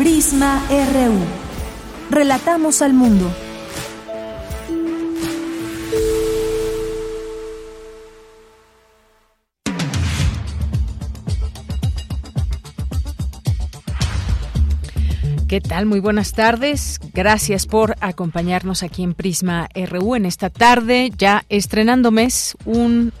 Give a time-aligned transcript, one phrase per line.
[0.00, 1.18] Prisma RU.
[2.08, 3.30] Relatamos al mundo.
[15.46, 15.84] ¿Qué tal?
[15.84, 16.98] Muy buenas tardes.
[17.12, 23.12] Gracias por acompañarnos aquí en Prisma RU en esta tarde, ya estrenando mes, un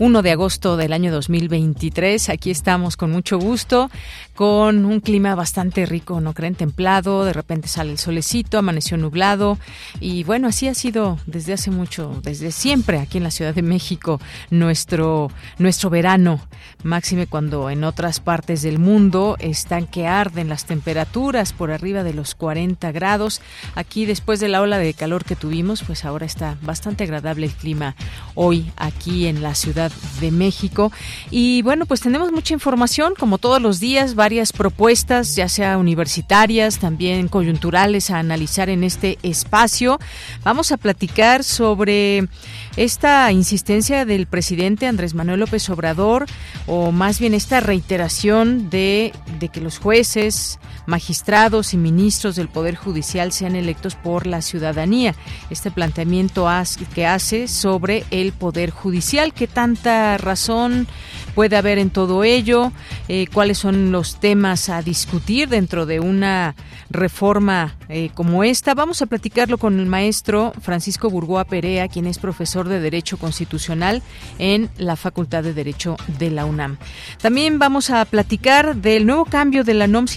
[0.00, 2.30] 1 de agosto del año 2023.
[2.30, 3.90] Aquí estamos con mucho gusto,
[4.34, 6.54] con un clima bastante rico, ¿no creen?
[6.54, 9.58] Templado, de repente sale el solecito, amaneció nublado
[10.00, 13.60] y bueno, así ha sido desde hace mucho, desde siempre aquí en la Ciudad de
[13.60, 16.40] México, nuestro, nuestro verano,
[16.82, 22.14] máxime cuando en otras partes del mundo están que arden las temperaturas por arriba de
[22.14, 23.42] los 40 grados.
[23.74, 27.52] Aquí después de la ola de calor que tuvimos, pues ahora está bastante agradable el
[27.52, 27.96] clima
[28.34, 29.89] hoy aquí en la Ciudad
[30.20, 30.92] de México.
[31.30, 36.78] Y bueno, pues tenemos mucha información, como todos los días, varias propuestas, ya sea universitarias,
[36.78, 39.98] también coyunturales, a analizar en este espacio.
[40.44, 42.28] Vamos a platicar sobre
[42.76, 46.26] esta insistencia del presidente Andrés Manuel López Obrador,
[46.66, 50.58] o más bien esta reiteración de, de que los jueces,
[50.90, 55.14] magistrados y ministros del Poder Judicial sean electos por la ciudadanía.
[55.48, 56.48] Este planteamiento
[56.94, 60.88] que hace sobre el Poder Judicial, que tanta razón
[61.34, 62.72] puede haber en todo ello,
[63.08, 66.56] eh, cuáles son los temas a discutir dentro de una
[66.90, 68.74] reforma eh, como esta.
[68.74, 74.02] Vamos a platicarlo con el maestro Francisco Burgoa Perea, quien es profesor de Derecho Constitucional
[74.38, 76.78] en la Facultad de Derecho de la UNAM.
[77.22, 80.08] También vamos a platicar del nuevo cambio de la NOM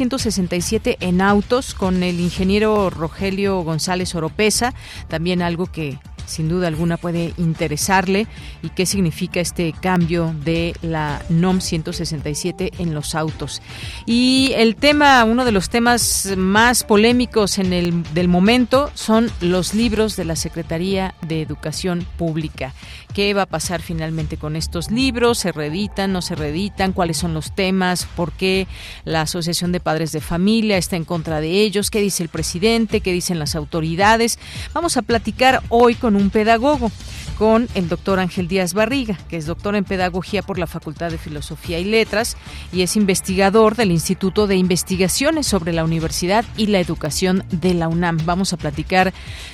[0.64, 4.74] 167 en autos con el ingeniero Rogelio González Oropesa,
[5.10, 8.28] también algo que sin duda alguna puede interesarle
[8.62, 13.62] y qué significa este cambio de la NOM 167 en los autos.
[14.06, 19.74] Y el tema, uno de los temas más polémicos en el del momento son los
[19.74, 22.74] libros de la Secretaría de Educación Pública.
[23.14, 25.38] ¿Qué va a pasar finalmente con estos libros?
[25.38, 26.12] ¿Se reeditan?
[26.12, 26.94] ¿No se reeditan?
[26.94, 28.06] ¿Cuáles son los temas?
[28.16, 28.68] ¿Por qué
[29.06, 31.92] la Asociación de Padres de Familia está en contra de ellos?
[31.92, 33.02] ¿Qué dice el presidente?
[33.02, 34.40] ¿Qué dicen las autoridades?
[34.74, 36.92] Vamos a platicar hoy con un pedagogo
[37.38, 41.18] con el doctor Ángel Díaz Barriga, que es doctor en Pedagogía por la Facultad de
[41.18, 42.38] Filosofía y Letras
[42.72, 47.88] y es investigador del Instituto de Investigaciones sobre la Universidad y la Educación de la
[47.88, 48.20] UNAM.
[48.26, 49.14] Vamos a platicar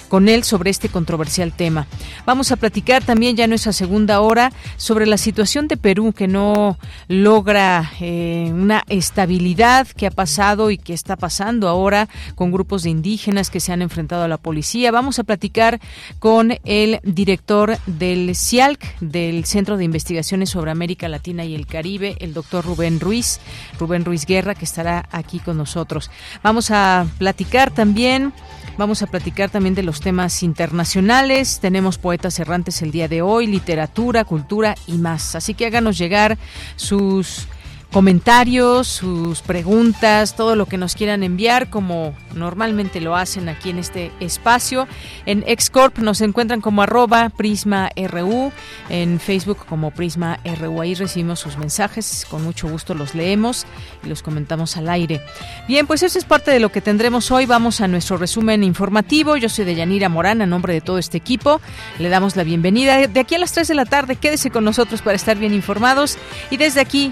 [0.09, 1.88] con él sobre este controversial tema.
[2.25, 6.28] Vamos a platicar también ya en nuestra segunda hora sobre la situación de Perú que
[6.28, 6.78] no
[7.08, 12.90] logra eh, una estabilidad que ha pasado y que está pasando ahora con grupos de
[12.90, 14.92] indígenas que se han enfrentado a la policía.
[14.92, 15.80] Vamos a platicar
[16.20, 22.18] con el director del CIALC, del Centro de Investigaciones sobre América Latina y el Caribe,
[22.20, 23.40] el doctor Rubén Ruiz,
[23.80, 26.09] Rubén Ruiz Guerra, que estará aquí con nosotros.
[26.44, 28.34] Vamos a platicar también
[28.79, 31.59] Vamos a platicar también de los temas internacionales.
[31.59, 35.35] Tenemos poetas errantes el día de hoy, literatura, cultura y más.
[35.35, 36.38] Así que háganos llegar
[36.78, 37.50] sus
[37.92, 43.80] comentarios, sus preguntas, todo lo que nos quieran enviar, como normalmente lo hacen aquí en
[43.80, 44.88] este espacio.
[45.26, 48.52] En Excorp nos encuentran como arroba Prisma RU,
[48.90, 50.82] en Facebook como Prisma RU.
[50.82, 53.66] Ahí recibimos sus mensajes, con mucho gusto los leemos
[54.04, 55.22] y los comentamos al aire.
[55.68, 57.48] Bien, pues eso es parte de lo que tendremos hoy.
[57.48, 59.36] Vamos a nuestro resumen informativo.
[59.36, 61.60] Yo soy Deyanira Morán, a nombre de todo este equipo.
[61.98, 63.08] Le damos la bienvenida.
[63.08, 66.18] De aquí a las 3 de la tarde, quédese con nosotros para estar bien informados.
[66.52, 67.12] Y desde aquí,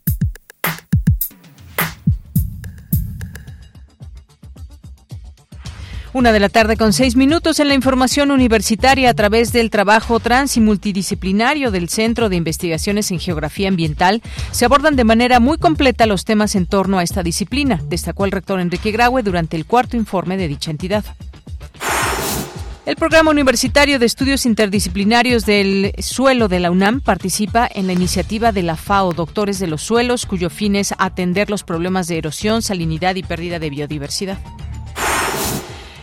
[6.13, 10.19] Una de la tarde con seis minutos en la información universitaria a través del trabajo
[10.19, 14.21] trans y multidisciplinario del Centro de Investigaciones en Geografía Ambiental
[14.51, 18.31] se abordan de manera muy completa los temas en torno a esta disciplina, destacó el
[18.31, 21.05] rector Enrique Graue durante el cuarto informe de dicha entidad.
[22.85, 28.51] El Programa Universitario de Estudios Interdisciplinarios del Suelo de la UNAM participa en la iniciativa
[28.51, 32.61] de la FAO Doctores de los Suelos, cuyo fin es atender los problemas de erosión,
[32.61, 34.39] salinidad y pérdida de biodiversidad.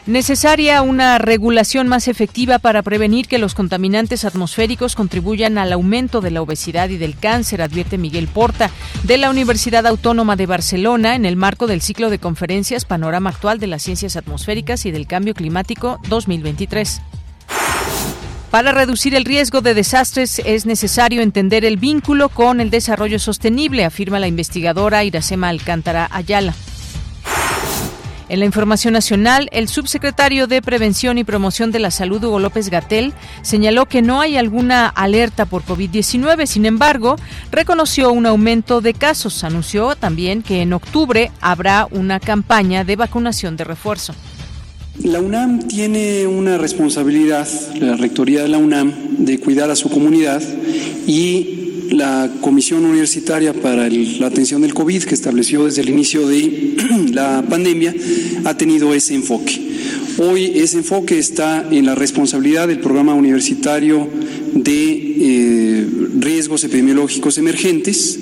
[0.08, 6.30] Necesaria una regulación más efectiva para prevenir que los contaminantes atmosféricos contribuyan al aumento de
[6.30, 8.70] la obesidad y del cáncer, advierte Miguel Porta
[9.02, 13.58] de la Universidad Autónoma de Barcelona en el marco del ciclo de conferencias Panorama Actual
[13.58, 17.02] de las Ciencias Atmosféricas y del Cambio Climático 2023.
[18.50, 23.84] Para reducir el riesgo de desastres es necesario entender el vínculo con el desarrollo sostenible,
[23.84, 26.54] afirma la investigadora Iracema Alcántara Ayala.
[28.28, 32.68] En la información nacional, el subsecretario de Prevención y Promoción de la Salud, Hugo López
[32.68, 36.44] Gatel, señaló que no hay alguna alerta por COVID-19.
[36.44, 37.16] Sin embargo,
[37.50, 39.44] reconoció un aumento de casos.
[39.44, 44.14] Anunció también que en octubre habrá una campaña de vacunación de refuerzo.
[45.02, 47.48] La UNAM tiene una responsabilidad,
[47.80, 50.42] la Rectoría de la UNAM, de cuidar a su comunidad
[51.06, 56.76] y la Comisión Universitaria para la Atención del COVID, que estableció desde el inicio de
[57.12, 57.94] la pandemia,
[58.44, 59.60] ha tenido ese enfoque.
[60.18, 64.08] Hoy ese enfoque está en la responsabilidad del Programa Universitario
[64.54, 65.86] de eh,
[66.18, 68.18] Riesgos Epidemiológicos Emergentes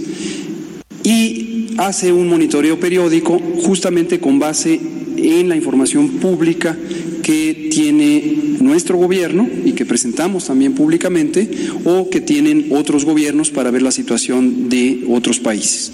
[1.07, 4.81] y hace un monitoreo periódico justamente con base
[5.17, 6.77] en la información pública
[7.23, 11.49] que tiene nuestro gobierno y que presentamos también públicamente
[11.85, 15.93] o que tienen otros gobiernos para ver la situación de otros países.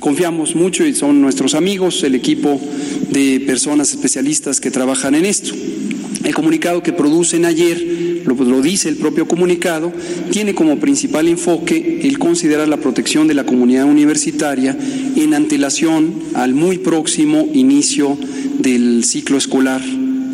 [0.00, 2.60] Confiamos mucho y son nuestros amigos, el equipo
[3.10, 5.54] de personas especialistas que trabajan en esto.
[6.24, 9.92] El comunicado que producen ayer, lo, lo, dice el propio comunicado,
[10.30, 14.76] tiene como principal enfoque el considerar la protección de la comunidad universitaria
[15.16, 18.18] en antelación al muy próximo inicio
[18.58, 19.82] del ciclo escolar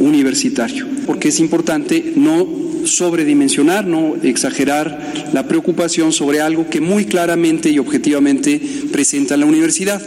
[0.00, 2.49] universitario, porque es importante no
[2.85, 8.61] sobredimensionar, no exagerar la preocupación sobre algo que muy claramente y objetivamente
[8.91, 10.02] presenta la universidad.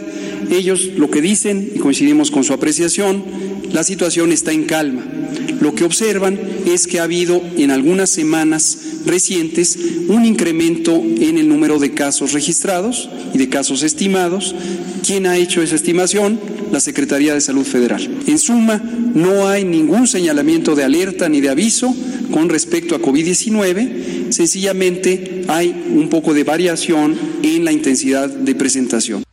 [0.50, 3.24] Ellos lo que dicen, y coincidimos con su apreciación,
[3.72, 5.02] la situación está en calma.
[5.60, 11.48] Lo que observan es que ha habido en algunas semanas recientes un incremento en el
[11.48, 14.54] número de casos registrados y de casos estimados.
[15.06, 16.38] ¿Quién ha hecho esa estimación?
[16.72, 18.08] La Secretaría de Salud Federal.
[18.26, 18.82] En suma,
[19.14, 21.94] no hay ningún señalamiento de alerta ni de aviso
[22.30, 29.24] con respecto a COVID-19, sencillamente hay un poco de variación en la intensidad de presentación.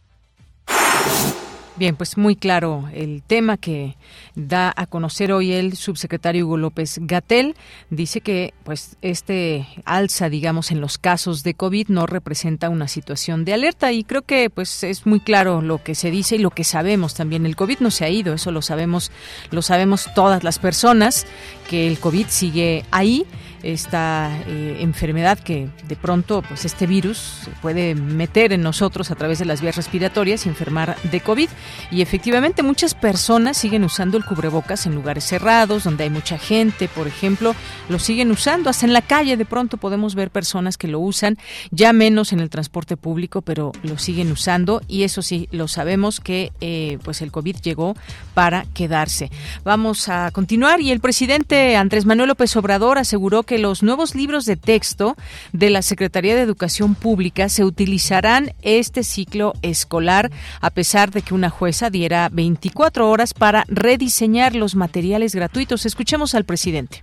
[1.81, 3.97] Bien, pues muy claro el tema que
[4.35, 7.55] da a conocer hoy el subsecretario Hugo López Gatel.
[7.89, 13.45] Dice que pues este alza, digamos, en los casos de COVID no representa una situación
[13.45, 16.51] de alerta y creo que pues es muy claro lo que se dice y lo
[16.51, 17.47] que sabemos también.
[17.47, 19.11] El COVID no se ha ido, eso lo sabemos,
[19.49, 21.25] lo sabemos todas las personas
[21.67, 23.25] que el COVID sigue ahí
[23.63, 29.15] esta eh, enfermedad que de pronto, pues este virus se puede meter en nosotros a
[29.15, 31.49] través de las vías respiratorias y enfermar de COVID.
[31.91, 36.87] Y efectivamente muchas personas siguen usando el cubrebocas en lugares cerrados, donde hay mucha gente,
[36.87, 37.55] por ejemplo,
[37.89, 38.69] lo siguen usando.
[38.69, 41.37] Hasta en la calle de pronto podemos ver personas que lo usan,
[41.71, 44.81] ya menos en el transporte público, pero lo siguen usando.
[44.87, 47.95] Y eso sí, lo sabemos que eh, pues el COVID llegó
[48.33, 49.31] para quedarse.
[49.63, 54.45] Vamos a continuar y el presidente Andrés Manuel López Obrador aseguró que los nuevos libros
[54.45, 55.15] de texto
[55.53, 60.31] de la Secretaría de Educación Pública se utilizarán este ciclo escolar,
[60.61, 65.85] a pesar de que una jueza diera 24 horas para rediseñar los materiales gratuitos.
[65.85, 67.01] Escuchemos al presidente.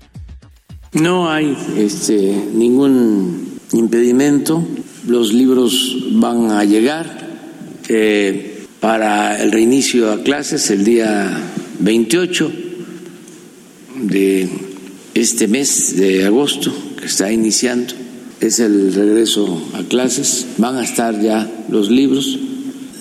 [0.93, 2.17] No hay este,
[2.55, 4.67] ningún impedimento.
[5.07, 7.29] Los libros van a llegar
[7.89, 11.31] eh, para el reinicio a clases el día
[11.81, 12.53] 28
[14.03, 14.68] de
[15.21, 17.93] este mes de agosto que está iniciando
[18.41, 22.39] es el regreso a clases, van a estar ya los libros,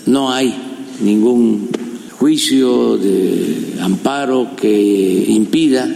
[0.08, 0.54] no hay
[1.00, 1.70] ningún
[2.12, 5.96] juicio de amparo que impida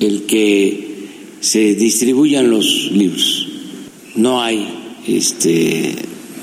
[0.00, 1.06] el que
[1.38, 3.46] se distribuyan los libros,
[4.16, 4.66] no hay
[5.06, 5.94] este,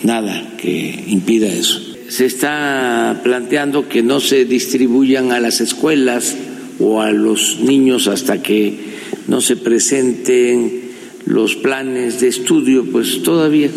[0.04, 1.82] nada que impida eso.
[2.08, 6.38] Se está planteando que no se distribuyan a las escuelas
[6.80, 8.89] o a los niños hasta que
[9.30, 10.90] no se presenten
[11.26, 13.70] los planes de estudio, pues todavía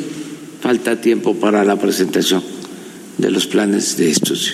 [0.60, 2.42] falta tiempo para la presentación
[3.18, 4.52] de los planes de estudio.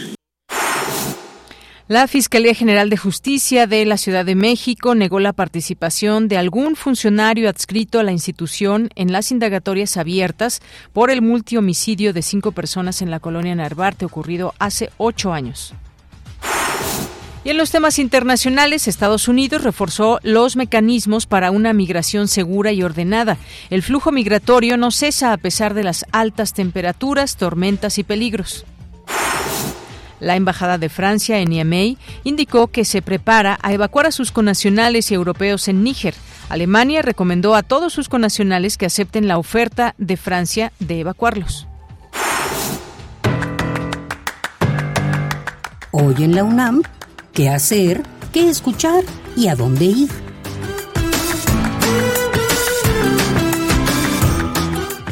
[1.86, 6.74] La Fiscalía General de Justicia de la Ciudad de México negó la participación de algún
[6.76, 10.60] funcionario adscrito a la institución en las indagatorias abiertas
[10.92, 15.74] por el multihomicidio de cinco personas en la colonia Narvarte ocurrido hace ocho años.
[17.44, 22.82] Y en los temas internacionales, Estados Unidos reforzó los mecanismos para una migración segura y
[22.82, 23.38] ordenada.
[23.70, 28.66] El flujo migratorio no cesa a pesar de las altas temperaturas, tormentas y peligros.
[30.20, 35.10] La Embajada de Francia en Niamey indicó que se prepara a evacuar a sus connacionales
[35.10, 36.14] y europeos en Níger.
[36.48, 41.68] Alemania recomendó a todos sus connacionales que acepten la oferta de Francia de evacuarlos.
[45.92, 46.82] Hoy en la UNAM,
[47.38, 48.02] ¿qué hacer?
[48.32, 49.04] ¿Qué escuchar?
[49.36, 50.08] ¿Y a dónde ir?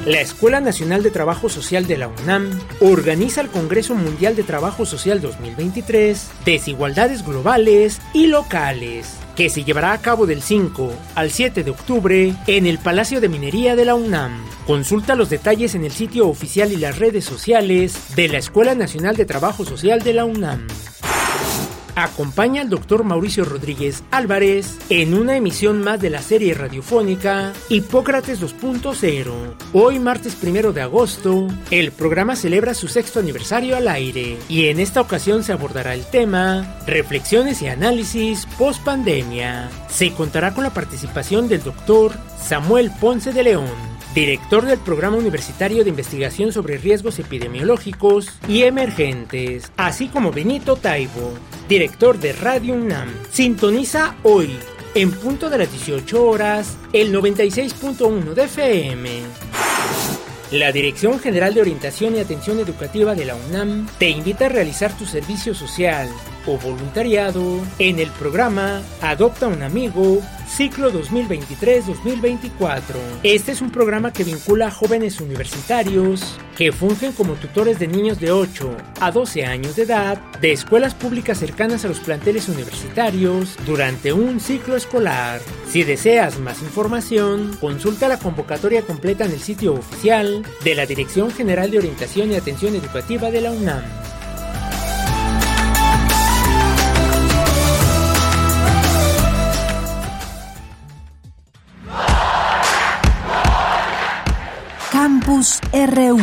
[0.05, 4.87] La Escuela Nacional de Trabajo Social de la UNAM organiza el Congreso Mundial de Trabajo
[4.87, 11.63] Social 2023, Desigualdades Globales y Locales, que se llevará a cabo del 5 al 7
[11.63, 14.45] de octubre en el Palacio de Minería de la UNAM.
[14.67, 19.15] Consulta los detalles en el sitio oficial y las redes sociales de la Escuela Nacional
[19.15, 20.67] de Trabajo Social de la UNAM
[21.97, 28.41] acompaña al doctor Mauricio Rodríguez Álvarez en una emisión más de la serie radiofónica Hipócrates
[28.41, 29.33] 2.0.
[29.73, 34.79] Hoy, martes primero de agosto, el programa celebra su sexto aniversario al aire y en
[34.79, 39.71] esta ocasión se abordará el tema Reflexiones y análisis post pandemia.
[39.89, 45.85] Se contará con la participación del doctor Samuel Ponce de León director del Programa Universitario
[45.85, 51.35] de Investigación sobre Riesgos Epidemiológicos y Emergentes, así como Benito Taibo,
[51.69, 53.13] director de Radio UNAM.
[53.31, 54.57] Sintoniza hoy,
[54.95, 59.11] en punto de las 18 horas, el 96.1 de FM.
[60.53, 64.97] La Dirección General de Orientación y Atención Educativa de la UNAM te invita a realizar
[64.97, 66.09] tu servicio social
[66.47, 72.95] o voluntariado en el programa Adopta un amigo ciclo 2023-2024.
[73.23, 78.19] Este es un programa que vincula a jóvenes universitarios que fungen como tutores de niños
[78.19, 83.57] de 8 a 12 años de edad de escuelas públicas cercanas a los planteles universitarios
[83.67, 85.41] durante un ciclo escolar.
[85.69, 91.31] Si deseas más información, consulta la convocatoria completa en el sitio oficial de la Dirección
[91.31, 93.83] General de Orientación y Atención Educativa de la UNAM.
[105.37, 106.19] Campus RU.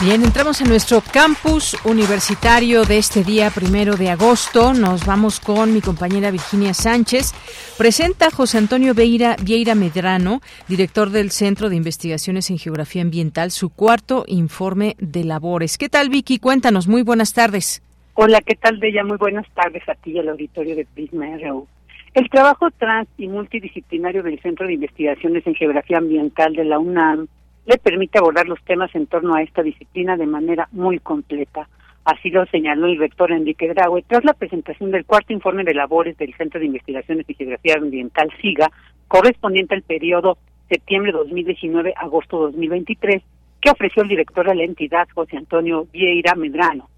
[0.00, 4.72] Bien, entramos en nuestro campus universitario de este día primero de agosto.
[4.72, 7.34] Nos vamos con mi compañera Virginia Sánchez.
[7.76, 13.68] Presenta José Antonio Vieira, Vieira Medrano, director del Centro de Investigaciones en Geografía Ambiental, su
[13.68, 15.76] cuarto informe de labores.
[15.76, 16.38] ¿Qué tal, Vicky?
[16.38, 16.88] Cuéntanos.
[16.88, 17.82] Muy buenas tardes.
[18.14, 19.04] Hola, ¿qué tal, Bella?
[19.04, 21.68] Muy buenas tardes a ti y al auditorio de Prisma RU.
[22.14, 27.26] El trabajo trans y multidisciplinario del Centro de Investigaciones en Geografía Ambiental de la UNAM
[27.66, 31.68] le permite abordar los temas en torno a esta disciplina de manera muy completa.
[32.04, 36.16] Así lo señaló el rector Enrique Graue tras la presentación del cuarto informe de labores
[36.16, 38.70] del Centro de Investigaciones en Geografía Ambiental SIGA,
[39.08, 43.24] correspondiente al periodo septiembre 2019-agosto 2023,
[43.60, 46.88] que ofreció el director de la entidad, José Antonio Vieira Medrano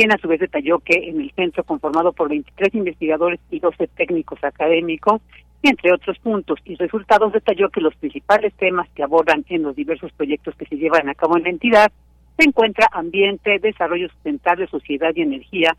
[0.00, 3.86] quien a su vez detalló que en el centro conformado por 23 investigadores y 12
[3.88, 5.20] técnicos académicos,
[5.62, 10.10] entre otros puntos y resultados, detalló que los principales temas que abordan en los diversos
[10.12, 11.92] proyectos que se llevan a cabo en la entidad
[12.38, 15.76] se encuentra ambiente, desarrollo sustentable, sociedad y energía,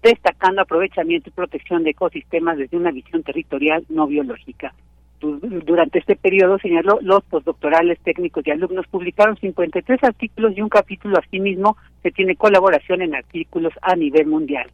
[0.00, 4.74] destacando aprovechamiento y protección de ecosistemas desde una visión territorial no biológica.
[5.20, 11.18] Durante este periodo, señaló, los postdoctorales técnicos y alumnos publicaron 53 artículos y un capítulo
[11.18, 14.70] asimismo se tiene colaboración en artículos a nivel mundial.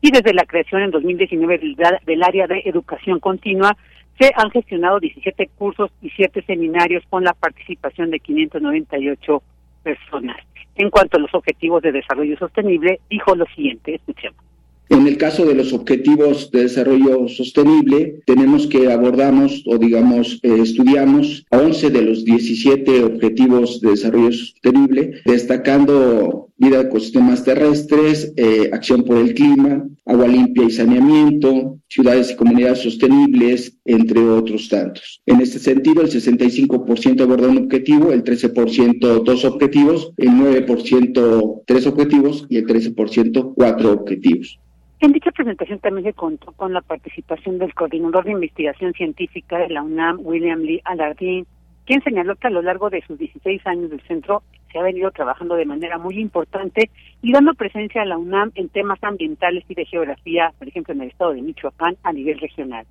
[0.00, 1.74] Y desde la creación en 2019
[2.04, 3.76] del, área de educación continua,
[4.18, 9.42] se han gestionado 17 cursos y 7 seminarios con la participación de 598
[9.82, 10.36] personas.
[10.74, 14.55] En cuanto a los objetivos de desarrollo sostenible, dijo lo siguiente, escuchemos.
[14.88, 20.58] En el caso de los objetivos de desarrollo sostenible, tenemos que abordamos o digamos eh,
[20.62, 28.70] estudiamos 11 de los 17 objetivos de desarrollo sostenible, destacando vida de ecosistemas terrestres, eh,
[28.72, 35.20] acción por el clima, agua limpia y saneamiento, ciudades y comunidades sostenibles, entre otros tantos.
[35.26, 41.86] En este sentido, el 65% aborda un objetivo, el 13% dos objetivos, el 9% tres
[41.86, 44.60] objetivos y el 13% cuatro objetivos.
[44.98, 49.68] En dicha presentación también se contó con la participación del coordinador de investigación científica de
[49.68, 51.46] la UNAM, William Lee Alardín,
[51.84, 55.10] quien señaló que a lo largo de sus 16 años del centro se ha venido
[55.10, 56.88] trabajando de manera muy importante
[57.20, 61.02] y dando presencia a la UNAM en temas ambientales y de geografía, por ejemplo, en
[61.02, 62.86] el estado de Michoacán a nivel regional.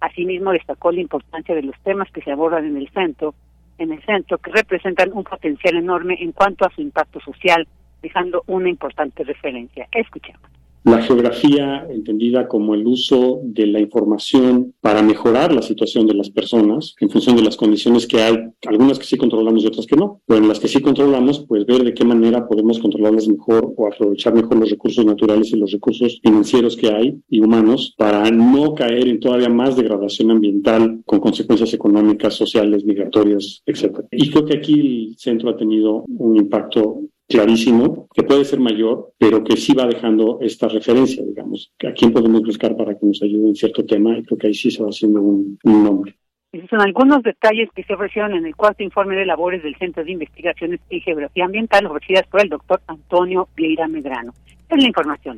[0.00, 3.34] Asimismo, destacó la importancia de los temas que se abordan en el centro,
[3.76, 7.68] en el centro, que representan un potencial enorme en cuanto a su impacto social,
[8.00, 9.86] dejando una importante referencia.
[9.92, 10.50] Escuchemos
[10.84, 16.30] La geografía, entendida como el uso de la información para mejorar la situación de las
[16.30, 19.96] personas en función de las condiciones que hay, algunas que sí controlamos y otras que
[19.96, 20.22] no.
[20.26, 23.86] Pero en las que sí controlamos, pues ver de qué manera podemos controlarlas mejor o
[23.86, 28.74] aprovechar mejor los recursos naturales y los recursos financieros que hay y humanos para no
[28.74, 34.00] caer en todavía más degradación ambiental con consecuencias económicas, sociales, migratorias, etc.
[34.12, 39.12] Y creo que aquí el centro ha tenido un impacto clarísimo, que puede ser mayor,
[39.16, 43.22] pero que sí va dejando esta referencia, digamos, a quién podemos buscar para que nos
[43.22, 46.16] ayude en cierto tema, y creo que ahí sí se va haciendo un, nombre.
[46.52, 50.02] Esos son algunos detalles que se ofrecieron en el cuarto informe de labores del Centro
[50.04, 54.32] de Investigaciones y Geografía Ambiental ofrecidas por el doctor Antonio Vieira Medrano.
[54.68, 55.36] Es la información.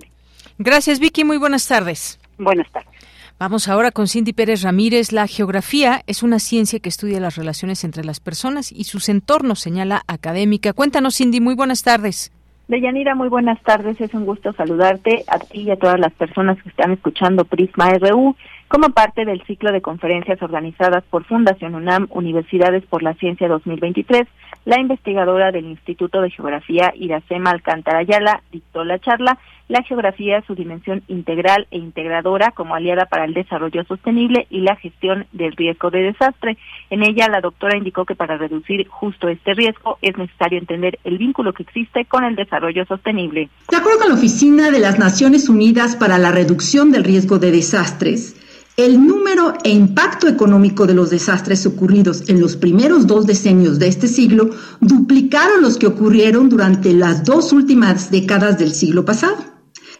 [0.57, 1.25] Gracias, Vicky.
[1.25, 2.19] Muy buenas tardes.
[2.39, 3.12] Buenas tardes.
[3.39, 5.12] Vamos ahora con Cindy Pérez Ramírez.
[5.12, 9.61] La geografía es una ciencia que estudia las relaciones entre las personas y sus entornos,
[9.61, 10.73] señala académica.
[10.73, 12.33] Cuéntanos, Cindy, muy buenas tardes.
[12.69, 14.01] Deyanira, muy buenas tardes.
[14.01, 17.91] Es un gusto saludarte a ti y a todas las personas que están escuchando Prisma
[17.99, 18.37] RU
[18.69, 24.23] como parte del ciclo de conferencias organizadas por Fundación UNAM Universidades por la Ciencia 2023.
[24.65, 29.39] La investigadora del Instituto de Geografía Iracema Alcántara Ayala dictó la charla
[29.73, 34.76] la geografía, su dimensión integral e integradora como aliada para el desarrollo sostenible y la
[34.76, 36.59] gestión del riesgo de desastre.
[36.91, 41.17] En ella, la doctora indicó que para reducir justo este riesgo es necesario entender el
[41.17, 43.49] vínculo que existe con el desarrollo sostenible.
[43.71, 47.50] De acuerdo con la Oficina de las Naciones Unidas para la Reducción del Riesgo de
[47.50, 48.37] Desastres,
[48.76, 53.88] el número e impacto económico de los desastres ocurridos en los primeros dos decenios de
[53.88, 54.50] este siglo
[54.81, 59.51] duplicaron los que ocurrieron durante las dos últimas décadas del siglo pasado.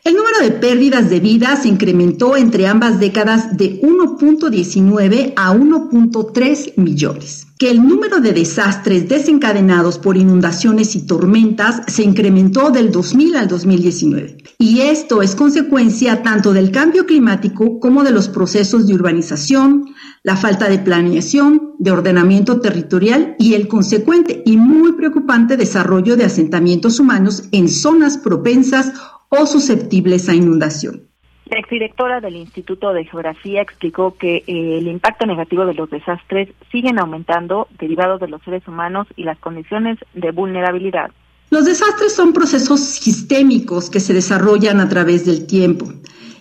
[0.05, 6.73] El número de pérdidas de vida se incrementó entre ambas décadas de 1.19 a 1.3
[6.77, 7.47] millones.
[7.57, 13.47] Que el número de desastres desencadenados por inundaciones y tormentas se incrementó del 2000 al
[13.47, 14.39] 2019.
[14.59, 19.95] Y esto es consecuencia tanto del cambio climático como de los procesos de urbanización,
[20.25, 26.25] la falta de planeación, de ordenamiento territorial y el consecuente y muy preocupante desarrollo de
[26.25, 28.93] asentamientos humanos en zonas propensas
[29.33, 31.09] o susceptibles a inundación.
[31.47, 36.49] La exdirectora del Instituto de Geografía explicó que eh, el impacto negativo de los desastres
[36.71, 41.11] siguen aumentando derivado de los seres humanos y las condiciones de vulnerabilidad.
[41.51, 45.87] Los desastres son procesos sistémicos que se desarrollan a través del tiempo.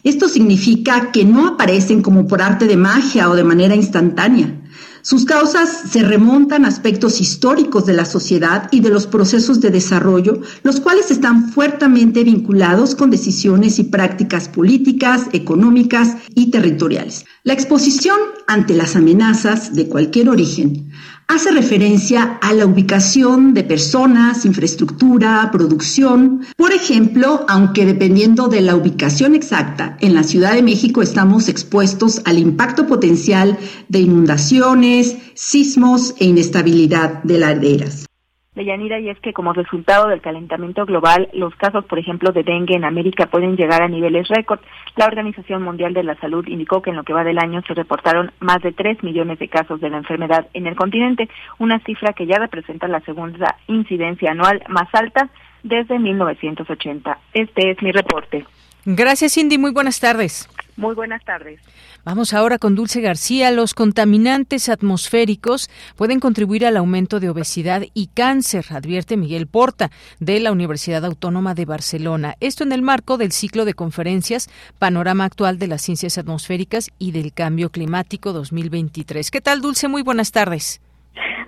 [0.04, 4.61] Esto significa que no aparecen como por arte de magia o de manera instantánea.
[5.04, 9.72] Sus causas se remontan a aspectos históricos de la sociedad y de los procesos de
[9.72, 17.26] desarrollo, los cuales están fuertemente vinculados con decisiones y prácticas políticas, económicas y territoriales.
[17.44, 20.92] La exposición ante las amenazas de cualquier origen
[21.32, 26.42] hace referencia a la ubicación de personas, infraestructura, producción.
[26.58, 32.22] Por ejemplo, aunque dependiendo de la ubicación exacta, en la Ciudad de México estamos expuestos
[32.26, 38.11] al impacto potencial de inundaciones, sismos e inestabilidad de laderas.
[38.54, 42.76] Yanira, y es que como resultado del calentamiento global, los casos, por ejemplo, de dengue
[42.76, 44.60] en América pueden llegar a niveles récord.
[44.98, 47.74] La Organización Mundial de la Salud indicó que en lo que va del año se
[47.74, 52.12] reportaron más de 3 millones de casos de la enfermedad en el continente, una cifra
[52.12, 55.30] que ya representa la segunda incidencia anual más alta
[55.64, 57.20] desde 1980.
[57.34, 58.46] Este es mi reporte.
[58.84, 59.58] Gracias, Cindy.
[59.60, 60.50] Muy buenas tardes.
[60.76, 61.62] Muy buenas tardes.
[62.04, 63.52] Vamos ahora con Dulce García.
[63.52, 70.40] Los contaminantes atmosféricos pueden contribuir al aumento de obesidad y cáncer, advierte Miguel Porta, de
[70.40, 72.36] la Universidad Autónoma de Barcelona.
[72.40, 77.12] Esto en el marco del ciclo de conferencias Panorama Actual de las Ciencias Atmosféricas y
[77.12, 79.30] del Cambio Climático 2023.
[79.30, 79.88] ¿Qué tal, Dulce?
[79.88, 80.82] Muy buenas tardes.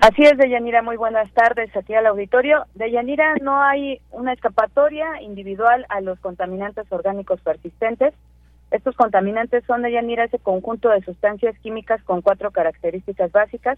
[0.02, 2.66] Así es, Deyanira, muy buenas tardes aquí al auditorio.
[2.76, 8.14] Deyanira, no hay una escapatoria individual a los contaminantes orgánicos persistentes.
[8.74, 13.78] Estos contaminantes son, Deyanira, ese conjunto de sustancias químicas con cuatro características básicas,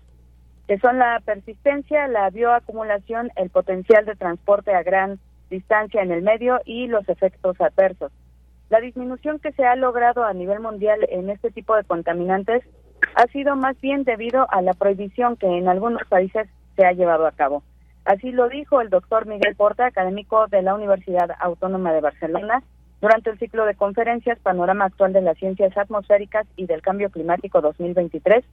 [0.69, 6.21] que son la persistencia, la bioacumulación, el potencial de transporte a gran distancia en el
[6.21, 8.13] medio y los efectos adversos.
[8.69, 12.63] La disminución que se ha logrado a nivel mundial en este tipo de contaminantes
[13.15, 17.27] ha sido más bien debido a la prohibición que en algunos países se ha llevado
[17.27, 17.63] a cabo.
[18.05, 22.63] Así lo dijo el doctor Miguel Porta, académico de la Universidad Autónoma de Barcelona,
[23.05, 27.61] durante el ciclo de conferencias Panorama Actual de las Ciencias Atmosféricas y del Cambio Climático
[27.61, 28.43] 2023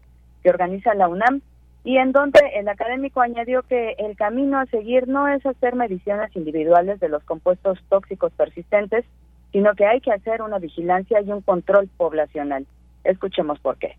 [0.42, 1.40] que organiza la UNAM
[1.84, 6.36] y en donde el académico añadió que el camino a seguir no es hacer mediciones
[6.36, 9.06] individuales de los compuestos tóxicos persistentes,
[9.52, 12.66] sino que hay que hacer una vigilancia y un control poblacional.
[13.04, 13.96] Escuchemos por qué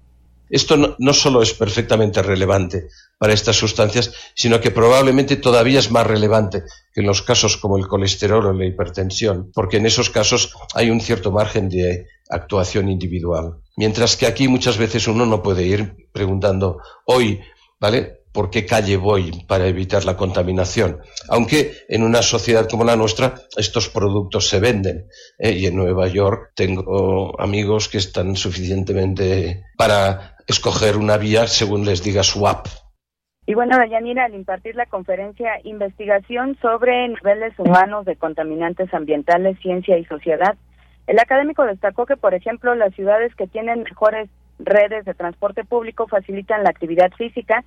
[0.53, 2.87] Esto no, solo es perfectamente relevante
[3.17, 6.61] para estas sustancias, sino que probablemente todavía es más relevante
[6.93, 10.91] que en los casos como el colesterol o la hipertensión, porque en esos casos hay
[10.91, 13.63] un cierto margen de actuación individual.
[13.77, 17.41] Mientras que aquí muchas veces uno no puede ir preguntando, hoy,
[17.79, 18.22] ¿vale?
[18.33, 21.01] ¿Por qué calle voy para evitar la contaminación?
[21.29, 25.05] Aunque en una sociedad como la nuestra estos productos se venden.
[25.37, 25.51] ¿eh?
[25.51, 32.03] Y en Nueva York tengo amigos que están suficientemente para escoger una vía según les
[32.03, 32.65] diga su app.
[33.45, 39.97] Y bueno, Dayanira, al impartir la conferencia Investigación sobre niveles humanos de contaminantes ambientales, ciencia
[39.97, 40.55] y sociedad,
[41.05, 46.07] el académico destacó que, por ejemplo, las ciudades que tienen mejores redes de transporte público
[46.07, 47.63] facilitan la actividad física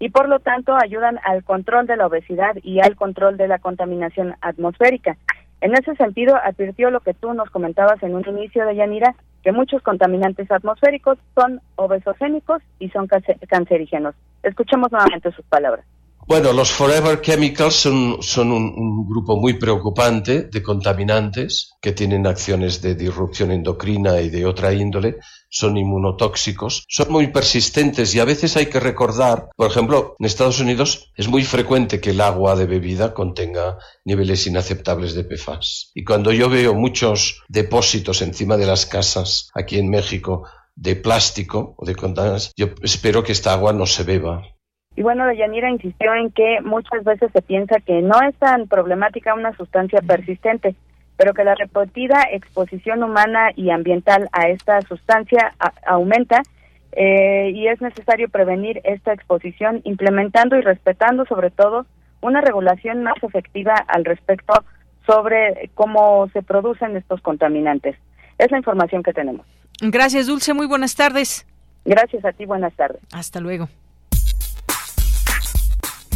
[0.00, 3.60] y por lo tanto ayudan al control de la obesidad y al control de la
[3.60, 5.16] contaminación atmosférica.
[5.60, 9.52] En ese sentido, advirtió lo que tú nos comentabas en un inicio de Yanira, que
[9.52, 14.14] muchos contaminantes atmosféricos son obesogénicos y son cancerígenos.
[14.42, 15.84] Escuchemos nuevamente sus palabras.
[16.26, 22.94] Bueno, los Forever Chemicals son, un, grupo muy preocupante de contaminantes que tienen acciones de
[22.94, 25.16] disrupción endocrina y de otra índole,
[25.50, 30.60] son inmunotóxicos, son muy persistentes y a veces hay que recordar, por ejemplo, en Estados
[30.60, 35.90] Unidos es muy frecuente que el agua de bebida contenga niveles inaceptables de PFAS.
[35.94, 41.74] Y cuando yo veo muchos depósitos encima de las casas aquí en México de plástico
[41.76, 44.42] o de contaminantes, yo espero que esta agua no se beba
[44.96, 49.34] y bueno, Deyanira insistió en que muchas veces se piensa que no es tan problemática
[49.34, 50.74] una sustancia persistente,
[51.20, 55.52] pero que la repetida exposición humana y ambiental a esta sustancia
[55.86, 56.40] aumenta
[56.92, 61.84] eh, y es necesario prevenir esta exposición implementando y respetando sobre todo
[62.22, 64.64] una regulación más efectiva al respecto
[65.04, 67.96] sobre cómo se producen estos contaminantes.
[68.38, 69.44] Es la información que tenemos.
[69.82, 70.54] Gracias, Dulce.
[70.54, 71.46] Muy buenas tardes.
[71.84, 72.46] Gracias a ti.
[72.46, 73.02] Buenas tardes.
[73.12, 73.68] Hasta luego.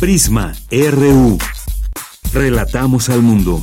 [0.00, 1.36] Prisma RU.
[2.32, 3.60] Relatamos al mundo.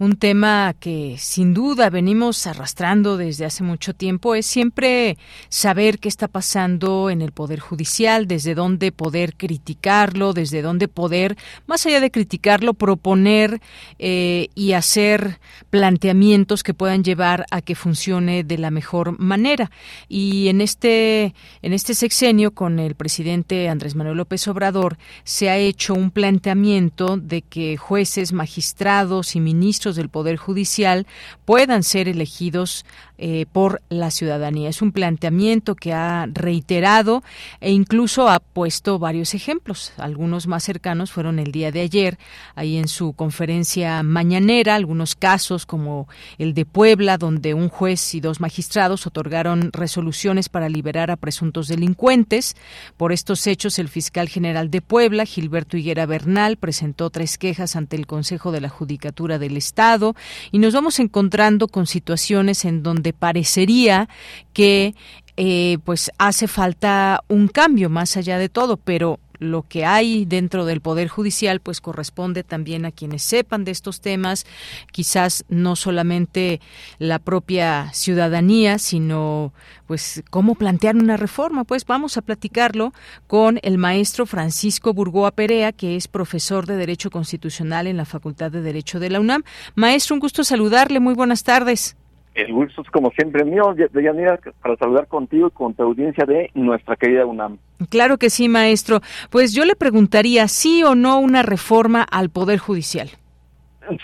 [0.00, 5.18] Un tema que sin duda venimos arrastrando desde hace mucho tiempo es siempre
[5.50, 11.36] saber qué está pasando en el Poder Judicial, desde dónde poder criticarlo, desde dónde poder,
[11.66, 13.60] más allá de criticarlo, proponer
[13.98, 19.70] eh, y hacer planteamientos que puedan llevar a que funcione de la mejor manera.
[20.08, 25.58] Y en este, en este sexenio, con el presidente Andrés Manuel López Obrador, se ha
[25.58, 31.06] hecho un planteamiento de que jueces, magistrados y ministros del Poder Judicial
[31.44, 32.84] puedan ser elegidos
[33.22, 34.70] eh, por la ciudadanía.
[34.70, 37.22] Es un planteamiento que ha reiterado
[37.60, 39.92] e incluso ha puesto varios ejemplos.
[39.98, 42.18] Algunos más cercanos fueron el día de ayer,
[42.54, 48.20] ahí en su conferencia mañanera, algunos casos como el de Puebla, donde un juez y
[48.20, 52.56] dos magistrados otorgaron resoluciones para liberar a presuntos delincuentes.
[52.96, 57.96] Por estos hechos, el fiscal general de Puebla, Gilberto Higuera Bernal, presentó tres quejas ante
[57.96, 60.16] el Consejo de la Judicatura del Estado
[60.52, 64.08] y nos vamos encontrando con situaciones en donde parecería
[64.52, 64.94] que
[65.36, 70.66] eh, pues hace falta un cambio más allá de todo, pero lo que hay dentro
[70.66, 74.44] del Poder Judicial pues corresponde también a quienes sepan de estos temas,
[74.92, 76.60] quizás no solamente
[76.98, 79.52] la propia ciudadanía, sino
[79.86, 81.64] pues cómo plantear una reforma.
[81.64, 82.92] Pues vamos a platicarlo
[83.26, 88.50] con el maestro Francisco Burgoa Perea, que es profesor de Derecho Constitucional en la Facultad
[88.50, 89.42] de Derecho de la UNAM.
[89.74, 91.00] Maestro, un gusto saludarle.
[91.00, 91.96] Muy buenas tardes.
[92.34, 96.50] El gusto es como siempre mío, Deyanira, para saludar contigo y con tu audiencia de
[96.54, 97.58] nuestra querida UNAM.
[97.88, 99.00] Claro que sí, maestro.
[99.30, 103.10] Pues yo le preguntaría, ¿sí o no una reforma al Poder Judicial?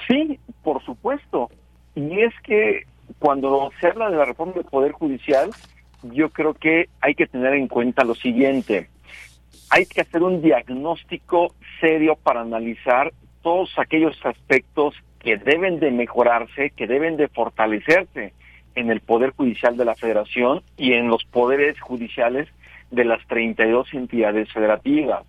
[0.08, 1.50] Sí, por supuesto.
[1.94, 2.84] Y es que
[3.18, 5.50] cuando se habla de la reforma del Poder Judicial,
[6.02, 8.88] yo creo que hay que tener en cuenta lo siguiente.
[9.70, 13.12] Hay que hacer un diagnóstico serio para analizar
[13.42, 14.94] todos aquellos aspectos
[15.26, 18.32] que deben de mejorarse, que deben de fortalecerse
[18.76, 22.46] en el Poder Judicial de la Federación y en los poderes judiciales
[22.92, 25.24] de las 32 entidades federativas.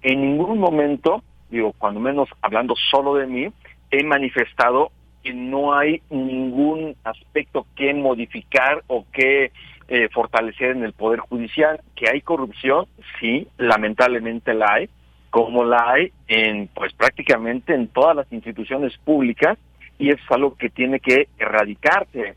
[0.00, 3.48] En ningún momento, digo, cuando menos hablando solo de mí,
[3.90, 4.92] he manifestado
[5.24, 9.50] que no hay ningún aspecto que modificar o que
[9.88, 11.80] eh, fortalecer en el Poder Judicial.
[11.96, 12.86] Que hay corrupción,
[13.18, 14.88] sí, lamentablemente la hay,
[15.32, 19.56] como la hay en pues prácticamente en todas las instituciones públicas
[19.98, 22.34] y es algo que tiene que erradicarse.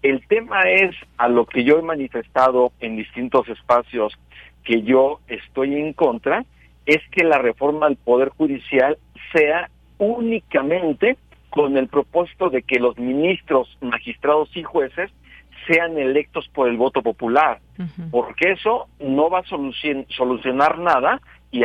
[0.00, 4.18] El tema es a lo que yo he manifestado en distintos espacios
[4.64, 6.46] que yo estoy en contra,
[6.86, 8.96] es que la reforma al Poder Judicial
[9.34, 11.18] sea únicamente
[11.50, 15.10] con el propósito de que los ministros, magistrados y jueces
[15.66, 17.60] sean electos por el voto popular,
[18.10, 21.20] porque eso no va a solucionar nada
[21.50, 21.62] y,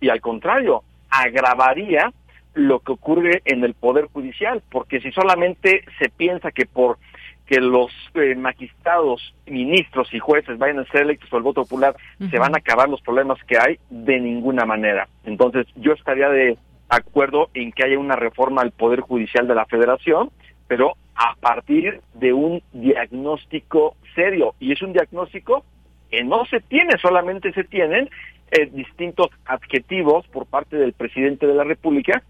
[0.00, 2.12] y al contrario, agravaría
[2.54, 6.98] lo que ocurre en el Poder Judicial, porque si solamente se piensa que por
[7.46, 11.94] que los eh, magistrados, ministros y jueces vayan a ser electos por el voto popular,
[12.30, 15.08] se van a acabar los problemas que hay de ninguna manera.
[15.24, 16.56] Entonces, yo estaría de
[16.88, 20.30] acuerdo en que haya una reforma al Poder Judicial de la Federación,
[20.68, 24.54] pero a partir de un diagnóstico serio.
[24.58, 25.64] Y es un diagnóstico
[26.10, 28.08] que no se tiene, solamente se tienen
[28.50, 32.22] eh, distintos adjetivos por parte del presidente de la República,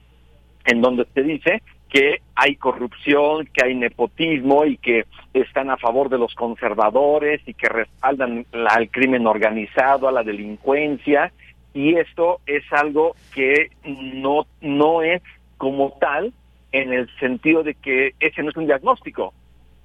[0.64, 6.08] en donde se dice que hay corrupción, que hay nepotismo y que están a favor
[6.08, 11.32] de los conservadores y que respaldan al crimen organizado, a la delincuencia
[11.74, 15.22] y esto es algo que no no es
[15.58, 16.32] como tal
[16.72, 19.34] en el sentido de que ese no es un diagnóstico.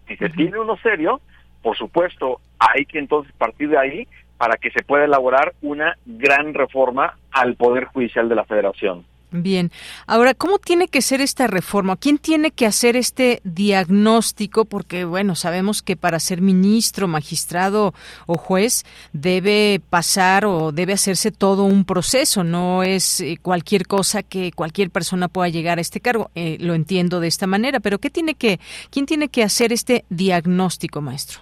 [0.07, 1.19] Si se tiene uno serio,
[1.61, 4.07] por supuesto, hay que entonces partir de ahí
[4.39, 9.03] para que se pueda elaborar una gran reforma al Poder Judicial de la Federación.
[9.31, 9.69] Bien,
[10.07, 11.97] ahora, ¿cómo tiene que ser esta reforma?
[11.97, 14.65] ¿Quién tiene que hacer este diagnóstico?
[14.65, 17.93] Porque, bueno, sabemos que para ser ministro, magistrado
[18.25, 24.23] o juez debe pasar o debe hacerse todo un proceso, no es eh, cualquier cosa
[24.23, 26.31] que cualquier persona pueda llegar a este cargo.
[26.33, 30.05] Eh, lo entiendo de esta manera, pero ¿qué tiene que, ¿quién tiene que hacer este
[30.09, 31.41] diagnóstico, maestro?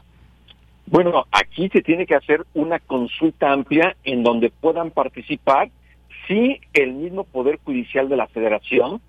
[0.89, 5.69] Bueno, aquí se tiene que hacer una consulta amplia en donde puedan participar
[6.28, 9.02] sí el mismo Poder Judicial de la Federación,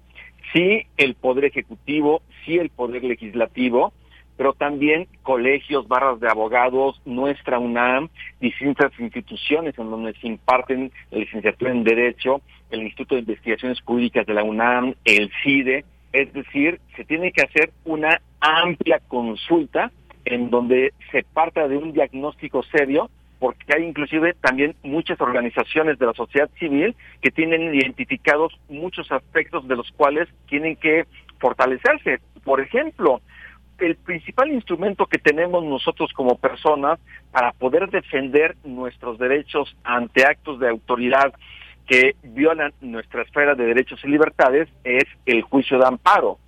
[0.52, 3.92] sí el Poder Ejecutivo, sí el Poder Legislativo,
[4.36, 8.08] pero también colegios, barras de abogados, nuestra UNAM,
[8.40, 14.26] distintas instituciones en donde se imparten la licenciatura en Derecho, el Instituto de Investigaciones Jurídicas
[14.26, 19.92] de la UNAM, el CIDE, es decir, se tiene que hacer una amplia consulta
[20.30, 26.06] en donde se parta de un diagnóstico serio porque hay inclusive también muchas organizaciones de
[26.06, 31.06] la sociedad civil que tienen identificados muchos aspectos de los cuales tienen que
[31.38, 32.20] fortalecerse.
[32.42, 33.20] Por ejemplo,
[33.78, 36.98] el principal instrumento que tenemos nosotros como personas
[37.30, 41.32] para poder defender nuestros derechos ante actos de autoridad
[41.86, 46.38] que violan nuestra esfera de derechos y libertades es el juicio de amparo.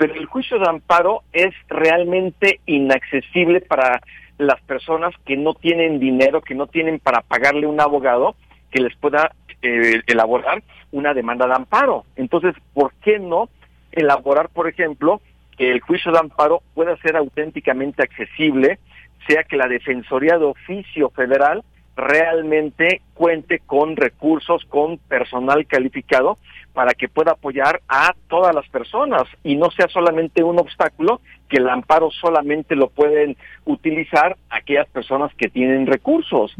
[0.00, 4.00] Pero el juicio de amparo es realmente inaccesible para
[4.38, 8.34] las personas que no tienen dinero, que no tienen para pagarle un abogado
[8.70, 12.06] que les pueda eh, elaborar una demanda de amparo.
[12.16, 13.50] Entonces, ¿por qué no
[13.92, 15.20] elaborar, por ejemplo,
[15.58, 18.78] que el juicio de amparo pueda ser auténticamente accesible,
[19.28, 21.62] sea que la Defensoría de Oficio Federal
[21.94, 26.38] realmente cuente con recursos, con personal calificado
[26.72, 31.56] para que pueda apoyar a todas las personas y no sea solamente un obstáculo que
[31.56, 36.54] el amparo solamente lo pueden utilizar aquellas personas que tienen recursos.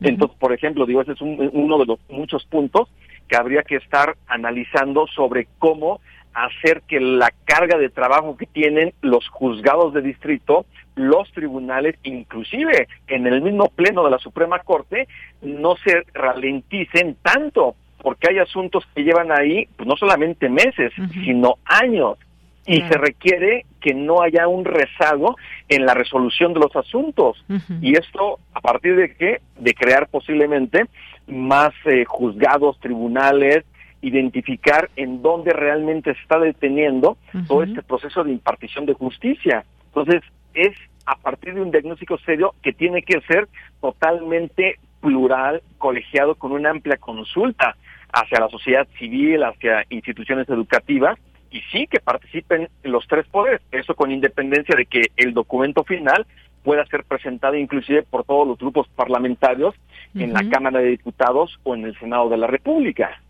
[0.00, 2.88] Entonces, por ejemplo, digo, ese es uno de los muchos puntos
[3.28, 6.00] que habría que estar analizando sobre cómo
[6.34, 12.88] hacer que la carga de trabajo que tienen los juzgados de distrito, los tribunales, inclusive
[13.06, 15.08] en el mismo pleno de la Suprema Corte,
[15.42, 21.56] no se ralenticen tanto, porque hay asuntos que llevan ahí pues, no solamente meses, sino
[21.64, 22.18] años.
[22.64, 25.36] Y se requiere que no haya un rezago
[25.68, 27.44] en la resolución de los asuntos.
[27.80, 29.40] Y esto, ¿a partir de qué?
[29.58, 30.84] De crear posiblemente
[31.26, 33.64] más eh, juzgados, tribunales,
[34.00, 37.16] identificar en dónde realmente se está deteniendo
[37.48, 39.64] todo este proceso de impartición de justicia.
[39.86, 40.22] Entonces,
[40.54, 43.48] es a partir de un diagnóstico serio que tiene que ser
[43.80, 47.76] totalmente plural, colegiado, con una amplia consulta
[48.12, 51.18] hacia la sociedad civil, hacia instituciones educativas,
[51.50, 56.26] y sí que participen los tres poderes, eso con independencia de que el documento final
[56.62, 59.74] pueda ser presentado inclusive por todos los grupos parlamentarios
[60.14, 63.20] en la Cámara de Diputados o en el Senado de la República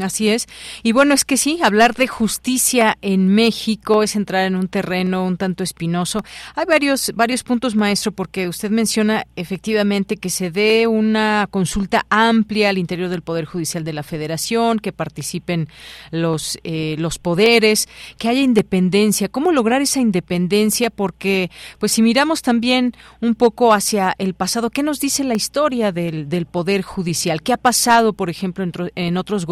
[0.00, 0.46] así es.
[0.82, 5.24] Y bueno, es que sí, hablar de justicia en México es entrar en un terreno
[5.24, 6.22] un tanto espinoso.
[6.54, 12.70] Hay varios, varios puntos, maestro, porque usted menciona efectivamente que se dé una consulta amplia
[12.70, 15.68] al interior del Poder Judicial de la Federación, que participen
[16.10, 19.28] los, eh, los poderes, que haya independencia.
[19.28, 20.90] ¿Cómo lograr esa independencia?
[20.90, 25.92] Porque, pues si miramos también un poco hacia el pasado, ¿qué nos dice la historia
[25.92, 27.42] del, del Poder Judicial?
[27.42, 29.46] ¿Qué ha pasado, por ejemplo, en, en otros.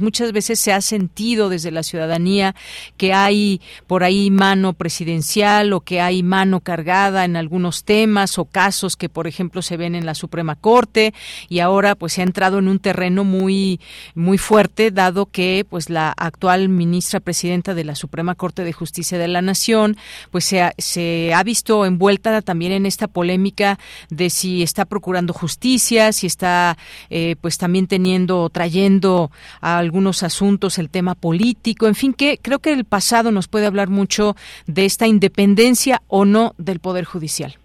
[0.00, 2.54] Muchas veces se ha sentido desde la ciudadanía
[2.96, 8.44] que hay por ahí mano presidencial o que hay mano cargada en algunos temas o
[8.44, 11.12] casos que, por ejemplo, se ven en la Suprema Corte
[11.48, 13.80] y ahora pues se ha entrado en un terreno muy
[14.14, 19.18] muy fuerte dado que pues la actual ministra presidenta de la Suprema Corte de Justicia
[19.18, 19.96] de la Nación
[20.30, 23.78] pues se ha, visto envuelta también en esta polémica
[24.10, 26.76] de si está procurando justicia, si está
[27.10, 29.30] eh, pues también teniendo trayendo
[29.60, 33.66] a algunos asuntos el tema político, en fin que creo que el pasado nos puede
[33.66, 37.56] hablar mucho de esta independencia o no del poder judicial.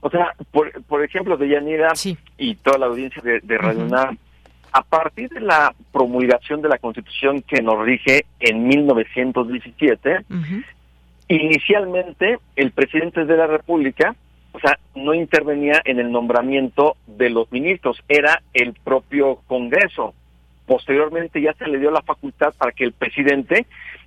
[0.00, 1.92] O sea, por, por ejemplo, de Yanira
[2.36, 3.88] y toda la audiencia de, de Radio
[4.74, 10.24] a partir de la promulgación de la Constitución que nos rige en 1917,
[11.28, 14.16] inicialmente el presidente de la República,
[14.50, 20.12] o sea, no intervenía en el nombramiento de los ministros, era el propio Congreso.
[20.66, 23.66] Posteriormente ya se le dio la facultad para que el presidente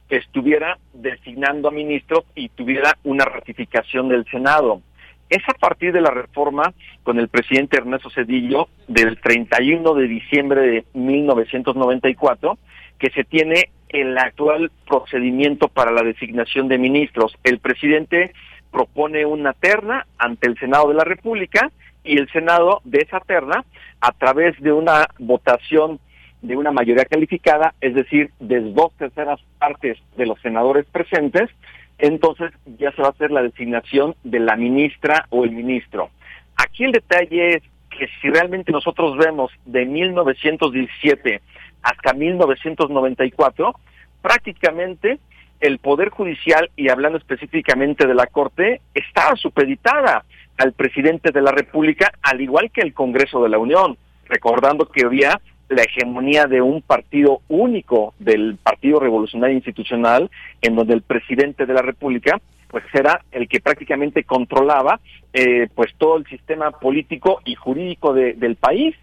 [0.10, 4.82] estuviera designando a ministros y tuviera una ratificación del Senado.
[5.30, 10.62] Es a partir de la reforma con el presidente Ernesto Cedillo del 31 de diciembre
[10.62, 12.58] de 1994
[12.98, 17.36] que se tiene el actual procedimiento para la designación de ministros.
[17.44, 18.32] El presidente
[18.72, 21.72] propone una terna ante el Senado de la República
[22.04, 23.66] y el Senado de esa terna,
[24.00, 26.00] a través de una votación
[26.42, 31.50] de una mayoría calificada, es decir, de dos terceras partes de los senadores presentes,
[31.98, 36.10] entonces ya se va a hacer la designación de la ministra o el ministro.
[36.56, 41.42] Aquí el detalle es que si realmente nosotros vemos de 1917
[41.82, 43.74] hasta 1994,
[44.22, 45.20] prácticamente
[45.60, 50.24] el Poder Judicial, y hablando específicamente de la Corte, estaba supeditada
[50.58, 53.98] al presidente de la República, al igual que el Congreso de la Unión,
[54.28, 60.30] recordando que había la hegemonía de un partido único del Partido Revolucionario Institucional,
[60.62, 65.00] en donde el presidente de la República pues era el que prácticamente controlaba
[65.34, 68.96] eh, pues todo el sistema político y jurídico del país.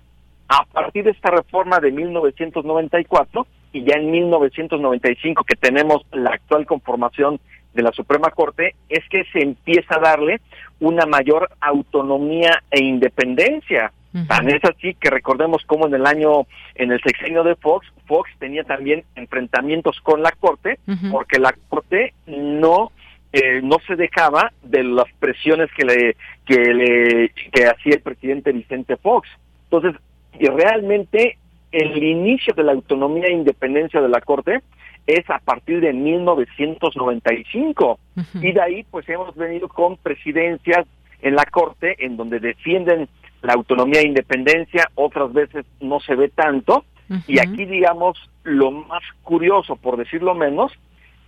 [0.48, 6.66] A partir de esta reforma de 1994 y ya en 1995 que tenemos la actual
[6.66, 7.40] conformación
[7.72, 10.40] de la Suprema Corte, es que se empieza a darle
[10.80, 13.92] una mayor autonomía e independencia
[14.28, 16.46] Tan es así que recordemos cómo en el año,
[16.76, 20.78] en el sexenio de Fox, Fox tenía también enfrentamientos con la Corte,
[21.10, 22.92] porque la Corte no
[23.32, 28.52] eh, no se dejaba de las presiones que le que le que hacía el presidente
[28.52, 29.28] Vicente Fox.
[29.64, 30.00] Entonces,
[30.38, 31.36] y realmente
[31.72, 34.60] el inicio de la autonomía e independencia de la Corte
[35.08, 37.98] es a partir de 1995
[38.40, 40.86] y de ahí pues hemos venido con presidencias
[41.20, 43.08] en la Corte en donde defienden
[43.44, 46.84] la autonomía e independencia, otras veces no se ve tanto.
[47.26, 50.72] Y aquí, digamos, lo más curioso, por decirlo menos,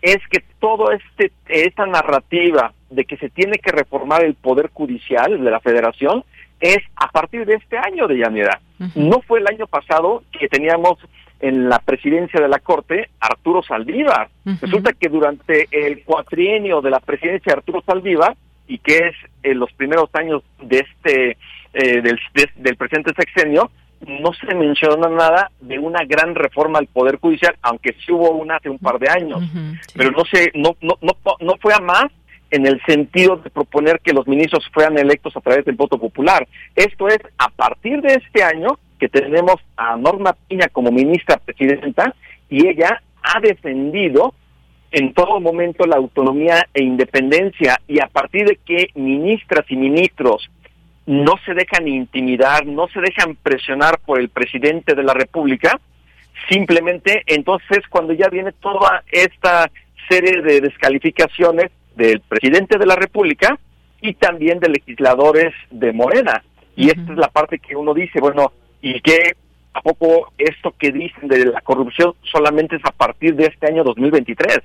[0.00, 5.42] es que todo este esta narrativa de que se tiene que reformar el poder judicial
[5.42, 6.24] de la Federación
[6.60, 8.60] es a partir de este año de Llanera.
[8.94, 10.98] No fue el año pasado que teníamos
[11.40, 14.28] en la presidencia de la Corte Arturo Saldívar.
[14.60, 18.34] Resulta que durante el cuatrienio de la presidencia de Arturo Saldívar
[18.66, 21.36] y que es en los primeros años de este
[21.78, 22.18] eh, del,
[22.56, 23.70] del presente sexenio,
[24.06, 28.56] no se menciona nada de una gran reforma al poder judicial, aunque sí hubo una
[28.56, 29.42] hace un par de años,
[29.94, 32.06] pero no se no, no no no fue a más
[32.50, 36.46] en el sentido de proponer que los ministros fueran electos a través del voto popular.
[36.74, 42.14] Esto es a partir de este año que tenemos a Norma Piña como ministra presidenta
[42.48, 44.34] y ella ha defendido
[44.92, 50.48] en todo momento la autonomía e independencia y a partir de que ministras y ministros
[51.06, 55.80] no se dejan intimidar, no se dejan presionar por el presidente de la República,
[56.48, 59.70] simplemente entonces cuando ya viene toda esta
[60.08, 63.58] serie de descalificaciones del presidente de la República
[64.00, 66.42] y también de legisladores de Morena.
[66.76, 69.34] Y esta es la parte que uno dice, bueno, ¿y qué?
[69.72, 73.84] ¿A poco esto que dicen de la corrupción solamente es a partir de este año
[73.84, 74.60] 2023?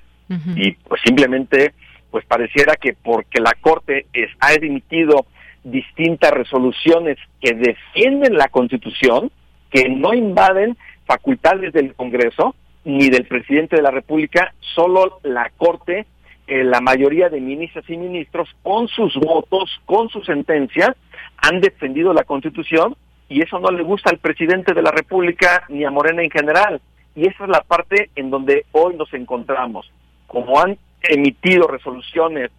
[0.56, 1.74] Y pues simplemente,
[2.10, 5.26] pues pareciera que porque la Corte es, ha emitido
[5.64, 9.32] distintas resoluciones que defienden la Constitución,
[9.70, 16.06] que no invaden facultades del Congreso ni del presidente de la República, solo la Corte,
[16.48, 20.90] eh, la mayoría de ministras y ministros, con sus votos, con sus sentencias,
[21.38, 22.96] han defendido la Constitución
[23.30, 26.82] y eso no le gusta al presidente de la República ni a Morena en general.
[27.16, 29.92] Y esa es la parte en donde hoy nos encontramos.
[30.28, 32.52] Como han emitido resoluciones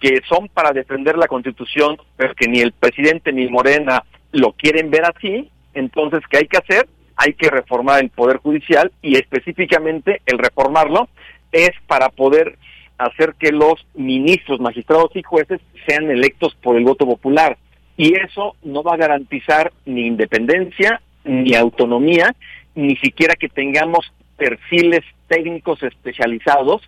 [0.00, 4.90] que son para defender la Constitución, pero que ni el presidente ni Morena lo quieren
[4.90, 6.86] ver así, entonces, ¿qué hay que hacer?
[7.16, 11.08] hay que reformar el Poder Judicial y específicamente el reformarlo
[11.50, 12.58] es para poder
[12.98, 17.56] hacer que los ministros, magistrados y jueces sean electos por el voto popular.
[17.96, 22.34] Y eso no va a garantizar ni independencia, ni autonomía,
[22.74, 26.82] ni siquiera que tengamos perfiles técnicos especializados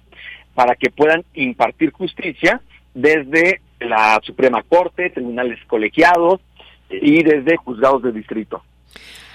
[0.54, 2.60] para que puedan impartir justicia
[3.00, 6.40] desde la Suprema Corte, tribunales colegiados
[6.90, 8.62] y desde juzgados de distrito.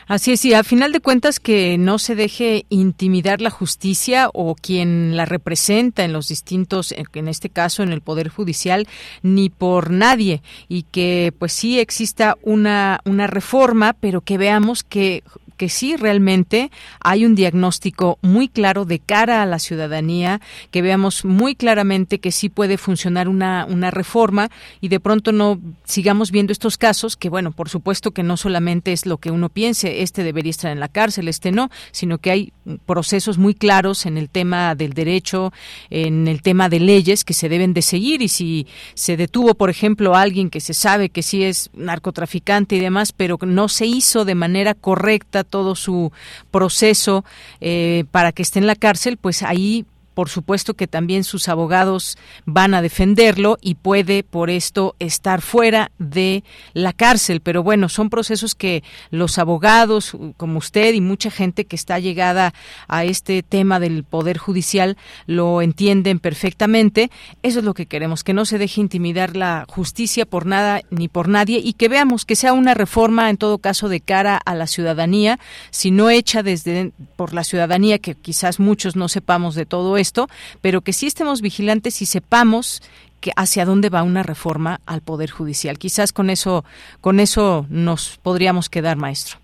[0.06, 4.54] Así es, y a final de cuentas que no se deje intimidar la justicia o
[4.54, 8.86] quien la representa en los distintos, en este caso en el Poder Judicial,
[9.22, 15.24] ni por nadie, y que pues sí exista una, una reforma, pero que veamos que
[15.64, 20.42] que sí realmente hay un diagnóstico muy claro de cara a la ciudadanía,
[20.72, 24.50] que veamos muy claramente que sí puede funcionar una, una reforma
[24.82, 28.92] y de pronto no sigamos viendo estos casos, que bueno, por supuesto que no solamente
[28.92, 32.32] es lo que uno piense, este debería estar en la cárcel, este no, sino que
[32.32, 32.52] hay
[32.86, 35.54] procesos muy claros en el tema del derecho,
[35.90, 39.70] en el tema de leyes que se deben de seguir y si se detuvo, por
[39.70, 44.26] ejemplo, alguien que se sabe que sí es narcotraficante y demás, pero no se hizo
[44.26, 46.12] de manera correcta todo su
[46.50, 47.24] proceso
[47.62, 52.18] eh, para que esté en la cárcel, pues ahí por supuesto que también sus abogados
[52.46, 56.44] van a defenderlo y puede por esto estar fuera de
[56.74, 57.42] la cárcel.
[57.42, 62.54] Pero bueno, son procesos que los abogados, como usted y mucha gente que está llegada
[62.88, 67.10] a este tema del Poder Judicial, lo entienden perfectamente.
[67.42, 71.08] Eso es lo que queremos, que no se deje intimidar la justicia por nada ni
[71.08, 74.56] por nadie y que veamos que sea una reforma en todo caso de cara a
[74.56, 75.40] la ciudadanía,
[75.72, 80.03] si no hecha desde por la ciudadanía, que quizás muchos no sepamos de todo esto
[80.04, 80.30] esto,
[80.62, 82.84] pero que sí estemos vigilantes y sepamos
[83.24, 85.80] que hacia dónde va una reforma al poder judicial.
[85.80, 86.66] Quizás con eso
[87.02, 89.40] con eso nos podríamos quedar, maestro.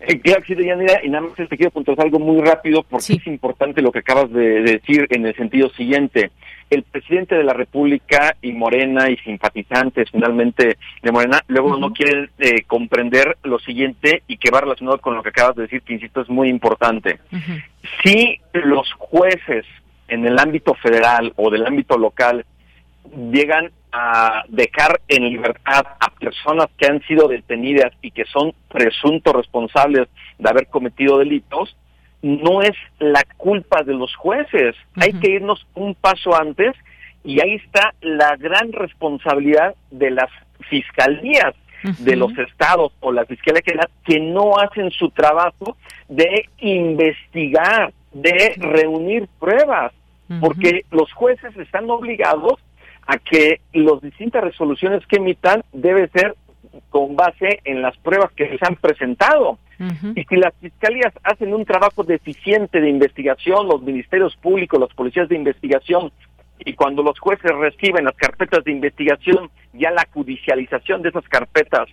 [0.00, 3.82] Eh, claro sí, y nada más te quiero puntuar algo muy rápido porque es importante
[3.82, 6.30] lo que acabas de, decir en el sentido siguiente.
[6.70, 12.30] El presidente de la República y Morena y simpatizantes finalmente de Morena luego no quieren
[12.38, 15.94] eh, comprender lo siguiente y que va relacionado con lo que acabas de decir, que
[15.94, 17.18] insisto es muy importante.
[18.02, 19.64] Si los jueces
[20.08, 22.44] en el ámbito federal o del ámbito local
[23.30, 29.34] llegan a dejar en libertad a personas que han sido detenidas y que son presuntos
[29.34, 31.74] responsables de haber cometido delitos,
[32.20, 34.74] no es la culpa de los jueces.
[34.96, 36.74] Hay que irnos un paso antes
[37.24, 40.30] y ahí está la gran responsabilidad de las
[40.68, 41.54] fiscalías
[42.00, 43.62] de los estados o la fiscalía
[44.04, 45.76] que no hacen su trabajo
[46.08, 49.92] de investigar, de reunir pruebas
[50.40, 52.60] porque los jueces están obligados
[53.06, 56.36] a que las distintas resoluciones que emitan debe ser
[56.90, 59.58] con base en las pruebas que les han presentado.
[60.14, 65.28] Y si las fiscalías hacen un trabajo deficiente de investigación, los ministerios públicos, las policías
[65.28, 66.12] de investigación,
[66.58, 71.88] y cuando los jueces reciben las carpetas de investigación, ya la judicialización de esas carpetas,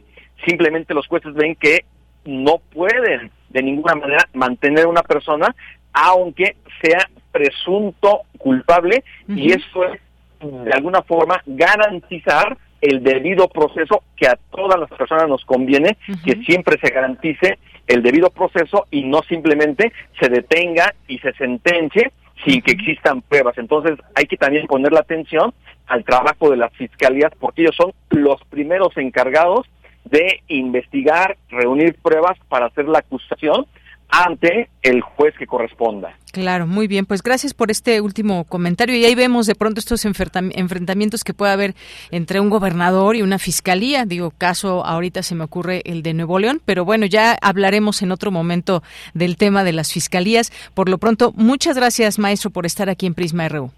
[0.46, 1.86] simplemente los jueces ven que
[2.26, 5.56] no pueden de ninguna manera mantener una persona,
[5.96, 10.00] aunque sea presunto culpable y eso es
[10.40, 16.36] de alguna forma garantizar el debido proceso que a todas las personas nos conviene que
[16.44, 22.12] siempre se garantice el debido proceso y no simplemente se detenga y se sentencie
[22.44, 23.58] sin que existan pruebas.
[23.58, 25.54] Entonces hay que también poner la atención
[25.88, 29.66] al trabajo de las fiscalías porque ellos son los primeros encargados
[30.04, 33.66] de investigar, reunir pruebas para hacer la acusación
[34.10, 36.16] ante el juez que corresponda.
[36.32, 37.06] Claro, muy bien.
[37.06, 38.96] Pues gracias por este último comentario.
[38.96, 41.76] Y ahí vemos de pronto estos enfrentamientos que puede haber
[42.12, 44.06] entre un gobernador y una fiscalía.
[44.06, 48.12] Digo, caso ahorita se me ocurre el de Nuevo León, pero bueno, ya hablaremos en
[48.12, 48.84] otro momento
[49.14, 50.52] del tema de las fiscalías.
[50.74, 53.72] Por lo pronto, muchas gracias, maestro, por estar aquí en Prisma RU.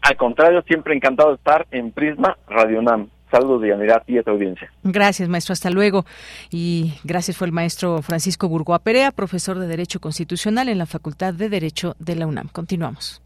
[0.00, 3.08] Al contrario, siempre encantado de estar en Prisma Radio NAM.
[3.30, 4.72] Saludos de Yanira y a tu audiencia.
[4.82, 5.52] Gracias, maestro.
[5.52, 6.04] Hasta luego.
[6.50, 11.34] Y gracias fue el maestro Francisco Burgoa Perea, profesor de Derecho Constitucional en la Facultad
[11.34, 12.48] de Derecho de la UNAM.
[12.48, 13.22] Continuamos.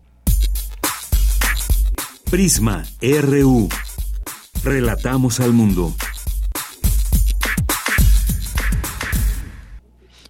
[2.31, 3.69] Prisma RU.
[4.65, 5.93] Relatamos al mundo.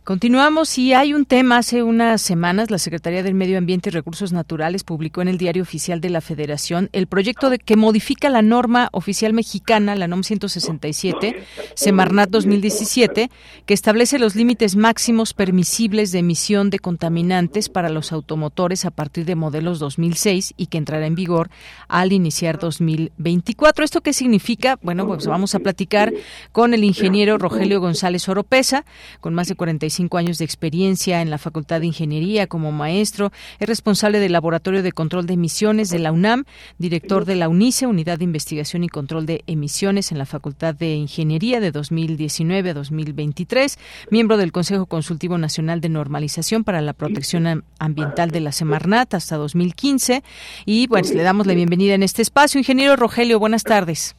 [0.05, 1.59] Continuamos y hay un tema.
[1.59, 5.63] Hace unas semanas la Secretaría del Medio Ambiente y Recursos Naturales publicó en el Diario
[5.63, 10.25] Oficial de la Federación el proyecto de que modifica la norma oficial mexicana, la NOM
[10.25, 11.45] 167,
[11.77, 13.31] Semarnat 2017,
[13.65, 19.25] que establece los límites máximos permisibles de emisión de contaminantes para los automotores a partir
[19.25, 21.49] de modelos 2006 y que entrará en vigor
[21.87, 23.85] al iniciar 2024.
[23.85, 24.81] ¿Esto qué significa?
[24.83, 26.13] Bueno, pues vamos a platicar
[26.51, 28.85] con el ingeniero Rogelio González Oropesa,
[29.21, 33.31] con más de 45 35 años de experiencia en la Facultad de Ingeniería como maestro.
[33.59, 36.45] Es responsable del Laboratorio de Control de Emisiones de la UNAM,
[36.79, 40.95] director de la UNICE, Unidad de Investigación y Control de Emisiones en la Facultad de
[40.95, 43.79] Ingeniería de 2019 a 2023,
[44.11, 49.37] miembro del Consejo Consultivo Nacional de Normalización para la Protección Ambiental de la Semarnat hasta
[49.37, 50.23] 2015.
[50.65, 52.59] Y pues le damos la bienvenida en este espacio.
[52.59, 54.17] Ingeniero Rogelio, buenas tardes.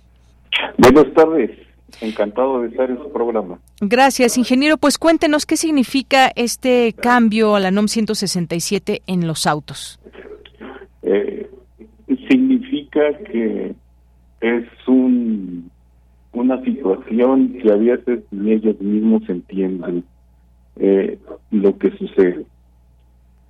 [0.77, 1.62] Buenas tardes.
[2.01, 3.59] Encantado de estar en su programa.
[3.81, 4.77] Gracias, ingeniero.
[4.77, 9.99] Pues cuéntenos qué significa este cambio a la NOM 167 en los autos.
[11.03, 11.49] Eh,
[12.27, 13.75] significa que
[14.41, 15.71] es un
[16.33, 20.03] una situación que a veces ni ellos mismos entienden
[20.77, 21.19] eh,
[21.51, 22.45] lo que sucede.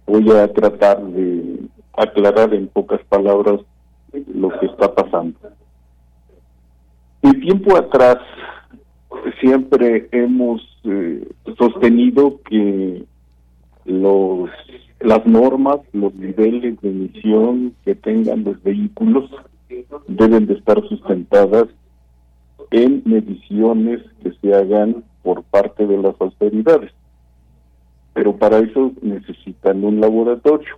[0.05, 1.61] Voy a tratar de
[1.93, 3.61] aclarar en pocas palabras
[4.33, 5.39] lo que está pasando.
[7.23, 8.17] El tiempo atrás
[9.39, 13.03] siempre hemos eh, sostenido que
[13.85, 14.49] los
[14.99, 19.29] las normas, los niveles de emisión que tengan los vehículos
[20.07, 21.65] deben de estar sustentadas
[22.71, 26.91] en mediciones que se hagan por parte de las autoridades.
[28.13, 30.75] Pero para eso necesitan un laboratorio.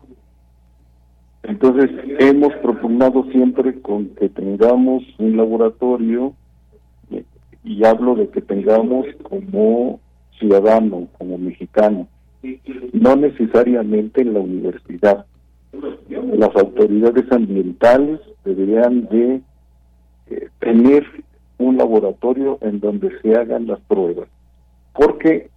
[1.47, 6.33] Entonces, hemos propugnado siempre con que tengamos un laboratorio,
[7.63, 9.99] y hablo de que tengamos como
[10.39, 12.07] ciudadano, como mexicano,
[12.93, 15.25] no necesariamente en la universidad.
[16.09, 19.41] Las autoridades ambientales deberían de
[20.29, 21.05] eh, tener
[21.57, 24.27] un laboratorio en donde se hagan las pruebas,
[24.93, 25.49] porque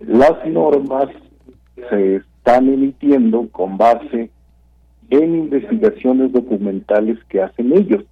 [0.00, 1.08] las normas
[1.90, 4.30] se están emitiendo con base
[5.10, 8.04] en investigaciones documentales que hacen ellos.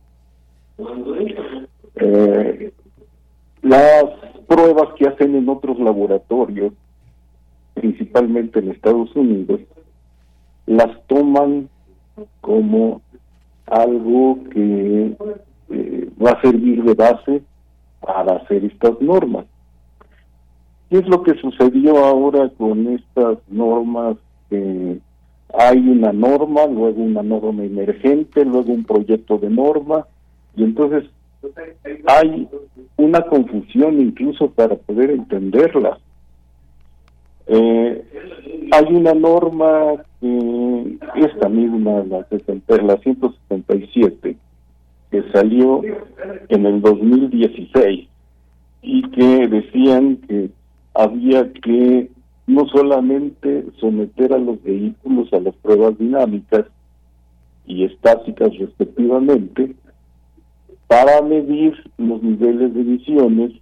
[1.97, 2.73] Eh,
[3.63, 4.05] las
[4.47, 6.73] pruebas que hacen en otros laboratorios
[7.77, 9.61] principalmente en Estados Unidos,
[10.65, 11.69] las toman
[12.41, 13.03] como
[13.67, 15.15] algo que
[15.71, 17.43] eh, va a servir de base
[18.01, 19.45] para hacer estas normas.
[20.89, 24.17] ¿Qué es lo que sucedió ahora con estas normas?
[25.55, 30.07] Hay una norma, luego una norma emergente, luego un proyecto de norma,
[30.57, 31.05] y entonces
[32.07, 32.49] hay
[32.97, 35.99] una confusión incluso para poder entenderla.
[37.47, 38.03] Eh,
[38.73, 42.27] hay una norma, que esta misma, la,
[42.83, 44.37] la 177,
[45.11, 45.83] que salió
[46.49, 48.09] en el 2016
[48.83, 50.51] y que decían que
[50.95, 52.11] había que
[52.47, 56.67] no solamente someter a los vehículos a las pruebas dinámicas
[57.67, 59.75] y estáticas respectivamente,
[60.87, 63.53] para medir los niveles de emisiones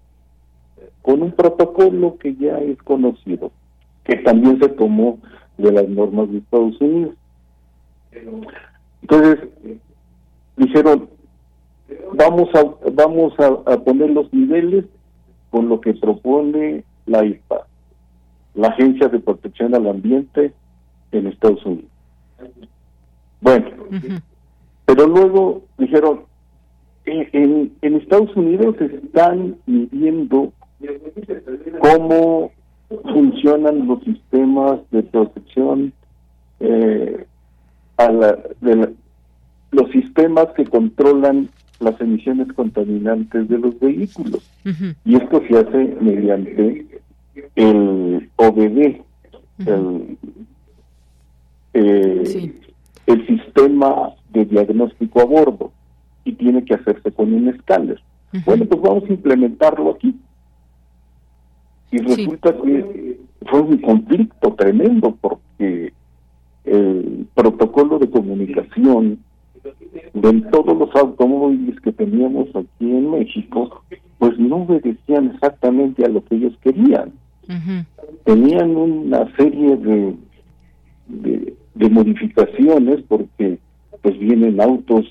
[1.01, 3.51] con un protocolo que ya es conocido
[4.05, 5.19] que también se tomó
[5.57, 7.15] de las normas de Estados Unidos.
[9.03, 9.49] Entonces,
[10.57, 11.09] dijeron,
[12.13, 14.85] vamos a vamos a, poner los niveles
[15.51, 17.67] con lo que propone la IPA,
[18.55, 20.53] la Agencia de Protección al Ambiente
[21.13, 21.91] en Estados Unidos.
[23.41, 23.71] Bueno,
[24.87, 26.23] pero luego dijeron,
[27.05, 30.53] en, en Estados Unidos están midiendo
[31.81, 32.51] cómo
[33.03, 35.93] funcionan los sistemas de protección
[36.61, 37.27] eh,
[37.97, 38.95] a la, de
[39.71, 41.49] los sistemas que controlan
[41.81, 44.49] las emisiones contaminantes de los vehículos.
[45.05, 46.87] Y esto se hace mediante
[47.57, 49.03] el OBD
[49.59, 50.19] el,
[51.75, 52.55] eh,
[53.07, 55.73] el sistema de diagnóstico a bordo
[56.25, 58.01] y tiene que hacerse con un escáner.
[58.45, 60.17] Bueno pues vamos a implementarlo aquí.
[61.91, 65.93] Y resulta que fue un conflicto tremendo porque
[66.65, 69.21] el protocolo de comunicación
[70.13, 73.83] de todos los automóviles que teníamos aquí en México,
[74.19, 77.13] pues no obedecían exactamente a lo que ellos querían.
[78.25, 80.15] Tenían una serie de,
[81.75, 83.59] de, modificaciones porque
[84.03, 85.05] pues vienen autos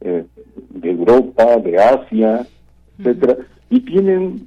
[0.00, 0.24] eh,
[0.70, 2.46] de Europa, de Asia,
[2.98, 3.36] etcétera,
[3.70, 4.46] y tienen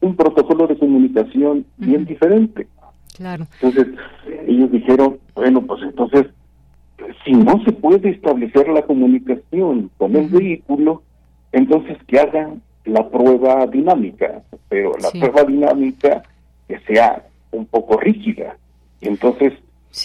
[0.00, 2.66] un protocolo de comunicación bien diferente.
[3.16, 3.46] Claro.
[3.60, 3.94] Entonces,
[4.46, 6.26] ellos dijeron, bueno, pues entonces,
[7.24, 11.02] si no se puede establecer la comunicación con el vehículo,
[11.52, 16.22] entonces que hagan la prueba dinámica, pero la prueba dinámica
[16.68, 18.56] que sea un poco rígida.
[19.00, 19.54] Y entonces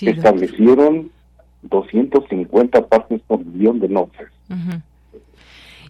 [0.01, 1.11] establecieron
[1.63, 4.27] 250 partes por millón de noches.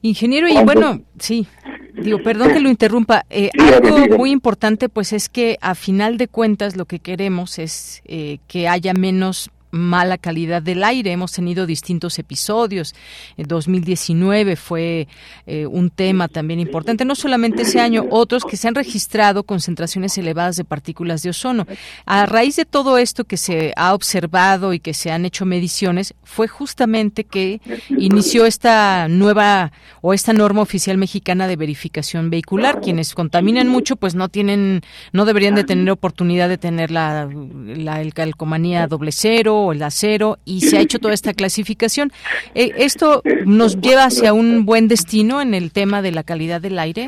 [0.01, 1.47] Ingeniero, y bueno, sí.
[1.93, 3.25] Digo, perdón que lo interrumpa.
[3.29, 8.01] Eh, algo muy importante, pues, es que a final de cuentas lo que queremos es
[8.05, 11.11] eh, que haya menos mala calidad del aire.
[11.11, 12.93] Hemos tenido distintos episodios.
[13.37, 15.07] En 2019 fue
[15.47, 20.15] eh, un tema también importante, no solamente ese año, otros que se han registrado concentraciones
[20.17, 21.65] elevadas de partículas de ozono.
[22.05, 26.13] A raíz de todo esto que se ha observado y que se han hecho mediciones,
[26.23, 27.59] fue justamente que
[27.89, 29.71] inició esta nueva
[30.01, 32.79] o esta norma oficial mexicana de verificación vehicular.
[32.79, 34.81] Quienes contaminan mucho, pues no tienen,
[35.13, 40.61] no deberían de tener oportunidad de tener la, la calcomanía doble cero el acero y
[40.61, 42.11] se ha hecho toda esta clasificación.
[42.55, 46.79] Eh, ¿Esto nos lleva hacia un buen destino en el tema de la calidad del
[46.79, 47.07] aire,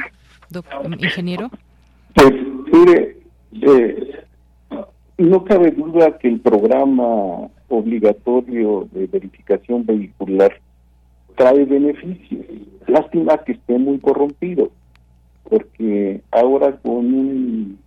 [1.00, 1.50] ingeniero?
[2.14, 2.32] Pues
[2.72, 3.18] mire,
[3.62, 4.24] eh,
[5.18, 10.60] no cabe duda que el programa obligatorio de verificación vehicular
[11.36, 12.46] trae beneficios.
[12.88, 14.72] Lástima que esté muy corrompido,
[15.50, 17.78] porque ahora con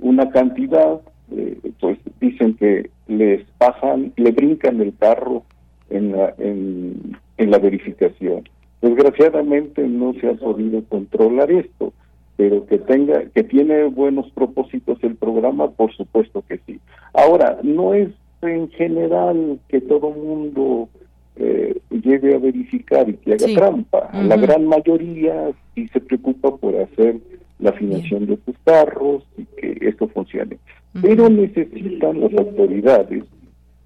[0.00, 1.00] una cantidad
[1.36, 5.44] eh, pues dicen que les pasan, le brincan el carro
[5.90, 8.48] en la, en, la verificación.
[8.80, 11.92] Desgraciadamente no se ha podido controlar esto,
[12.36, 16.80] pero que tenga, que tiene buenos propósitos el programa, por supuesto que sí.
[17.12, 18.08] Ahora, no es
[18.42, 20.88] en general que todo mundo
[21.36, 24.10] eh, llegue a verificar y que haga trampa.
[24.12, 27.16] La gran mayoría sí se preocupa por hacer
[27.58, 30.58] la afinación de sus carros y que esto funcione.
[31.00, 33.24] Pero necesitan las autoridades,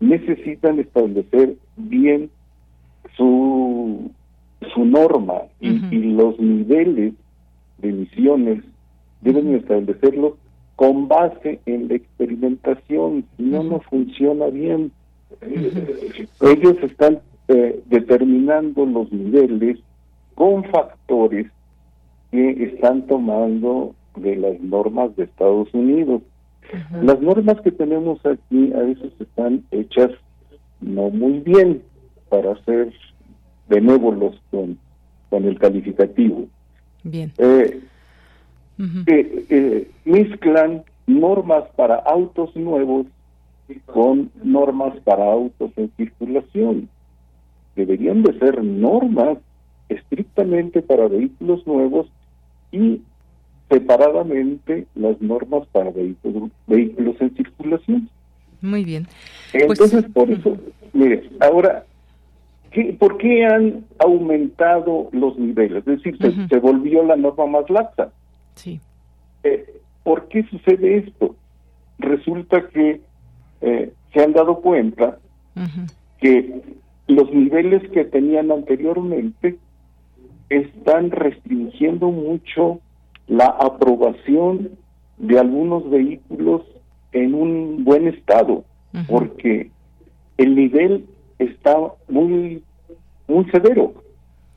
[0.00, 2.30] necesitan establecer bien
[3.16, 4.10] su,
[4.74, 5.76] su norma y,
[6.16, 7.14] los niveles
[7.78, 8.64] de emisiones
[9.20, 10.34] deben establecerlos
[10.74, 14.92] con base en la experimentación, no, no funciona bien.
[16.40, 19.78] Ellos están eh, determinando los niveles
[20.34, 21.46] con factores
[22.36, 26.20] que están tomando de las normas de Estados Unidos.
[27.02, 30.10] Las normas que tenemos aquí a veces están hechas
[30.80, 31.82] no muy bien
[32.28, 32.92] para ser
[33.68, 34.78] benévolos con,
[35.30, 36.46] con el calificativo.
[37.04, 37.32] Bien.
[37.38, 37.80] Eh,
[39.06, 43.06] eh, eh, mezclan normas para autos nuevos
[43.86, 46.88] con normas para autos en circulación.
[47.76, 49.38] Deberían de ser normas
[49.88, 52.08] estrictamente para vehículos nuevos
[52.76, 53.02] y
[53.68, 58.08] separadamente las normas para vehículos, vehículos en circulación.
[58.60, 59.06] Muy bien.
[59.52, 60.56] Pues, Entonces, por eso,
[60.92, 61.84] mire, ahora,
[62.70, 65.86] ¿qué, ¿por qué han aumentado los niveles?
[65.86, 66.16] Es decir,
[66.48, 68.10] se, volvió la norma más laxa.
[68.54, 68.80] Sí.
[69.42, 71.34] Eh, ¿Por qué sucede esto?
[71.98, 73.00] Resulta que
[73.62, 75.18] eh, se han dado cuenta
[76.20, 76.60] que
[77.08, 79.58] los niveles que tenían anteriormente
[80.48, 82.80] están restringiendo mucho
[83.26, 84.70] la aprobación
[85.18, 86.62] de algunos vehículos
[87.12, 88.64] en un buen estado,
[89.08, 89.70] porque
[90.38, 91.06] el nivel
[91.38, 91.76] está
[92.08, 92.62] muy
[93.28, 93.94] muy severo.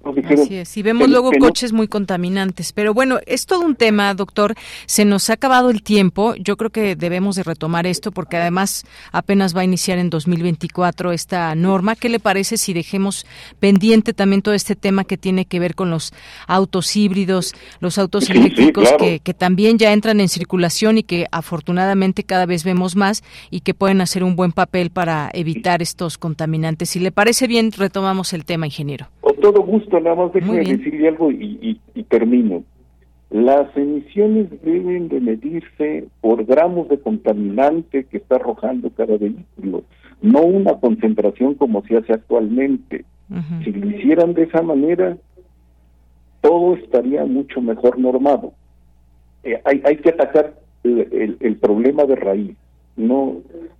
[0.03, 2.71] Así es, y vemos luego coches muy contaminantes.
[2.71, 4.55] Pero bueno, es todo un tema, doctor.
[4.85, 6.35] Se nos ha acabado el tiempo.
[6.35, 11.11] Yo creo que debemos de retomar esto porque además apenas va a iniciar en 2024
[11.11, 11.95] esta norma.
[11.95, 13.25] ¿Qué le parece si dejemos
[13.59, 16.13] pendiente también todo este tema que tiene que ver con los
[16.47, 22.23] autos híbridos, los autos eléctricos que, que también ya entran en circulación y que afortunadamente
[22.23, 26.89] cada vez vemos más y que pueden hacer un buen papel para evitar estos contaminantes?
[26.89, 29.09] Si le parece bien, retomamos el tema, ingeniero.
[29.39, 31.79] Con todo gusto nada más déjeme decirle algo y,
[32.09, 32.63] termino.
[33.29, 39.83] Las emisiones deben de medirse por gramos de contaminante que está arrojando cada vehículo,
[40.21, 43.05] no una concentración como se hace actualmente.
[43.63, 45.15] Si lo hicieran de esa manera,
[46.41, 48.53] todo estaría mucho mejor normado.
[49.43, 52.57] Eh, hay, hay que atacar el, problema de raíz,
[52.97, 53.37] no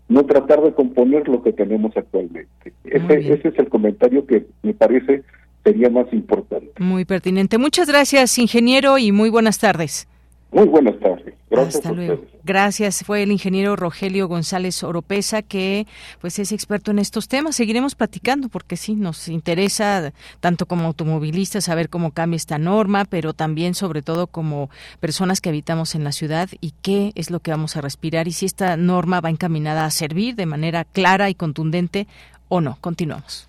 [0.07, 2.74] no tratar de componer lo que tenemos actualmente.
[2.84, 5.24] Ese, ese es el comentario que me parece
[5.64, 6.72] sería más importante.
[6.80, 7.57] Muy pertinente.
[7.57, 10.07] Muchas gracias, ingeniero, y muy buenas tardes.
[10.51, 11.36] Muy buenas tardes.
[11.49, 12.26] Gracias Hasta luego.
[12.43, 13.03] Gracias.
[13.03, 15.86] Fue el ingeniero Rogelio González Oropesa, que
[16.22, 17.55] pues es experto en estos temas.
[17.55, 23.34] Seguiremos platicando porque sí, nos interesa tanto como automovilistas saber cómo cambia esta norma, pero
[23.34, 27.51] también sobre todo como personas que habitamos en la ciudad y qué es lo que
[27.51, 31.36] vamos a respirar y si esta norma va encaminada a servir de manera clara y
[31.36, 32.07] contundente
[32.47, 32.78] o no.
[32.82, 33.49] Continuamos.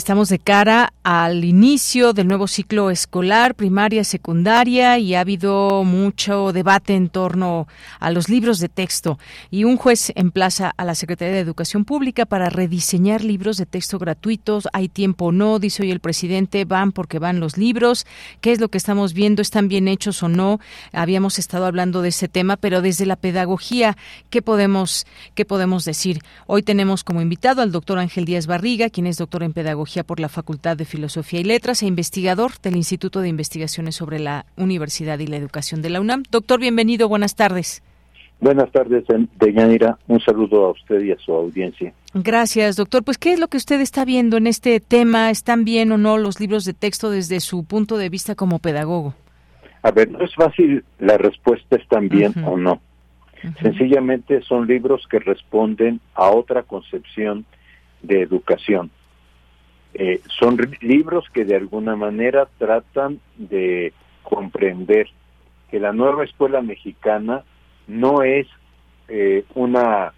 [0.00, 6.54] Estamos de cara al inicio del nuevo ciclo escolar, primaria, secundaria, y ha habido mucho
[6.54, 9.18] debate en torno a los libros de texto.
[9.50, 13.98] Y un juez emplaza a la Secretaría de Educación Pública para rediseñar libros de texto
[13.98, 14.68] gratuitos.
[14.72, 18.06] Hay tiempo o no, dice hoy el presidente, van porque van los libros.
[18.40, 19.42] ¿Qué es lo que estamos viendo?
[19.42, 20.60] ¿Están bien hechos o no?
[20.94, 23.98] Habíamos estado hablando de ese tema, pero desde la pedagogía,
[24.30, 26.20] ¿qué podemos, qué podemos decir?
[26.46, 30.20] Hoy tenemos como invitado al doctor Ángel Díaz Barriga, quien es doctor en pedagogía por
[30.20, 35.18] la Facultad de Filosofía y Letras e investigador del Instituto de Investigaciones sobre la Universidad
[35.18, 36.22] y la Educación de la UNAM.
[36.30, 37.82] Doctor, bienvenido, buenas tardes.
[38.40, 39.04] Buenas tardes,
[39.38, 39.98] Deyanira.
[40.06, 41.92] Un saludo a usted y a su audiencia.
[42.14, 43.02] Gracias, doctor.
[43.04, 45.28] Pues, ¿qué es lo que usted está viendo en este tema?
[45.30, 49.14] ¿Están bien o no los libros de texto desde su punto de vista como pedagogo?
[49.82, 52.80] A ver, no es fácil la respuesta están bien o no.
[53.60, 57.44] Sencillamente son libros que responden a otra concepción
[58.02, 58.90] de educación.
[59.94, 65.08] Eh, son libros que de alguna manera tratan de comprender
[65.70, 67.42] que la nueva escuela mexicana
[67.86, 68.46] no es
[69.08, 70.12] eh, una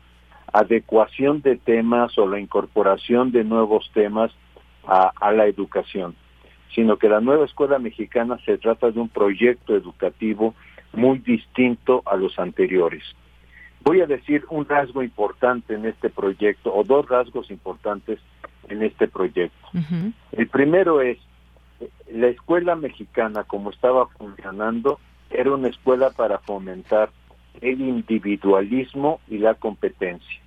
[0.52, 4.30] adecuación de temas o la incorporación de nuevos temas
[4.86, 6.14] a, a, la educación,
[6.74, 10.54] sino que la nueva escuela mexicana se trata de un proyecto educativo
[10.92, 13.02] muy distinto a los anteriores.
[13.84, 18.20] Voy a decir un rasgo importante en este proyecto, o dos rasgos importantes
[18.68, 19.68] en este proyecto.
[20.32, 21.18] El primero es,
[22.10, 27.10] la escuela mexicana como estaba funcionando era una escuela para fomentar
[27.60, 30.40] el individualismo y la competencia,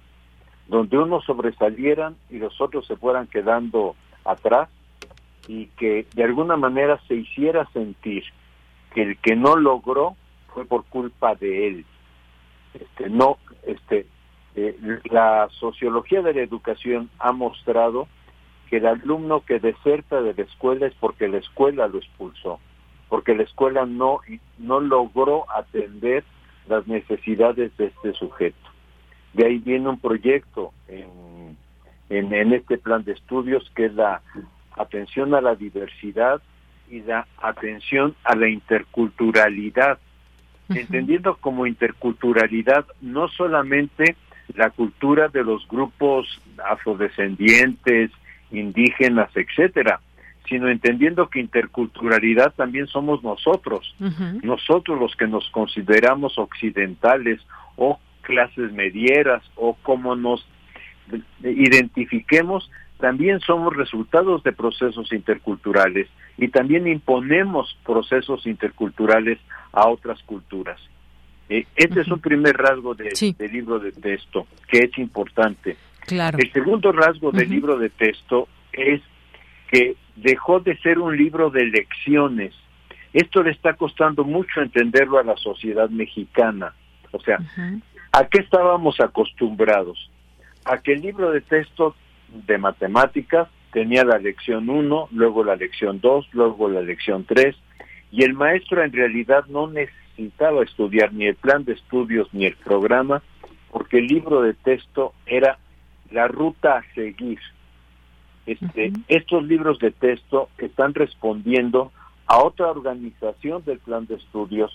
[0.68, 4.70] donde unos sobresalieran y los otros se fueran quedando atrás
[5.48, 8.24] y que de alguna manera se hiciera sentir
[8.94, 10.16] que el que no logró
[10.54, 11.86] fue por culpa de él.
[12.80, 14.06] Este, no, este,
[14.56, 18.08] eh, la sociología de la educación ha mostrado
[18.70, 22.60] que el alumno que deserta de la escuela es porque la escuela lo expulsó,
[23.10, 24.20] porque la escuela no,
[24.58, 26.24] no logró atender
[26.68, 28.70] las necesidades de este sujeto.
[29.34, 31.58] De ahí viene un proyecto en,
[32.10, 34.22] en, este plan de estudios que es la
[34.78, 36.42] atención a la diversidad
[36.90, 40.00] y la atención a la interculturalidad,
[40.70, 44.16] entendiendo como interculturalidad no solamente
[44.54, 46.28] la cultura de los grupos
[46.64, 48.12] afrodescendientes,
[48.52, 50.00] indígenas, etcétera,
[50.48, 53.96] sino entendiendo que interculturalidad también somos nosotros,
[54.44, 57.42] nosotros los que nos consideramos occidentales
[57.76, 60.48] o clases medieras o como nos
[61.44, 66.08] identifiquemos, también somos resultados de procesos interculturales
[66.38, 69.40] y también imponemos procesos interculturales
[69.72, 70.80] a otras culturas.
[71.48, 75.78] Eh, este es un primer rasgo de, del libro de texto que es importante.
[76.02, 76.38] Claro.
[76.40, 79.02] El segundo rasgo del libro de texto es
[79.72, 82.54] que dejó de ser un libro de lecciones.
[83.14, 86.74] Esto le está costando mucho entenderlo a la sociedad mexicana.
[87.12, 87.40] O sea,
[88.12, 90.12] ¿a qué estábamos acostumbrados?
[90.66, 91.96] A que el libro de texto
[92.28, 97.54] de matemáticas tenía la lección 1, luego la lección 2, luego la lección 3,
[98.10, 102.56] y el maestro en realidad no necesitaba estudiar ni el plan de estudios ni el
[102.56, 103.22] programa,
[103.70, 105.60] porque el libro de texto era
[106.10, 107.40] la ruta a seguir.
[108.46, 111.92] Este, Estos libros de texto están respondiendo
[112.28, 114.72] a otra organización del plan de estudios,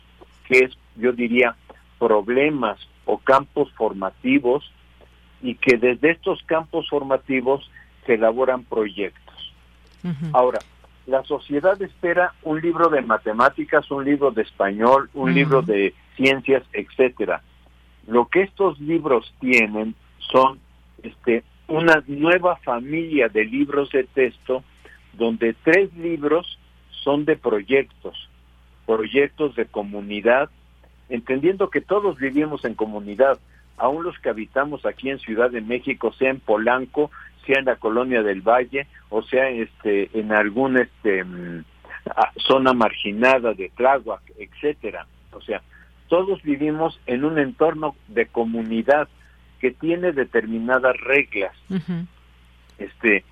[0.46, 1.57] que es, yo diría,
[1.98, 4.70] problemas o campos formativos,
[5.40, 7.70] y que desde estos campos formativos
[8.11, 9.54] se elaboran proyectos.
[10.32, 10.58] Ahora,
[11.06, 16.64] la sociedad espera un libro de matemáticas, un libro de español, un libro de ciencias,
[16.72, 17.40] etcétera.
[18.08, 20.58] Lo que estos libros tienen son
[21.04, 24.64] este, una nueva familia de libros de texto
[25.12, 26.58] donde tres libros
[27.04, 28.28] son de proyectos,
[28.86, 30.50] proyectos de comunidad,
[31.08, 33.38] entendiendo que todos vivimos en comunidad,
[33.76, 37.12] aún los que habitamos aquí en Ciudad de México, sea en Polanco,
[37.47, 41.64] sea en la colonia del Valle, o sea este, en alguna este, mm,
[42.36, 45.07] zona marginada de Tláhuac, etcétera.
[45.32, 45.62] O sea,
[46.09, 49.09] todos vivimos en un entorno de comunidad
[49.61, 51.55] que tiene determinadas reglas.
[52.78, 53.24] Este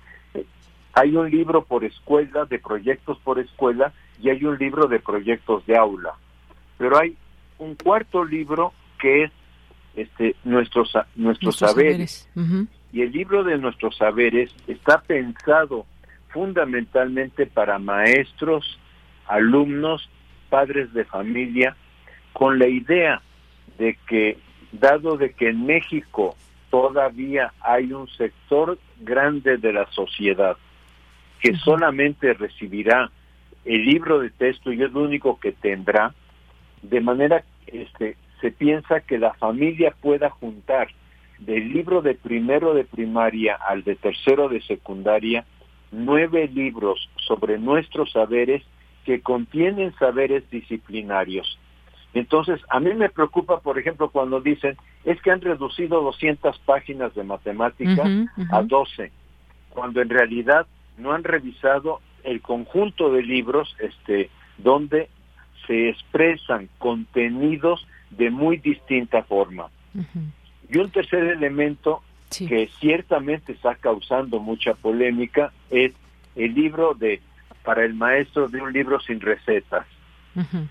[0.93, 5.65] hay un libro por escuela, de proyectos por escuela, y hay un libro de proyectos
[5.65, 6.13] de aula.
[6.77, 7.15] Pero hay
[7.57, 9.31] un cuarto libro que es
[9.95, 12.29] este nuestros nuestros, saberes.
[12.91, 15.85] Y el libro de nuestros saberes está pensado
[16.29, 18.79] fundamentalmente para maestros,
[19.27, 20.09] alumnos,
[20.49, 21.75] padres de familia,
[22.33, 23.21] con la idea
[23.77, 24.37] de que
[24.71, 26.35] dado de que en México
[26.69, 30.57] todavía hay un sector grande de la sociedad
[31.39, 33.09] que solamente recibirá
[33.65, 36.13] el libro de texto y es lo único que tendrá,
[36.81, 40.87] de manera este se piensa que la familia pueda juntar
[41.39, 45.45] del libro de primero de primaria al de tercero de secundaria
[45.91, 48.63] nueve libros sobre nuestros saberes
[49.05, 51.57] que contienen saberes disciplinarios.
[52.13, 57.13] Entonces, a mí me preocupa, por ejemplo, cuando dicen, es que han reducido 200 páginas
[57.13, 58.09] de matemáticas
[58.51, 59.11] a 12,
[59.69, 60.67] cuando en realidad
[60.97, 65.09] no han revisado el conjunto de libros este, donde
[65.67, 69.69] se expresan contenidos de muy distinta forma.
[70.69, 75.93] Y un tercer elemento que ciertamente está causando mucha polémica es
[76.35, 77.21] el libro de
[77.63, 79.85] para el maestro de un libro sin recetas.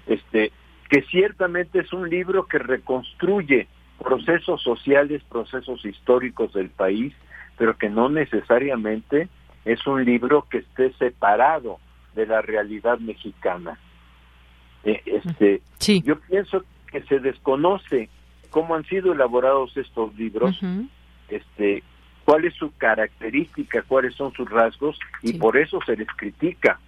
[0.06, 0.52] Este
[0.88, 3.68] que ciertamente es un libro que reconstruye
[3.98, 7.12] procesos sociales, procesos históricos del país,
[7.58, 9.28] pero que no necesariamente
[9.64, 11.78] es un libro que esté separado
[12.14, 13.78] de la realidad mexicana.
[14.84, 15.60] Eh, este,
[16.02, 18.08] Yo pienso que se desconoce
[18.50, 20.58] cómo han sido elaborados estos libros,
[21.28, 21.82] este,
[22.24, 26.78] cuál es su característica, cuáles son sus rasgos, y por eso se les critica.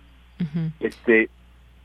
[0.81, 1.29] Este,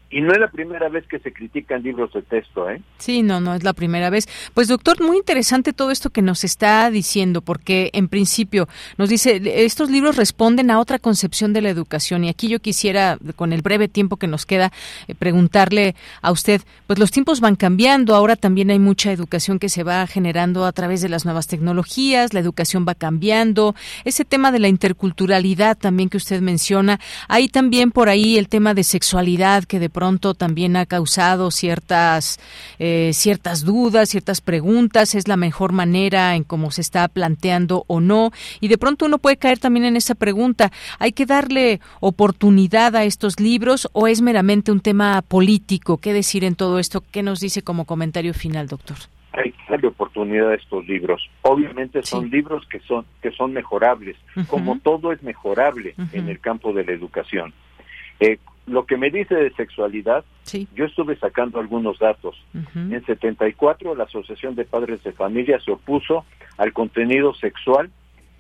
[0.10, 2.82] y no es la primera vez que se critican libros de texto, ¿eh?
[3.00, 4.28] Sí, no, no es la primera vez.
[4.54, 9.42] Pues doctor, muy interesante todo esto que nos está diciendo, porque en principio nos dice,
[9.66, 12.24] estos libros responden a otra concepción de la educación.
[12.24, 14.72] Y aquí yo quisiera, con el breve tiempo que nos queda,
[15.08, 19.70] eh, preguntarle a usted, pues los tiempos van cambiando, ahora también hay mucha educación que
[19.70, 24.52] se va generando a través de las nuevas tecnologías, la educación va cambiando, ese tema
[24.52, 29.64] de la interculturalidad también que usted menciona, hay también por ahí el tema de sexualidad
[29.64, 32.38] que de pronto también ha causado ciertas,
[32.80, 38.02] eh, ciertas dudas, ciertas preguntas, es la mejor manera en cómo se está planteando o
[38.02, 38.32] no.
[38.60, 40.70] Y de pronto uno puede caer también en esa pregunta,
[41.00, 45.98] ¿hay que darle oportunidad a estos libros o es meramente un tema político?
[45.98, 47.02] ¿Qué decir en todo esto?
[47.14, 48.98] ¿Qué nos dice como comentario final, doctor?
[49.38, 51.30] hay que darle oportunidad a estos libros.
[51.42, 54.16] Obviamente son libros que son que son mejorables,
[54.48, 57.54] como todo es mejorable en el campo de la educación.
[58.22, 58.38] Eh,
[58.68, 60.26] lo que me dice de sexualidad,
[60.74, 62.36] yo estuve sacando algunos datos.
[62.76, 66.26] En 74 la Asociación de Padres de Familia se opuso
[66.58, 67.92] al contenido sexual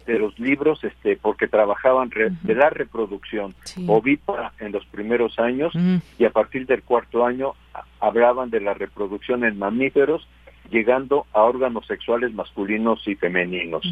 [0.05, 3.55] de los libros este porque trabajaban de la reproducción
[3.87, 5.73] ovípara en los primeros años
[6.19, 7.53] y a partir del cuarto año
[7.99, 10.27] hablaban de la reproducción en mamíferos
[10.69, 13.83] llegando a órganos sexuales masculinos y femeninos.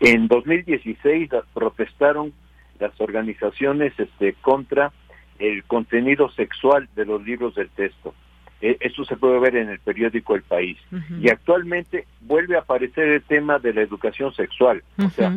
[0.00, 2.32] En 2016 protestaron
[2.78, 4.92] las organizaciones este contra
[5.38, 8.14] el contenido sexual de los libros del texto.
[8.60, 10.78] E, eso se puede ver en el periódico El País.
[11.20, 14.82] Y actualmente vuelve a aparecer el tema de la educación sexual.
[14.98, 15.34] O sea,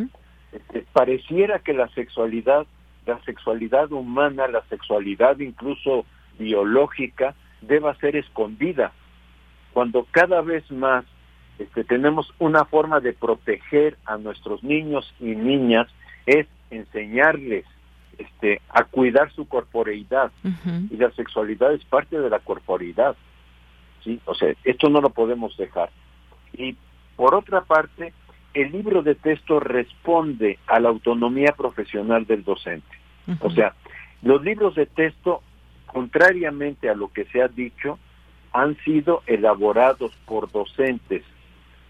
[0.51, 2.65] este, pareciera que la sexualidad,
[3.05, 6.05] la sexualidad humana, la sexualidad incluso
[6.39, 8.91] biológica, deba ser escondida.
[9.73, 11.05] Cuando cada vez más
[11.59, 15.87] este, tenemos una forma de proteger a nuestros niños y niñas
[16.25, 17.65] es enseñarles
[18.21, 20.31] este, a cuidar su corporeidad.
[20.89, 23.15] Y la sexualidad es parte de la corporeidad.
[24.03, 24.19] ¿sí?
[24.25, 25.89] O sea, esto no lo podemos dejar.
[26.53, 26.75] Y
[27.15, 28.13] por otra parte,
[28.53, 32.97] el libro de texto responde a la autonomía profesional del docente.
[33.39, 33.75] O sea,
[34.23, 35.41] los libros de texto,
[35.85, 37.97] contrariamente a lo que se ha dicho,
[38.51, 41.23] han sido elaborados por docentes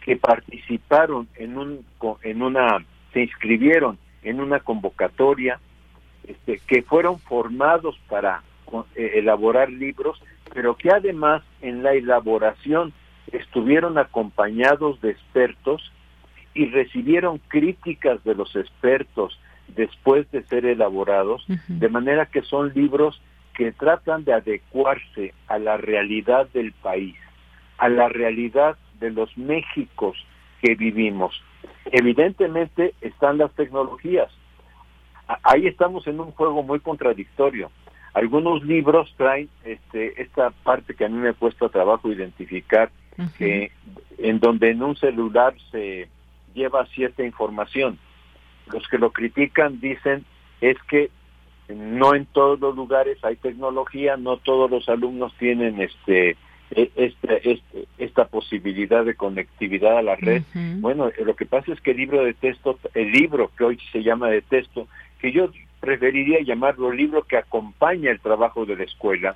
[0.01, 1.85] que participaron en un
[2.23, 5.59] en una se inscribieron en una convocatoria
[6.27, 8.43] este, que fueron formados para
[8.95, 10.21] eh, elaborar libros,
[10.53, 12.93] pero que además en la elaboración
[13.31, 15.91] estuvieron acompañados de expertos
[16.53, 23.21] y recibieron críticas de los expertos después de ser elaborados, de manera que son libros
[23.53, 27.15] que tratan de adecuarse a la realidad del país,
[27.77, 30.17] a la realidad de los Méxicos
[30.61, 31.41] que vivimos.
[31.85, 34.29] Evidentemente están las tecnologías,
[35.43, 37.71] ahí estamos en un juego muy contradictorio.
[38.13, 42.91] Algunos libros traen este, esta parte que a mí me ha puesto a trabajo identificar,
[43.37, 43.71] que
[44.17, 46.07] en donde en un celular se
[46.53, 47.99] lleva cierta información.
[48.71, 50.25] Los que lo critican dicen
[50.59, 51.09] es que
[51.69, 56.35] no en todos los lugares hay tecnología, no todos los alumnos tienen este
[56.71, 60.43] este, este, esta posibilidad de conectividad a la red.
[60.79, 64.03] Bueno, lo que pasa es que el libro de texto, el libro que hoy se
[64.03, 64.87] llama de texto,
[65.21, 69.35] que yo preferiría llamarlo libro que acompaña el trabajo de la escuela.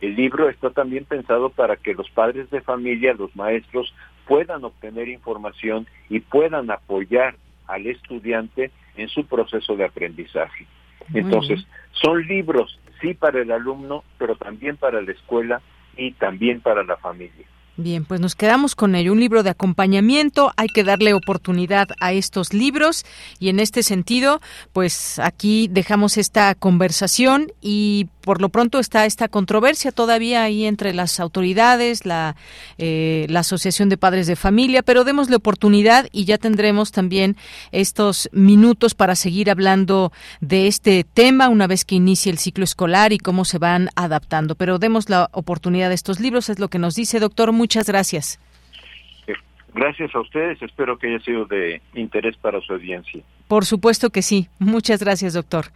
[0.00, 3.92] El libro está también pensado para que los padres de familia, los maestros,
[4.26, 10.66] puedan obtener información y puedan apoyar al estudiante en su proceso de aprendizaje.
[11.12, 15.60] Entonces, son libros, sí para el alumno, pero también para la escuela
[15.96, 17.46] y también para la familia.
[17.76, 19.12] Bien, pues nos quedamos con ello.
[19.12, 23.04] Un libro de acompañamiento, hay que darle oportunidad a estos libros
[23.40, 24.40] y en este sentido,
[24.72, 30.94] pues aquí dejamos esta conversación y por lo pronto está esta controversia todavía ahí entre
[30.94, 32.36] las autoridades, la,
[32.78, 37.36] eh, la Asociación de Padres de Familia, pero démosle oportunidad y ya tendremos también
[37.70, 43.12] estos minutos para seguir hablando de este tema una vez que inicie el ciclo escolar
[43.12, 44.54] y cómo se van adaptando.
[44.54, 47.52] Pero demos la oportunidad a estos libros, es lo que nos dice, doctor.
[47.52, 48.40] Muchas gracias.
[49.74, 53.20] Gracias a ustedes, espero que haya sido de interés para su audiencia.
[53.48, 54.48] Por supuesto que sí.
[54.60, 55.66] Muchas gracias, doctor.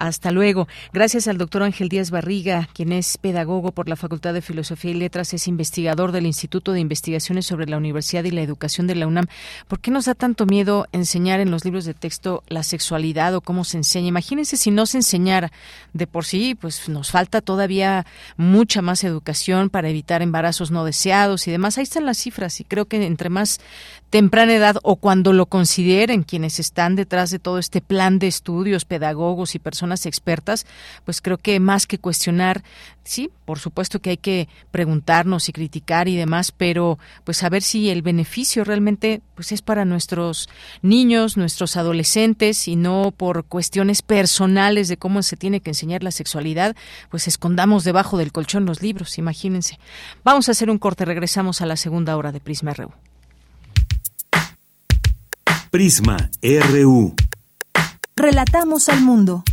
[0.00, 0.66] Hasta luego.
[0.94, 4.94] Gracias al doctor Ángel Díaz Barriga, quien es pedagogo por la Facultad de Filosofía y
[4.94, 9.06] Letras, es investigador del Instituto de Investigaciones sobre la Universidad y la Educación de la
[9.06, 9.26] UNAM.
[9.68, 13.42] ¿Por qué nos da tanto miedo enseñar en los libros de texto la sexualidad o
[13.42, 14.08] cómo se enseña?
[14.08, 15.52] Imagínense si no se enseñara
[15.92, 18.06] de por sí, pues nos falta todavía
[18.38, 21.76] mucha más educación para evitar embarazos no deseados y demás.
[21.76, 23.60] Ahí están las cifras y creo que entre más
[24.08, 28.86] temprana edad o cuando lo consideren quienes están detrás de todo este plan de estudios,
[28.86, 30.66] pedagogos y personas expertas,
[31.04, 32.62] pues creo que más que cuestionar,
[33.04, 37.90] sí, por supuesto que hay que preguntarnos y criticar y demás, pero pues saber si
[37.90, 40.48] el beneficio realmente pues es para nuestros
[40.82, 46.10] niños, nuestros adolescentes y no por cuestiones personales de cómo se tiene que enseñar la
[46.10, 46.76] sexualidad,
[47.10, 49.78] pues escondamos debajo del colchón los libros, imagínense.
[50.24, 52.92] Vamos a hacer un corte, regresamos a la segunda hora de Prisma RU.
[55.70, 57.14] Prisma RU.
[58.16, 59.44] Relatamos al mundo.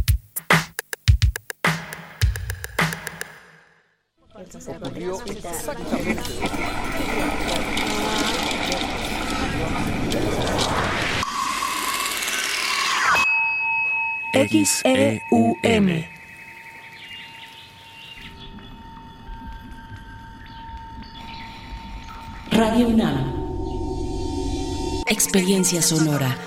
[14.33, 16.05] XEUM.
[22.51, 23.33] Radio UNAM.
[25.07, 26.46] Experiencia sonora.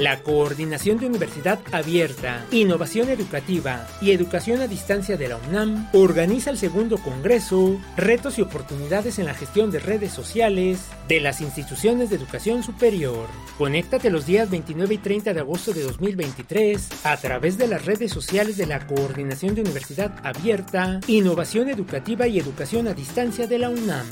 [0.00, 6.48] La Coordinación de Universidad Abierta, Innovación Educativa y Educación a Distancia de la UNAM organiza
[6.48, 12.08] el segundo Congreso Retos y Oportunidades en la Gestión de Redes Sociales de las Instituciones
[12.08, 13.28] de Educación Superior.
[13.58, 18.10] Conéctate los días 29 y 30 de agosto de 2023 a través de las redes
[18.10, 23.68] sociales de la Coordinación de Universidad Abierta, Innovación Educativa y Educación a Distancia de la
[23.68, 24.06] UNAM.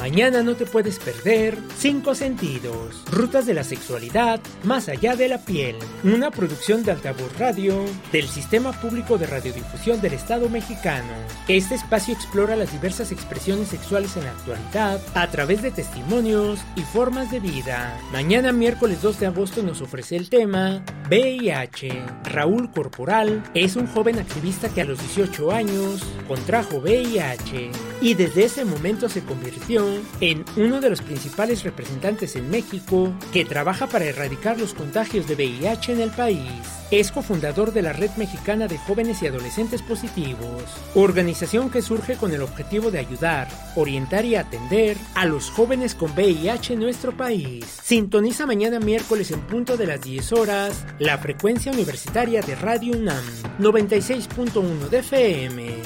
[0.00, 5.44] Mañana no te puedes perder Cinco Sentidos, Rutas de la Sexualidad más allá de la
[5.44, 11.12] piel, una producción de Altavoz Radio del Sistema Público de Radiodifusión del Estado mexicano.
[11.48, 16.80] Este espacio explora las diversas expresiones sexuales en la actualidad a través de testimonios y
[16.80, 17.94] formas de vida.
[18.10, 22.02] Mañana miércoles 2 de agosto nos ofrece el tema VIH.
[22.24, 27.70] Raúl Corporal es un joven activista que a los 18 años contrajo VIH
[28.00, 29.89] y desde ese momento se convirtió
[30.20, 35.34] en uno de los principales representantes en México que trabaja para erradicar los contagios de
[35.34, 36.80] VIH en el país.
[36.90, 40.64] Es cofundador de la Red Mexicana de Jóvenes y Adolescentes Positivos,
[40.94, 46.12] organización que surge con el objetivo de ayudar, orientar y atender a los jóvenes con
[46.12, 47.64] VIH en nuestro país.
[47.82, 53.24] Sintoniza mañana miércoles en punto de las 10 horas la frecuencia universitaria de Radio UNAM
[53.60, 55.76] 96.1 de FM.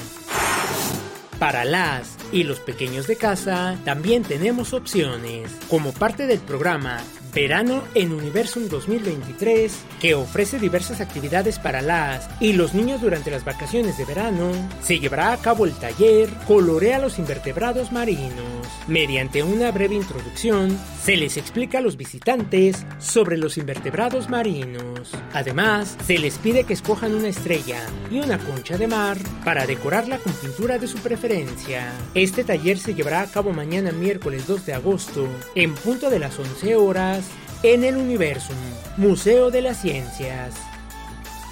[1.39, 5.51] Para las y los pequeños de casa también tenemos opciones.
[5.69, 7.01] Como parte del programa
[7.35, 13.43] Verano en Universum 2023, que ofrece diversas actividades para las y los niños durante las
[13.43, 18.45] vacaciones de verano, se llevará a cabo el taller Colorea los invertebrados marinos.
[18.87, 25.11] Mediante una breve introducción, se les explica a los visitantes sobre los invertebrados marinos.
[25.33, 30.19] Además, se les pide que escojan una estrella y una concha de mar para decorarla
[30.19, 31.91] con pintura de su preferencia.
[32.13, 36.39] Este taller se llevará a cabo mañana miércoles 2 de agosto, en punto de las
[36.39, 37.24] 11 horas,
[37.73, 38.55] en el Universum,
[38.97, 40.53] Museo de las Ciencias.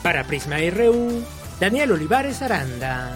[0.04, 1.24] Para Prisma RU,
[1.60, 3.16] Daniel Olivares Aranda.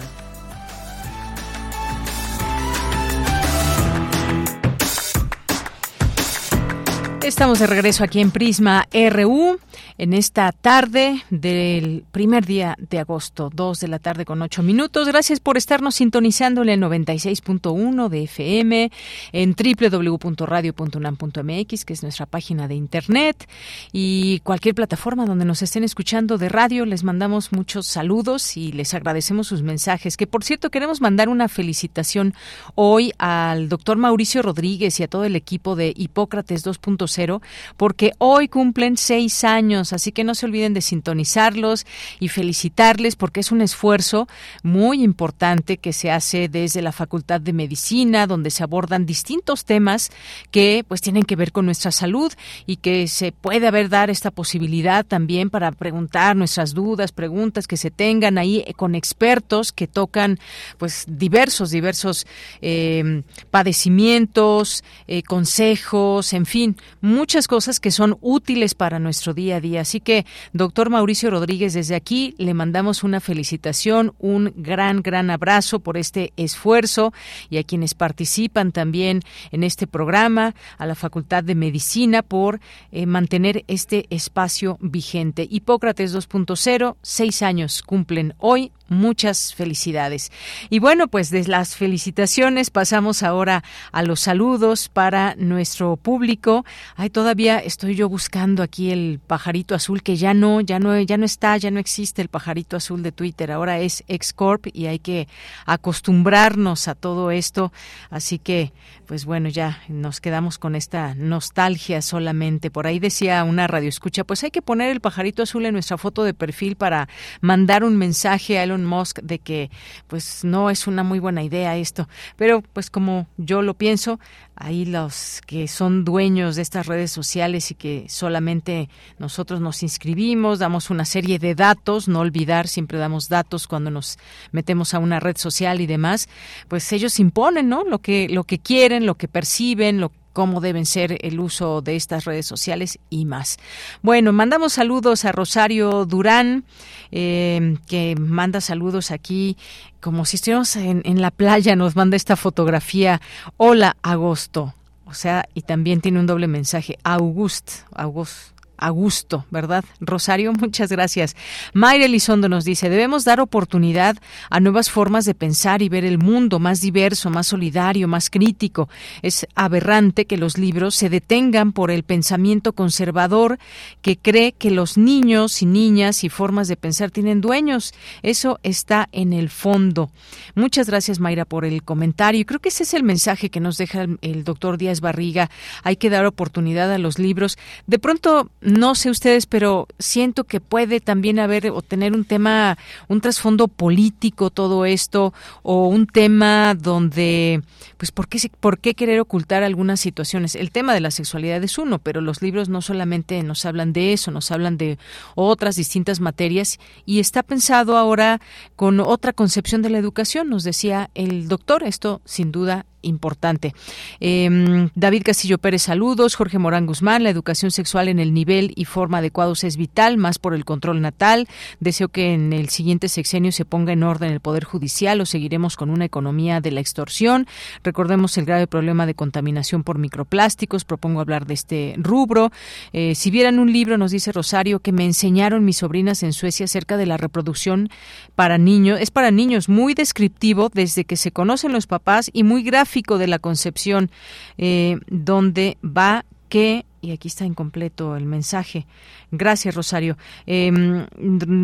[7.22, 9.60] Estamos de regreso aquí en Prisma RU
[9.98, 15.08] en esta tarde del primer día de agosto, 2 de la tarde con 8 minutos.
[15.08, 18.92] Gracias por estarnos sintonizando en el 96.1 de FM,
[19.32, 23.48] en www.radio.unam.mx, que es nuestra página de internet,
[23.92, 26.84] y cualquier plataforma donde nos estén escuchando de radio.
[26.84, 30.16] Les mandamos muchos saludos y les agradecemos sus mensajes.
[30.16, 32.34] Que por cierto, queremos mandar una felicitación
[32.74, 37.40] hoy al doctor Mauricio Rodríguez y a todo el equipo de Hipócrates 2.0,
[37.76, 41.86] porque hoy cumplen seis años así que no se olviden de sintonizarlos
[42.20, 44.28] y felicitarles porque es un esfuerzo
[44.62, 50.10] muy importante que se hace desde la Facultad de Medicina, donde se abordan distintos temas
[50.50, 52.32] que pues tienen que ver con nuestra salud
[52.66, 57.76] y que se puede haber dar esta posibilidad también para preguntar nuestras dudas, preguntas que
[57.76, 60.38] se tengan ahí con expertos que tocan
[60.78, 62.26] pues diversos, diversos
[62.62, 70.00] eh, padecimientos, eh, consejos, en fin, muchas cosas que son útiles para nuestro día Así
[70.00, 75.96] que, doctor Mauricio Rodríguez, desde aquí le mandamos una felicitación, un gran, gran abrazo por
[75.96, 77.12] este esfuerzo
[77.50, 82.60] y a quienes participan también en este programa, a la Facultad de Medicina por
[82.92, 85.46] eh, mantener este espacio vigente.
[85.50, 90.32] Hipócrates 2.0, seis años cumplen hoy muchas felicidades.
[90.70, 93.62] Y bueno, pues de las felicitaciones pasamos ahora
[93.92, 96.64] a los saludos para nuestro público.
[96.96, 101.16] Ay, todavía estoy yo buscando aquí el pajarito azul que ya no, ya no, ya
[101.16, 103.52] no está, ya no existe el pajarito azul de Twitter.
[103.52, 105.28] Ahora es Excorp y hay que
[105.66, 107.72] acostumbrarnos a todo esto.
[108.10, 108.72] Así que,
[109.06, 112.70] pues bueno, ya nos quedamos con esta nostalgia solamente.
[112.70, 115.98] Por ahí decía una radio escucha, pues hay que poner el pajarito azul en nuestra
[115.98, 117.08] foto de perfil para
[117.40, 119.70] mandar un mensaje a Elon Musk de que
[120.06, 122.08] pues no es una muy buena idea esto.
[122.36, 124.18] Pero pues como yo lo pienso,
[124.56, 130.58] ahí los que son dueños de estas redes sociales y que solamente nosotros nos inscribimos,
[130.58, 134.18] damos una serie de datos, no olvidar, siempre damos datos cuando nos
[134.52, 136.28] metemos a una red social y demás,
[136.68, 137.84] pues ellos imponen, ¿no?
[137.84, 141.96] Lo que lo que quieren, lo que perciben, lo cómo deben ser el uso de
[141.96, 143.56] estas redes sociales y más.
[144.02, 146.62] Bueno, mandamos saludos a Rosario Durán,
[147.10, 149.56] eh, que manda saludos aquí
[150.00, 153.20] como si estuviéramos en, en la playa, nos manda esta fotografía.
[153.56, 154.76] Hola, agosto.
[155.06, 156.98] O sea, y también tiene un doble mensaje.
[157.02, 159.84] August, August, a gusto, ¿verdad?
[160.00, 161.36] Rosario, muchas gracias.
[161.72, 164.16] Mayra Elizondo nos dice, debemos dar oportunidad
[164.50, 168.88] a nuevas formas de pensar y ver el mundo más diverso, más solidario, más crítico.
[169.22, 173.58] Es aberrante que los libros se detengan por el pensamiento conservador
[174.02, 177.92] que cree que los niños y niñas y formas de pensar tienen dueños.
[178.22, 180.10] Eso está en el fondo.
[180.54, 182.46] Muchas gracias, Mayra, por el comentario.
[182.46, 185.50] Creo que ese es el mensaje que nos deja el, el doctor Díaz Barriga.
[185.82, 187.58] Hay que dar oportunidad a los libros.
[187.86, 192.78] De pronto, no sé ustedes, pero siento que puede también haber o tener un tema,
[193.08, 195.32] un trasfondo político todo esto,
[195.62, 197.62] o un tema donde,
[197.96, 200.54] pues, ¿por qué, ¿por qué querer ocultar algunas situaciones?
[200.54, 204.12] El tema de la sexualidad es uno, pero los libros no solamente nos hablan de
[204.12, 204.98] eso, nos hablan de
[205.34, 208.40] otras distintas materias y está pensado ahora
[208.76, 213.74] con otra concepción de la educación, nos decía el doctor, esto sin duda importante.
[214.20, 216.34] Em, David Castillo Pérez, saludos.
[216.34, 220.38] Jorge Morán Guzmán, la educación sexual en el nivel y forma adecuados es vital, más
[220.38, 221.48] por el control natal.
[221.80, 225.76] Deseo que en el siguiente sexenio se ponga en orden el Poder Judicial o seguiremos
[225.76, 227.46] con una economía de la extorsión.
[227.84, 230.84] Recordemos el grave problema de contaminación por microplásticos.
[230.84, 232.50] Propongo hablar de este rubro.
[232.92, 236.64] Eh, si vieran un libro, nos dice Rosario, que me enseñaron mis sobrinas en Suecia
[236.64, 237.90] acerca de la reproducción
[238.34, 239.00] para niños.
[239.00, 242.87] Es para niños muy descriptivo desde que se conocen los papás y muy gráfico
[243.18, 244.10] de la concepción,
[244.56, 248.86] eh, donde va que y aquí está incompleto el mensaje.
[249.30, 250.16] Gracias, Rosario.
[250.46, 251.06] Em,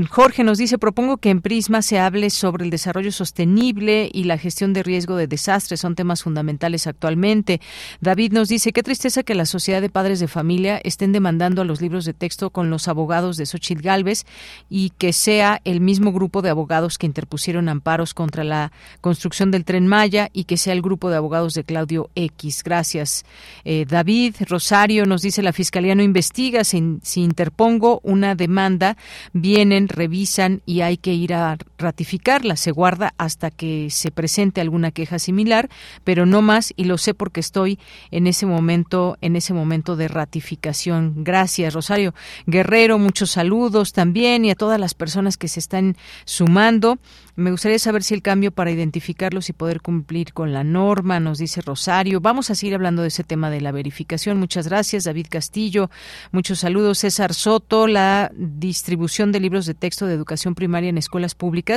[0.09, 4.39] Jorge nos dice, propongo que en Prisma se hable sobre el desarrollo sostenible y la
[4.39, 5.81] gestión de riesgo de desastres.
[5.81, 7.61] Son temas fundamentales actualmente.
[8.01, 11.65] David nos dice, qué tristeza que la Sociedad de Padres de Familia estén demandando a
[11.65, 14.27] los libros de texto con los abogados de Xochitl Galvez
[14.69, 19.65] y que sea el mismo grupo de abogados que interpusieron amparos contra la construcción del
[19.65, 22.62] tren Maya y que sea el grupo de abogados de Claudio X.
[22.65, 23.24] Gracias,
[23.65, 24.36] eh, David.
[24.48, 28.97] Rosario nos dice la Fiscalía no investiga, si, interpongo una demanda,
[29.33, 32.56] vienen, revisan y hay que ir a ratificarla.
[32.56, 35.69] Se guarda hasta que se presente alguna queja similar,
[36.02, 37.78] pero no más y lo sé porque estoy
[38.11, 41.24] en ese momento, en ese momento de ratificación.
[41.24, 42.15] Gracias, Rosario
[42.47, 46.98] Guerrero, muchos saludos también y a todas las personas que se están sumando.
[47.36, 51.39] Me gustaría saber si el cambio para identificarlos y poder cumplir con la norma, nos
[51.39, 52.20] dice Rosario.
[52.20, 54.39] Vamos a seguir hablando de ese tema de la verificación.
[54.39, 55.90] Muchas gracias, David Castillo.
[56.31, 57.89] Muchos saludos, César Soto.
[57.89, 61.74] La distribución de libros de texto de educación primaria en escuelas públicas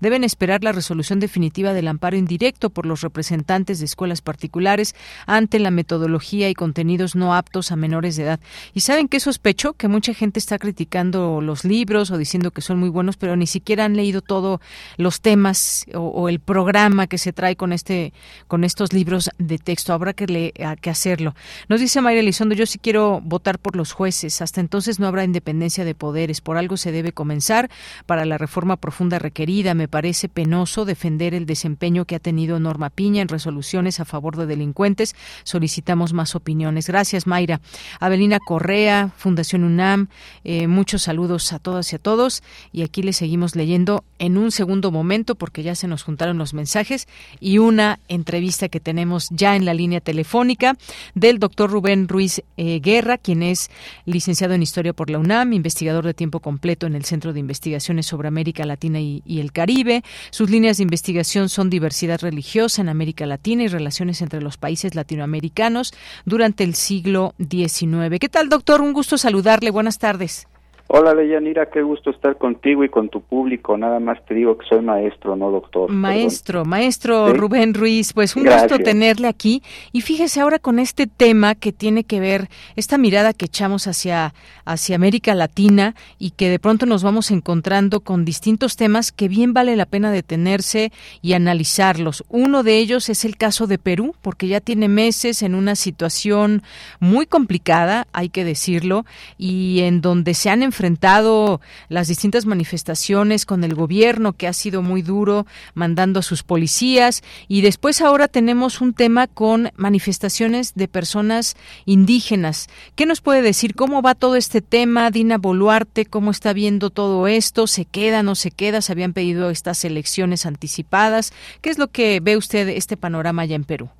[0.00, 4.94] deben esperar la resolución definitiva del amparo indirecto por los representantes de escuelas particulares
[5.26, 8.40] ante la metodología y contenidos no aptos a menores de edad.
[8.74, 9.74] ¿Y saben qué sospecho?
[9.74, 13.46] Que mucha gente está criticando los libros o diciendo que son muy buenos, pero ni
[13.46, 14.60] siquiera han leído todo
[14.96, 18.12] los temas o, el programa que se trae con este
[18.46, 19.92] con estos libros de texto.
[19.92, 21.34] Habrá que, le, que hacerlo.
[21.68, 24.42] Nos dice Mayra Elizondo, yo sí quiero votar por los jueces.
[24.42, 26.40] Hasta entonces no habrá independencia de poderes.
[26.40, 27.70] Por algo se debe comenzar
[28.06, 29.39] para la reforma profunda requerida.
[29.40, 34.36] Me parece penoso defender el desempeño que ha tenido Norma Piña en resoluciones a favor
[34.36, 35.16] de delincuentes.
[35.44, 36.88] Solicitamos más opiniones.
[36.88, 37.62] Gracias, Mayra.
[38.00, 40.08] Avelina Correa, Fundación UNAM,
[40.44, 42.42] eh, muchos saludos a todas y a todos.
[42.70, 46.52] Y aquí le seguimos leyendo en un segundo momento porque ya se nos juntaron los
[46.52, 47.08] mensajes
[47.40, 50.76] y una entrevista que tenemos ya en la línea telefónica
[51.14, 53.70] del doctor Rubén Ruiz eh, Guerra, quien es
[54.04, 58.04] licenciado en Historia por la UNAM, investigador de tiempo completo en el Centro de Investigaciones
[58.04, 60.02] sobre América Latina y, y el Caribe.
[60.30, 64.94] Sus líneas de investigación son diversidad religiosa en América Latina y relaciones entre los países
[64.94, 65.92] latinoamericanos
[66.24, 68.18] durante el siglo XIX.
[68.20, 68.80] ¿Qué tal, doctor?
[68.80, 69.70] Un gusto saludarle.
[69.70, 70.46] Buenas tardes.
[70.92, 73.78] Hola, Leyanira, qué gusto estar contigo y con tu público.
[73.78, 75.88] Nada más te digo que soy maestro, no doctor.
[75.88, 79.62] Maestro, maestro Rubén Ruiz, pues un gusto tenerle aquí.
[79.92, 84.34] Y fíjese ahora con este tema que tiene que ver, esta mirada que echamos hacia,
[84.64, 89.54] hacia América Latina y que de pronto nos vamos encontrando con distintos temas que bien
[89.54, 90.90] vale la pena detenerse
[91.22, 92.24] y analizarlos.
[92.28, 96.64] Uno de ellos es el caso de Perú, porque ya tiene meses en una situación
[96.98, 99.06] muy complicada, hay que decirlo,
[99.38, 104.54] y en donde se han enfrentado enfrentado las distintas manifestaciones con el gobierno que ha
[104.54, 105.44] sido muy duro
[105.74, 111.54] mandando a sus policías y después ahora tenemos un tema con manifestaciones de personas
[111.84, 112.68] indígenas.
[112.96, 115.10] ¿Qué nos puede decir cómo va todo este tema?
[115.10, 117.66] Dina Boluarte, ¿cómo está viendo todo esto?
[117.66, 118.80] ¿Se queda, no se queda?
[118.80, 121.34] ¿Se habían pedido estas elecciones anticipadas?
[121.60, 123.90] ¿Qué es lo que ve usted este panorama allá en Perú?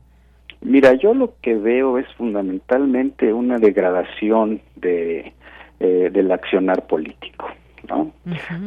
[0.63, 5.35] Mira, yo lo que veo es fundamentalmente una degradación de
[5.81, 7.49] eh, del accionar político.
[7.89, 8.13] ¿no?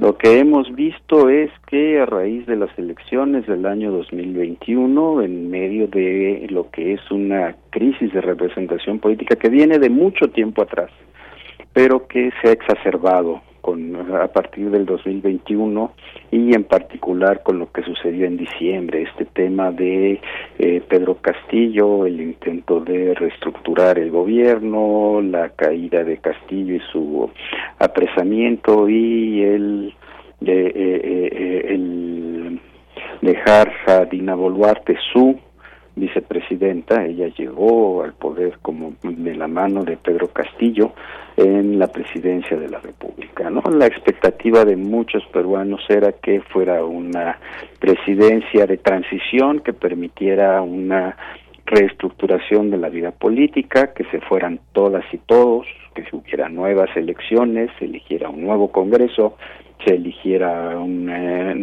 [0.01, 5.49] Lo que hemos visto es que a raíz de las elecciones del año 2021, en
[5.49, 10.63] medio de lo que es una crisis de representación política que viene de mucho tiempo
[10.63, 10.89] atrás,
[11.71, 15.93] pero que se ha exacerbado con, a partir del 2021
[16.31, 20.19] y en particular con lo que sucedió en diciembre, este tema de
[20.59, 27.29] eh, Pedro Castillo, el intento de reestructurar el gobierno, la caída de Castillo y su
[27.79, 29.93] apresamiento y el,
[30.45, 32.59] eh, eh, el
[33.21, 35.39] dejar a Dina Boluarte su
[35.95, 40.93] vicepresidenta, ella llegó al poder como de la mano de Pedro Castillo
[41.37, 43.49] en la presidencia de la República.
[43.49, 43.61] ¿no?
[43.71, 47.37] La expectativa de muchos peruanos era que fuera una
[47.79, 51.15] presidencia de transición que permitiera una
[51.65, 55.65] reestructuración de la vida política, que se fueran todas y todos,
[55.95, 59.37] que se hubiera nuevas elecciones, se eligiera un nuevo Congreso,
[59.85, 61.53] se eligiera una,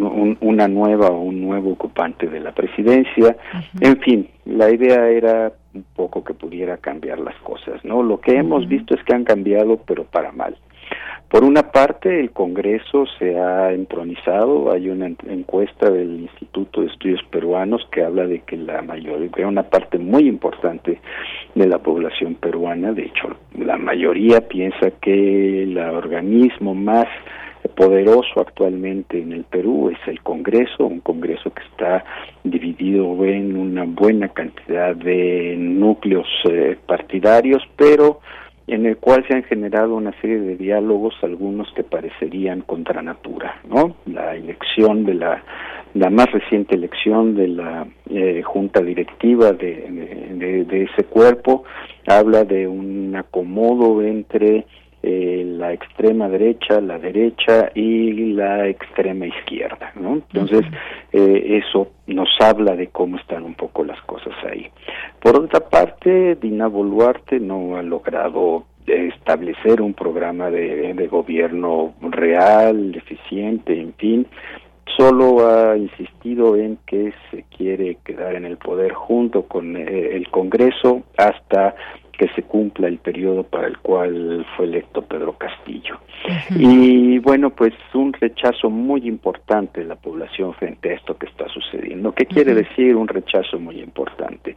[0.41, 3.37] una nueva o un nuevo ocupante de la presidencia.
[3.81, 8.03] En fin, la idea era un poco que pudiera cambiar las cosas, ¿no?
[8.03, 10.57] Lo que hemos visto es que han cambiado, pero para mal.
[11.31, 14.73] Por una parte, el Congreso se ha entronizado.
[14.73, 19.63] Hay una encuesta del Instituto de Estudios Peruanos que habla de que la mayoría, una
[19.63, 21.01] parte muy importante
[21.55, 27.07] de la población peruana, de hecho, la mayoría piensa que el organismo más
[27.77, 32.05] poderoso actualmente en el Perú es el Congreso, un Congreso que está
[32.43, 38.21] dividido en una buena cantidad de núcleos eh, partidarios, pero
[38.71, 43.61] en el cual se han generado una serie de diálogos, algunos que parecerían contra natura,
[43.69, 43.97] ¿no?
[44.07, 45.43] La elección de la,
[45.95, 51.65] la más reciente elección de la eh, junta directiva de, de, ese cuerpo
[52.07, 54.67] habla de un acomodo entre
[55.03, 60.15] eh, la extrema derecha, la derecha y la extrema izquierda, ¿no?
[60.15, 60.65] Entonces,
[61.13, 64.69] eh, eso nos habla de cómo están un poco las cosas ahí.
[65.21, 72.95] Por otra parte, Dina Boluarte no ha logrado establecer un programa de, de gobierno real,
[72.95, 74.27] eficiente, en fin,
[74.97, 80.29] solo ha insistido en que se quiere quedar en el poder junto con eh, el
[80.31, 81.75] Congreso hasta
[82.21, 85.99] que se cumpla el periodo para el cual fue electo Pedro Castillo.
[86.55, 91.49] Y bueno, pues un rechazo muy importante de la población frente a esto que está
[91.49, 92.13] sucediendo.
[92.13, 94.55] ¿Qué quiere decir un rechazo muy importante?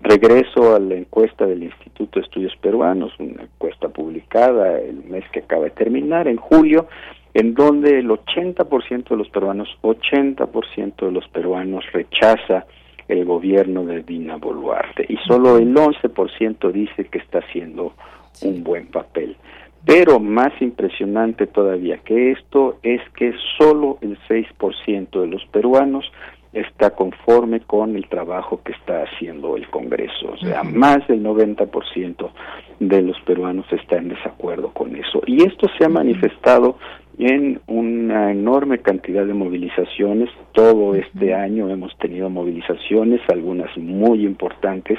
[0.00, 5.40] Regreso a la encuesta del Instituto de Estudios Peruanos, una encuesta publicada el mes que
[5.40, 6.88] acaba de terminar, en julio,
[7.34, 12.66] en donde el 80% de los peruanos, 80% de los peruanos rechaza
[13.08, 17.94] el gobierno de Dina Boluarte y solo el 11% dice que está haciendo
[18.42, 19.36] un buen papel.
[19.84, 26.10] Pero más impresionante todavía que esto es que solo el 6% de los peruanos
[26.52, 30.32] está conforme con el trabajo que está haciendo el Congreso.
[30.32, 32.30] O sea, más del 90%
[32.78, 35.22] de los peruanos está en desacuerdo con eso.
[35.26, 36.76] Y esto se ha manifestado
[37.18, 40.30] en una enorme cantidad de movilizaciones.
[40.52, 44.98] Todo este año hemos tenido movilizaciones, algunas muy importantes.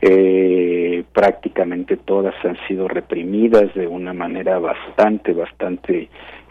[0.00, 6.08] Eh, prácticamente todas han sido reprimidas de una manera bastante, bastante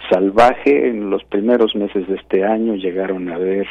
[0.10, 0.88] salvaje.
[0.88, 3.68] En los primeros meses de este año llegaron a haber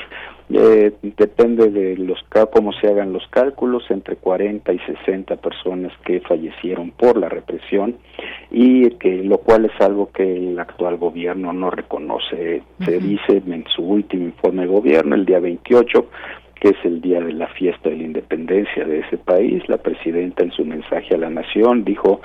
[0.52, 2.18] eh, depende de los
[2.52, 7.97] cómo se hagan los cálculos, entre 40 y 60 personas que fallecieron por la represión
[8.51, 12.62] y que lo cual es algo que el actual gobierno no reconoce.
[12.85, 16.06] Se dice en su último informe de gobierno, el día 28,
[16.61, 19.62] que es el día de la fiesta de la independencia de ese país.
[19.69, 22.20] La presidenta en su mensaje a la nación dijo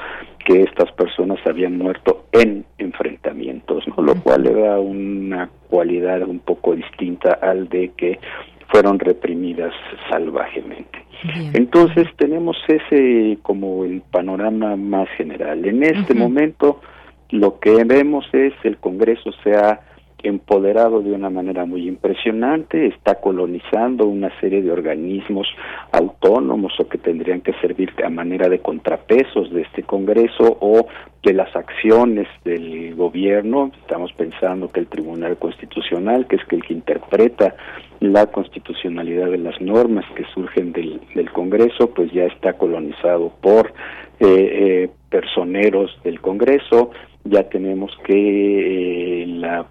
[0.46, 4.04] que estas personas habían muerto en enfrentamientos, ¿no?
[4.04, 8.20] lo cual le da una cualidad un poco distinta al de que
[8.68, 9.74] fueron reprimidas
[10.10, 11.06] salvajemente.
[11.54, 15.66] Entonces tenemos ese como el panorama más general.
[15.66, 16.82] En este momento
[17.30, 19.80] lo que vemos es el Congreso se ha
[20.26, 25.48] empoderado de una manera muy impresionante, está colonizando una serie de organismos
[25.92, 30.88] autónomos o que tendrían que servir a manera de contrapesos de este Congreso o
[31.24, 33.72] de las acciones del gobierno.
[33.82, 37.56] Estamos pensando que el Tribunal Constitucional, que es el que interpreta
[38.00, 43.74] la constitucionalidad de las normas que surgen del, del Congreso, pues ya está colonizado por
[44.20, 46.92] eh, eh, personeros del Congreso,
[47.26, 49.66] ya tenemos que eh, la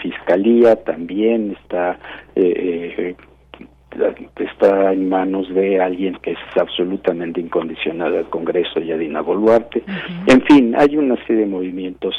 [0.00, 1.98] fiscalía también está
[2.36, 3.16] eh, eh,
[4.38, 9.82] está en manos de alguien que es absolutamente incondicional al Congreso y a Dina Boluarte.
[10.26, 12.14] En fin, hay una serie de movimientos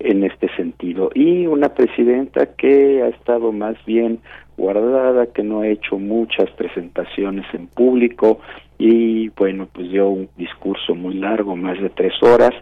[0.00, 4.18] en este sentido y una presidenta que ha estado más bien
[4.56, 8.40] guardada, que no ha hecho muchas presentaciones en público
[8.78, 12.52] y bueno, pues dio un discurso muy largo, más de tres horas,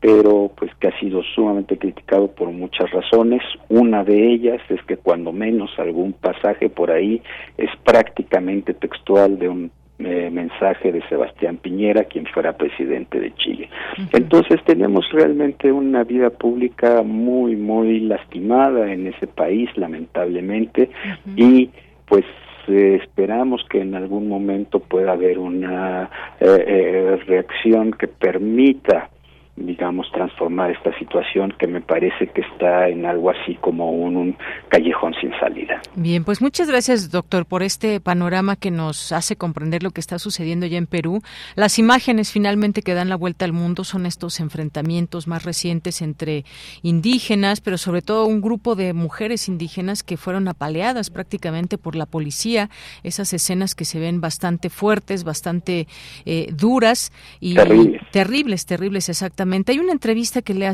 [0.00, 3.42] pero pues que ha sido sumamente criticado por muchas razones.
[3.68, 7.22] Una de ellas es que cuando menos algún pasaje por ahí
[7.56, 13.70] es prácticamente textual de un eh, mensaje de Sebastián Piñera, quien fuera presidente de Chile.
[14.12, 20.90] Entonces tenemos realmente una vida pública muy, muy lastimada en ese país, lamentablemente,
[21.34, 21.70] y
[22.06, 22.26] pues
[22.68, 26.10] eh, esperamos que en algún momento pueda haber una
[26.40, 29.08] eh, reacción que permita
[29.56, 34.36] digamos, transformar esta situación que me parece que está en algo así como un,
[34.68, 35.80] callejón sin salida.
[35.94, 40.18] Bien, pues muchas gracias, doctor, por este panorama que nos hace comprender lo que está
[40.18, 41.22] sucediendo ya en Perú.
[41.54, 46.44] Las imágenes finalmente que dan la vuelta al mundo son estos enfrentamientos más recientes entre
[46.82, 52.04] indígenas, pero sobre todo un grupo de mujeres indígenas que fueron apaleadas prácticamente por la
[52.04, 52.68] policía.
[53.04, 55.86] Esas escenas que se ven bastante fuertes, bastante
[56.26, 60.66] eh, duras y terribles, terribles, terribles exactamente hay una entrevista que le,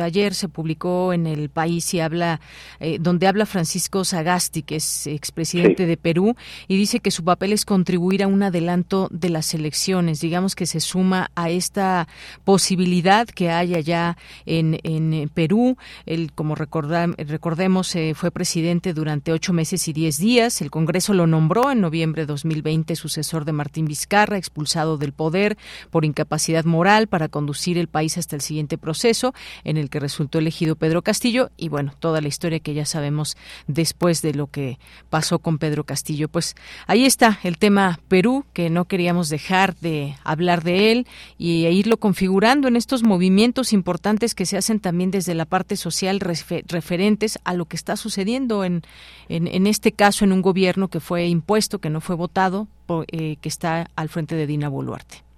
[0.00, 2.40] ayer se publicó en el país y habla,
[2.78, 6.36] eh, donde habla Francisco Sagasti, que es expresidente de Perú,
[6.68, 10.20] y dice que su papel es contribuir a un adelanto de las elecciones.
[10.20, 12.08] Digamos que se suma a esta
[12.44, 15.76] posibilidad que hay allá en, en Perú.
[16.06, 20.60] Él, como recordemos, eh, fue presidente durante ocho meses y diez días.
[20.60, 25.56] El Congreso lo nombró en noviembre de 2020 sucesor de Martín Vizcarra, expulsado del poder
[25.90, 29.34] por incapacidad moral para conducir el país hasta el siguiente proceso
[29.64, 33.36] en el que resultó elegido Pedro Castillo y bueno, toda la historia que ya sabemos
[33.66, 34.78] después de lo que
[35.08, 36.28] pasó con Pedro Castillo.
[36.28, 36.54] Pues
[36.86, 41.06] ahí está el tema Perú, que no queríamos dejar de hablar de él
[41.38, 45.76] y e irlo configurando en estos movimientos importantes que se hacen también desde la parte
[45.76, 48.82] social referentes a lo que está sucediendo en,
[49.28, 52.68] en, este caso en un gobierno que fue impuesto, que no fue votado,
[53.12, 55.29] eh, que está al frente de Dina Boluarte.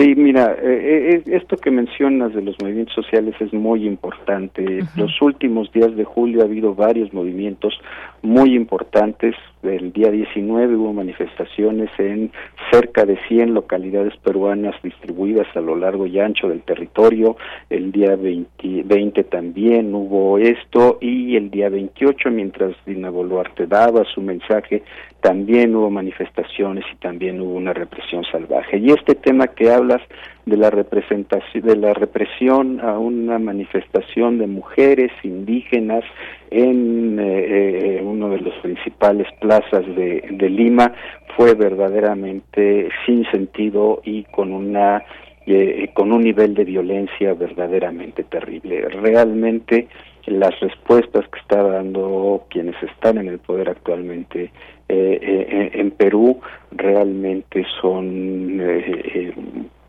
[0.00, 4.82] Sí, mira, eh, eh, esto que mencionas de los movimientos sociales es muy importante.
[4.96, 7.78] Los últimos días de julio ha habido varios movimientos
[8.22, 9.34] muy importantes.
[9.62, 12.32] El día 19 hubo manifestaciones en
[12.70, 17.36] cerca de 100 localidades peruanas distribuidas a lo largo y ancho del territorio.
[17.68, 24.22] El día 20, también hubo esto y el día 28, mientras Dina Boluarte daba su
[24.22, 24.82] mensaje,
[25.20, 28.78] también hubo manifestaciones y también hubo una represión salvaje.
[28.78, 30.00] Y este tema que hablas
[30.46, 36.04] de la representación de la represión a una manifestación de mujeres indígenas
[36.50, 40.92] en eh, eh, uno de los principales plazas de, de Lima
[41.36, 45.04] fue verdaderamente sin sentido y con una
[45.46, 48.88] eh, con un nivel de violencia verdaderamente terrible.
[48.88, 49.88] Realmente
[50.26, 54.52] las respuestas que está dando quienes están en el poder actualmente
[54.88, 56.40] en Perú
[56.72, 58.60] realmente son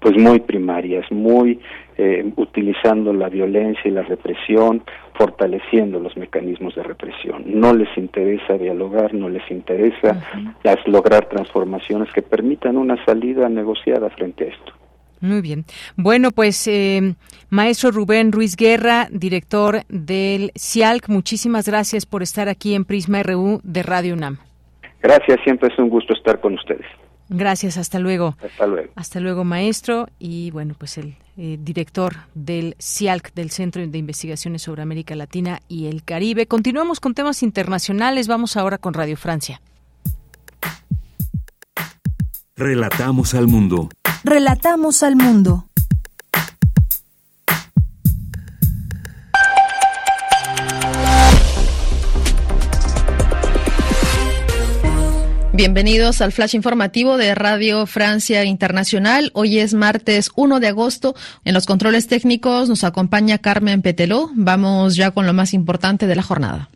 [0.02, 1.60] pues muy primarias, muy
[1.98, 4.82] eh, utilizando la violencia y la represión,
[5.14, 7.44] fortaleciendo los mecanismos de represión.
[7.46, 10.20] No les interesa dialogar, no les interesa
[10.88, 14.74] lograr transformaciones que permitan una salida negociada frente a esto.
[15.22, 15.66] Muy bien.
[15.96, 17.14] Bueno, pues eh,
[17.50, 23.62] maestro Rubén Ruiz Guerra, director del CIALC, muchísimas gracias por estar aquí en Prisma RU
[23.64, 24.38] de Radio UNAM.
[25.02, 26.86] Gracias, siempre es un gusto estar con ustedes.
[27.30, 28.36] Gracias, hasta luego.
[28.44, 28.90] Hasta luego.
[28.96, 30.10] Hasta luego, maestro.
[30.20, 35.62] Y bueno, pues el eh, director del CIALC, del Centro de Investigaciones sobre América Latina
[35.70, 36.46] y el Caribe.
[36.46, 38.28] Continuamos con temas internacionales.
[38.28, 39.62] Vamos ahora con Radio Francia.
[42.58, 43.90] Relatamos al mundo.
[44.24, 45.66] Relatamos al mundo.
[55.54, 59.32] Bienvenidos al flash informativo de Radio Francia Internacional.
[59.34, 61.16] Hoy es martes 1 de agosto.
[61.44, 64.30] En los controles técnicos nos acompaña Carmen Peteló.
[64.36, 66.70] Vamos ya con lo más importante de la jornada.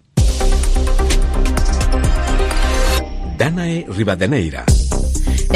[3.37, 4.65] Danae Rivadeneira.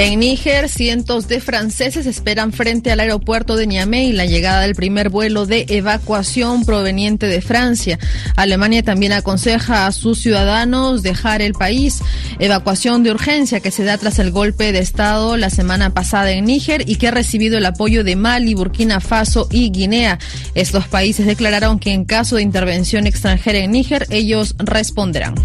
[0.01, 5.09] En Níger, cientos de franceses esperan frente al aeropuerto de Niamey la llegada del primer
[5.09, 7.99] vuelo de evacuación proveniente de Francia.
[8.37, 11.99] Alemania también aconseja a sus ciudadanos dejar el país.
[12.39, 16.45] Evacuación de urgencia que se da tras el golpe de Estado la semana pasada en
[16.45, 20.17] Níger y que ha recibido el apoyo de Mali, Burkina Faso y Guinea.
[20.55, 25.35] Estos países declararon que en caso de intervención extranjera en Níger, ellos responderán.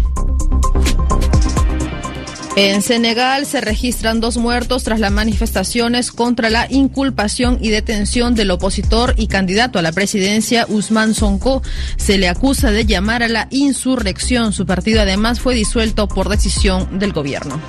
[2.57, 8.49] En Senegal se registran dos muertos tras las manifestaciones contra la inculpación y detención del
[8.51, 11.61] opositor y candidato a la presidencia Usman Sonko.
[11.97, 14.53] Se le acusa de llamar a la insurrección.
[14.53, 17.59] Su partido además fue disuelto por decisión del gobierno.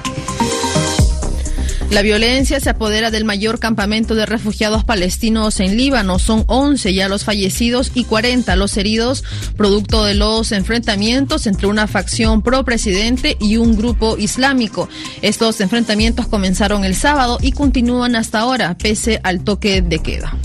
[1.90, 6.18] La violencia se apodera del mayor campamento de refugiados palestinos en Líbano.
[6.18, 9.22] Son 11 ya los fallecidos y 40 los heridos,
[9.56, 14.88] producto de los enfrentamientos entre una facción pro-presidente y un grupo islámico.
[15.22, 20.36] Estos enfrentamientos comenzaron el sábado y continúan hasta ahora, pese al toque de queda.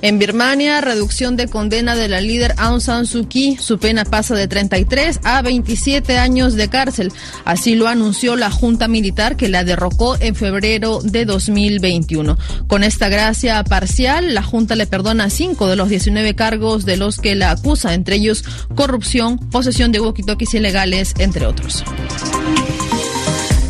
[0.00, 3.56] En Birmania, reducción de condena de la líder Aung San Suu Kyi.
[3.56, 7.12] Su pena pasa de 33 a 27 años de cárcel.
[7.44, 12.38] Así lo anunció la Junta Militar que la derrocó en febrero de 2021.
[12.66, 17.18] Con esta gracia parcial, la Junta le perdona cinco de los 19 cargos de los
[17.18, 18.44] que la acusa, entre ellos
[18.74, 21.84] corrupción, posesión de walkie-talkies ilegales, entre otros.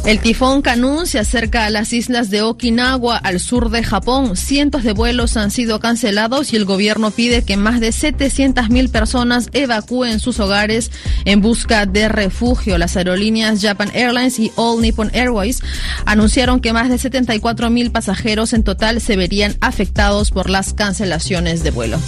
[0.09, 4.39] El tifón Kanun se acerca a las islas de Okinawa, al sur de Japón.
[4.39, 9.51] Cientos de vuelos han sido cancelados y el gobierno pide que más de 700.000 personas
[9.53, 10.91] evacúen sus hogares
[11.27, 12.79] en busca de refugio.
[12.79, 15.61] Las aerolíneas Japan Airlines y All Nippon Airways
[16.07, 21.71] anunciaron que más de 74.000 pasajeros en total se verían afectados por las cancelaciones de
[21.71, 22.01] vuelo.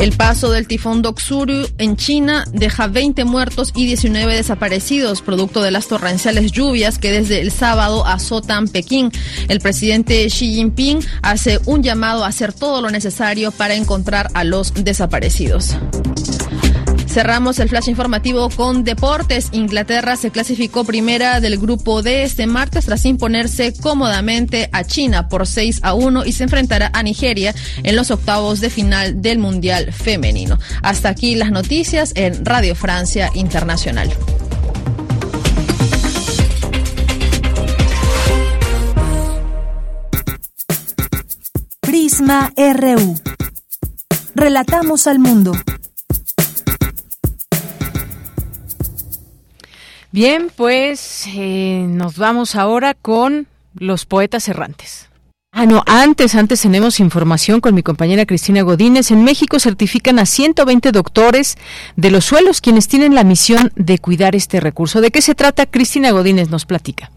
[0.00, 5.70] El paso del tifón Doksuru en China deja 20 muertos y 19 desaparecidos, producto de
[5.70, 9.12] las torrenciales lluvias que desde el sábado azotan Pekín.
[9.48, 14.42] El presidente Xi Jinping hace un llamado a hacer todo lo necesario para encontrar a
[14.42, 15.76] los desaparecidos.
[17.10, 19.48] Cerramos el flash informativo con deportes.
[19.50, 25.48] Inglaterra se clasificó primera del grupo D este martes tras imponerse cómodamente a China por
[25.48, 29.92] 6 a 1 y se enfrentará a Nigeria en los octavos de final del Mundial
[29.92, 30.60] Femenino.
[30.82, 34.08] Hasta aquí las noticias en Radio Francia Internacional.
[41.80, 43.18] Prisma RU.
[44.36, 45.52] Relatamos al mundo.
[50.12, 53.46] Bien, pues eh, nos vamos ahora con
[53.78, 55.08] los poetas errantes.
[55.52, 59.12] Ah, no, antes, antes tenemos información con mi compañera Cristina Godínez.
[59.12, 61.56] En México certifican a 120 doctores
[61.96, 65.00] de los suelos quienes tienen la misión de cuidar este recurso.
[65.00, 65.66] ¿De qué se trata?
[65.66, 67.10] Cristina Godínez nos platica.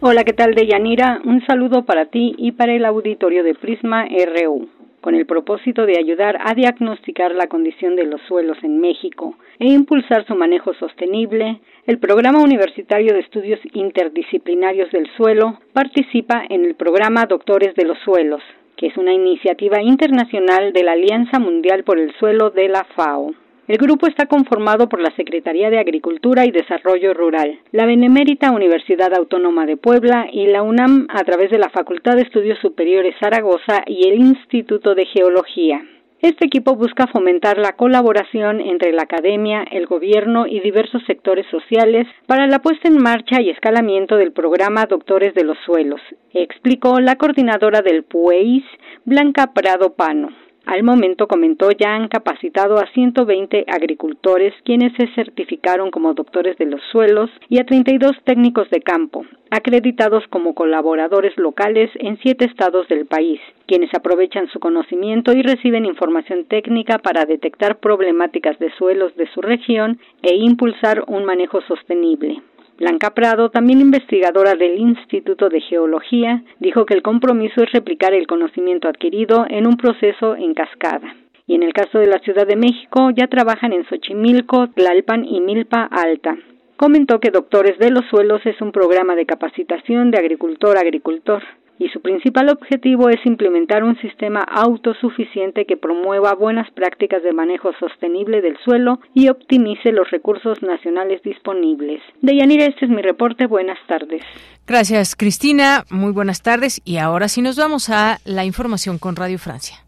[0.00, 1.20] Hola, ¿qué tal, Deyanira?
[1.24, 5.98] Un saludo para ti y para el auditorio de Prisma RU con el propósito de
[5.98, 11.60] ayudar a diagnosticar la condición de los suelos en México e impulsar su manejo sostenible,
[11.86, 17.98] el Programa Universitario de Estudios Interdisciplinarios del Suelo participa en el programa Doctores de los
[18.04, 18.42] Suelos,
[18.76, 23.34] que es una iniciativa internacional de la Alianza Mundial por el Suelo de la FAO.
[23.70, 29.14] El grupo está conformado por la Secretaría de Agricultura y Desarrollo Rural, la Benemérita Universidad
[29.14, 33.84] Autónoma de Puebla y la UNAM a través de la Facultad de Estudios Superiores Zaragoza
[33.86, 35.84] y el Instituto de Geología.
[36.20, 42.08] Este equipo busca fomentar la colaboración entre la academia, el gobierno y diversos sectores sociales
[42.26, 46.00] para la puesta en marcha y escalamiento del programa Doctores de los Suelos,
[46.34, 48.64] explicó la coordinadora del PUEIS,
[49.04, 50.39] Blanca Prado Pano.
[50.66, 56.66] Al momento, comentó, ya han capacitado a 120 agricultores quienes se certificaron como doctores de
[56.66, 62.86] los suelos y a 32 técnicos de campo, acreditados como colaboradores locales en siete estados
[62.88, 69.16] del país, quienes aprovechan su conocimiento y reciben información técnica para detectar problemáticas de suelos
[69.16, 72.42] de su región e impulsar un manejo sostenible.
[72.80, 78.26] Blanca Prado, también investigadora del Instituto de Geología, dijo que el compromiso es replicar el
[78.26, 81.14] conocimiento adquirido en un proceso en cascada.
[81.46, 85.42] Y en el caso de la Ciudad de México, ya trabajan en Xochimilco, Tlalpan y
[85.42, 86.38] Milpa Alta.
[86.78, 91.42] Comentó que Doctores de los Suelos es un programa de capacitación de agricultor a agricultor
[91.80, 97.70] y su principal objetivo es implementar un sistema autosuficiente que promueva buenas prácticas de manejo
[97.80, 102.02] sostenible del suelo y optimice los recursos nacionales disponibles.
[102.20, 103.46] Deyanira, este es mi reporte.
[103.46, 104.22] Buenas tardes.
[104.66, 105.84] Gracias, Cristina.
[105.90, 106.82] Muy buenas tardes.
[106.84, 109.78] Y ahora sí nos vamos a la información con Radio Francia.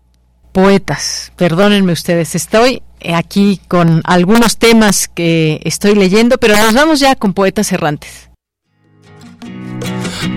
[0.53, 2.83] Poetas, perdónenme ustedes, estoy
[3.15, 8.31] aquí con algunos temas que estoy leyendo, pero nos vamos ya con poetas errantes.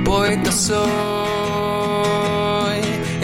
[0.05, 0.71] Poetas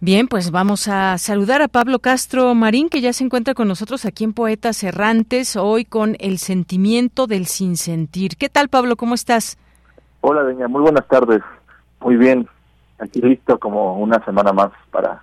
[0.00, 4.04] Bien, pues vamos a saludar a Pablo Castro Marín, que ya se encuentra con nosotros
[4.04, 8.36] aquí en Poetas Errantes, hoy con el sentimiento del sinsentir.
[8.36, 8.96] ¿Qué tal, Pablo?
[8.96, 9.56] ¿Cómo estás?
[10.20, 11.40] Hola, Deña, muy buenas tardes.
[12.00, 12.46] Muy bien,
[12.98, 15.22] aquí listo como una semana más para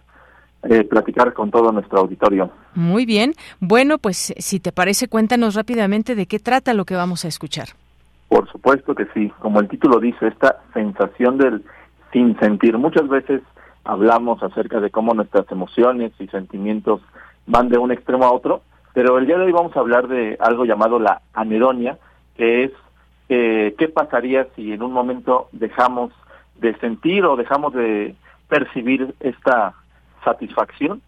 [0.63, 2.49] eh, platicar con todo nuestro auditorio.
[2.73, 3.35] Muy bien.
[3.59, 7.67] Bueno, pues si te parece, cuéntanos rápidamente de qué trata lo que vamos a escuchar.
[8.27, 9.31] Por supuesto que sí.
[9.39, 11.63] Como el título dice, esta sensación del
[12.11, 12.75] sinsentir.
[12.79, 13.43] Muchas veces
[13.83, 17.01] hablamos acerca de cómo nuestras emociones y sentimientos
[17.45, 18.61] van de un extremo a otro,
[18.93, 21.97] Pero el día de hoy vamos a hablar de algo llamado la anedonia,
[22.37, 22.71] que es
[23.29, 26.11] eh, qué pasaría si en un momento dejamos
[26.55, 28.15] de sentir o dejamos de
[28.47, 29.73] percibir esta
[30.23, 31.01] satisfacción.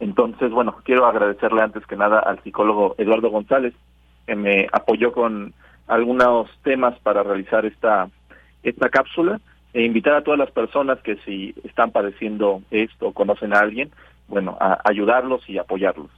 [0.00, 3.74] Entonces, bueno, quiero agradecerle antes que nada al psicólogo Eduardo González,
[4.26, 5.52] que me apoyó con
[5.88, 8.08] algunos temas para realizar esta,
[8.62, 9.38] esta cápsula
[9.74, 13.90] e invitar a todas las personas que si están padeciendo esto o conocen a alguien,
[14.28, 16.10] bueno, a ayudarlos y apoyarlos.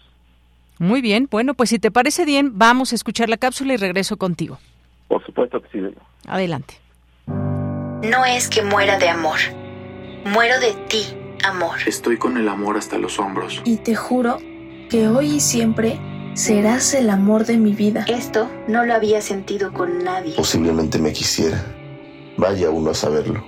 [0.79, 4.17] Muy bien, bueno, pues si te parece bien, vamos a escuchar la cápsula y regreso
[4.17, 4.59] contigo.
[5.09, 5.95] Por supuesto que sí.
[6.27, 6.75] Adelante.
[7.27, 9.39] No es que muera de amor,
[10.25, 11.05] muero de ti,
[11.45, 11.79] amor.
[11.87, 13.63] Estoy con el amor hasta los hombros.
[13.65, 14.39] Y te juro
[14.91, 15.99] que hoy y siempre
[16.35, 18.05] serás el amor de mi vida.
[18.09, 20.35] Esto no lo había sentido con nadie.
[20.37, 21.65] Posiblemente me quisiera.
[22.37, 23.45] Vaya uno a saberlo.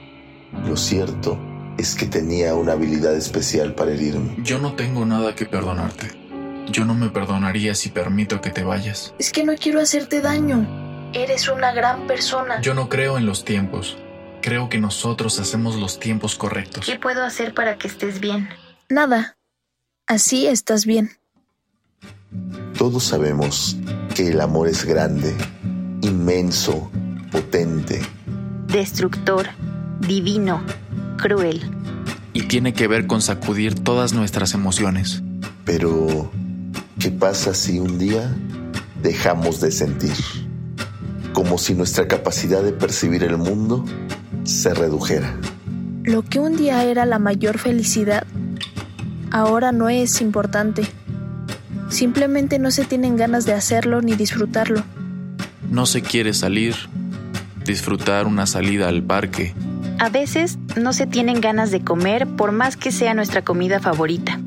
[0.64, 1.38] Lo cierto
[1.78, 4.36] es que tenía una habilidad especial para herirme.
[4.38, 6.10] Yo no tengo nada que perdonarte.
[6.70, 9.14] Yo no me perdonaría si permito que te vayas.
[9.18, 11.10] Es que no quiero hacerte daño.
[11.12, 12.60] Eres una gran persona.
[12.60, 13.96] Yo no creo en los tiempos.
[14.42, 16.86] Creo que nosotros hacemos los tiempos correctos.
[16.86, 18.48] ¿Qué puedo hacer para que estés bien?
[18.88, 19.36] Nada.
[20.06, 21.10] Así estás bien.
[22.78, 23.76] Todos sabemos
[24.14, 25.34] que el amor es grande,
[26.02, 26.90] inmenso,
[27.32, 28.00] potente.
[28.68, 29.47] Destructor,
[30.01, 30.60] divino,
[31.16, 31.62] cruel.
[32.32, 35.22] Y tiene que ver con sacudir todas nuestras emociones.
[35.64, 36.30] Pero,
[36.98, 38.34] ¿qué pasa si un día
[39.02, 40.16] dejamos de sentir?
[41.32, 43.84] Como si nuestra capacidad de percibir el mundo
[44.44, 45.34] se redujera.
[46.02, 48.26] Lo que un día era la mayor felicidad,
[49.30, 50.86] ahora no es importante.
[51.88, 54.82] Simplemente no se tienen ganas de hacerlo ni disfrutarlo.
[55.70, 56.74] No se quiere salir,
[57.66, 59.55] disfrutar una salida al parque.
[59.98, 64.40] A veces no se tienen ganas de comer por más que sea nuestra comida favorita.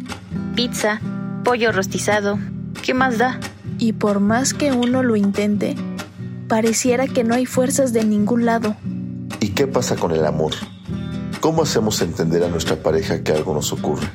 [0.55, 1.01] Pizza,
[1.43, 2.37] pollo rostizado,
[2.83, 3.39] ¿qué más da?
[3.77, 5.75] Y por más que uno lo intente,
[6.47, 8.75] pareciera que no hay fuerzas de ningún lado.
[9.39, 10.53] ¿Y qué pasa con el amor?
[11.39, 14.07] ¿Cómo hacemos entender a nuestra pareja que algo nos ocurre?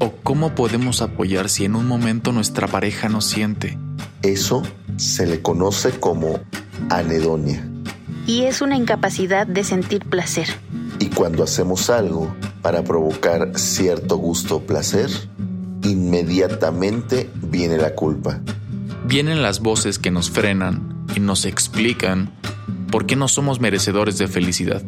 [0.00, 3.78] ¿O cómo podemos apoyar si en un momento nuestra pareja no siente?
[4.22, 4.62] Eso
[4.96, 6.40] se le conoce como
[6.90, 7.64] anedonia.
[8.26, 10.48] Y es una incapacidad de sentir placer.
[10.98, 15.10] Y cuando hacemos algo para provocar cierto gusto o placer,
[15.82, 18.40] inmediatamente viene la culpa.
[19.06, 22.32] Vienen las voces que nos frenan y nos explican
[22.90, 24.82] por qué no somos merecedores de felicidad.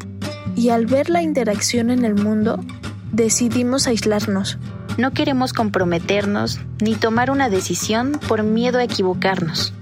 [0.54, 2.64] Y al ver la interacción en el mundo,
[3.12, 4.58] decidimos aislarnos.
[4.96, 9.74] No queremos comprometernos ni tomar una decisión por miedo a equivocarnos.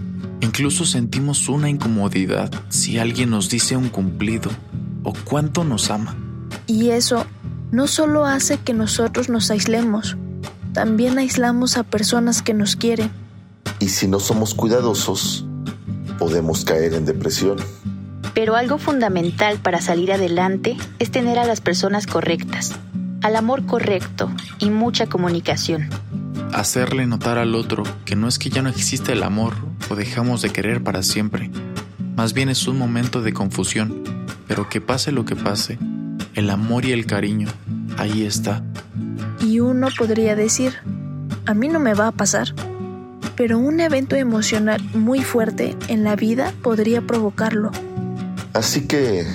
[0.44, 4.50] Incluso sentimos una incomodidad si alguien nos dice un cumplido
[5.02, 6.14] o cuánto nos ama.
[6.66, 7.24] Y eso
[7.72, 10.18] no solo hace que nosotros nos aislemos,
[10.74, 13.10] también aislamos a personas que nos quieren.
[13.80, 15.46] Y si no somos cuidadosos,
[16.18, 17.56] podemos caer en depresión.
[18.34, 22.74] Pero algo fundamental para salir adelante es tener a las personas correctas,
[23.22, 25.88] al amor correcto y mucha comunicación.
[26.54, 29.54] Hacerle notar al otro que no es que ya no exista el amor
[29.90, 31.50] o dejamos de querer para siempre.
[32.14, 34.04] Más bien es un momento de confusión,
[34.46, 35.80] pero que pase lo que pase,
[36.34, 37.48] el amor y el cariño,
[37.98, 38.62] ahí está.
[39.40, 40.74] Y uno podría decir,
[41.44, 42.54] a mí no me va a pasar,
[43.34, 47.72] pero un evento emocional muy fuerte en la vida podría provocarlo.
[48.52, 49.26] Así que,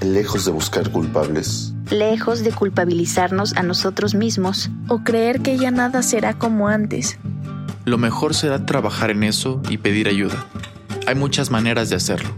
[0.00, 6.02] lejos de buscar culpables, lejos de culpabilizarnos a nosotros mismos o creer que ya nada
[6.02, 7.18] será como antes.
[7.84, 10.46] Lo mejor será trabajar en eso y pedir ayuda.
[11.06, 12.30] Hay muchas maneras de hacerlo.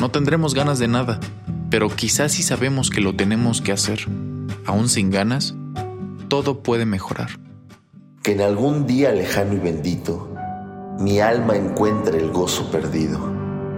[0.00, 1.20] No tendremos ganas de nada,
[1.70, 4.00] pero quizás si sabemos que lo tenemos que hacer,
[4.64, 5.54] aún sin ganas,
[6.28, 7.30] todo puede mejorar.
[8.22, 10.34] Que en algún día lejano y bendito,
[10.98, 13.20] mi alma encuentre el gozo perdido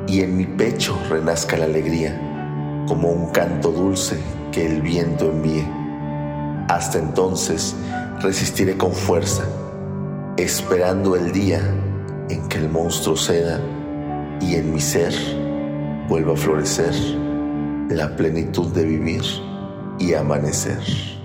[0.06, 4.18] y en mi pecho renazca la alegría, como un canto dulce
[4.52, 5.66] que el viento envíe.
[6.68, 7.74] Hasta entonces
[8.20, 9.44] resistiré con fuerza,
[10.36, 11.60] esperando el día
[12.28, 13.60] en que el monstruo ceda
[14.40, 15.14] y en mi ser
[16.08, 16.94] vuelva a florecer
[17.90, 19.22] la plenitud de vivir
[19.98, 21.17] y amanecer.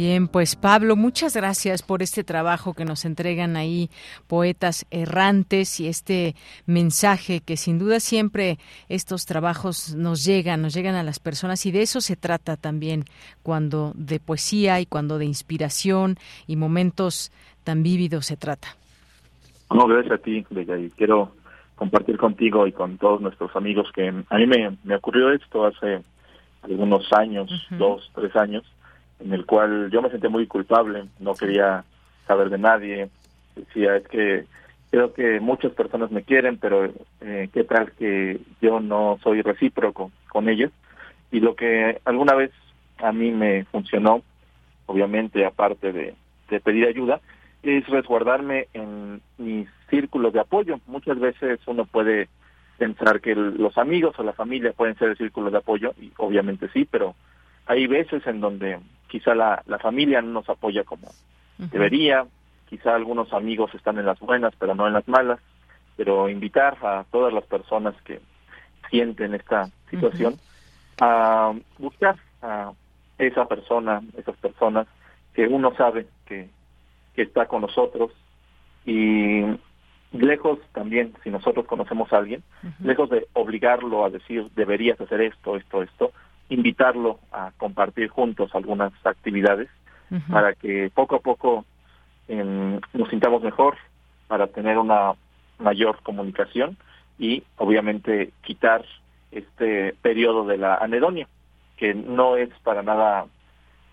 [0.00, 3.90] Bien, pues Pablo, muchas gracias por este trabajo que nos entregan ahí
[4.28, 8.58] poetas errantes y este mensaje que sin duda siempre
[8.88, 13.06] estos trabajos nos llegan, nos llegan a las personas y de eso se trata también
[13.42, 16.14] cuando de poesía y cuando de inspiración
[16.46, 17.32] y momentos
[17.64, 18.68] tan vívidos se trata.
[19.74, 21.32] No, gracias a ti, Bella, y quiero
[21.74, 26.02] compartir contigo y con todos nuestros amigos que a mí me, me ocurrió esto hace
[26.62, 28.62] algunos años, dos, tres años,
[29.20, 31.84] en el cual yo me sentí muy culpable, no quería
[32.26, 33.08] saber de nadie,
[33.56, 34.44] decía, es que
[34.90, 40.10] creo que muchas personas me quieren, pero eh, qué tal que yo no soy recíproco
[40.28, 40.70] con ellos.
[41.30, 42.52] Y lo que alguna vez
[42.98, 44.22] a mí me funcionó,
[44.86, 46.14] obviamente aparte de,
[46.48, 47.20] de pedir ayuda,
[47.62, 50.80] es resguardarme en mis círculos de apoyo.
[50.86, 52.28] Muchas veces uno puede
[52.78, 56.68] pensar que los amigos o la familia pueden ser el círculo de apoyo, y obviamente
[56.72, 57.14] sí, pero
[57.66, 58.78] hay veces en donde
[59.08, 61.08] quizá la, la familia no nos apoya como
[61.58, 62.24] debería,
[62.68, 65.40] quizá algunos amigos están en las buenas, pero no en las malas,
[65.96, 68.20] pero invitar a todas las personas que
[68.90, 70.36] sienten esta situación
[71.00, 72.72] a buscar a
[73.18, 74.86] esa persona, esas personas
[75.34, 76.48] que uno sabe que,
[77.14, 78.12] que está con nosotros
[78.86, 79.42] y
[80.12, 82.42] lejos también, si nosotros conocemos a alguien,
[82.82, 86.12] lejos de obligarlo a decir deberías hacer esto, esto, esto,
[86.48, 89.68] invitarlo a compartir juntos algunas actividades
[90.30, 91.66] para que poco a poco
[92.28, 93.76] em, nos sintamos mejor,
[94.26, 95.12] para tener una
[95.58, 96.78] mayor comunicación
[97.18, 98.84] y obviamente quitar
[99.32, 101.28] este periodo de la anedonia,
[101.76, 103.26] que no es para nada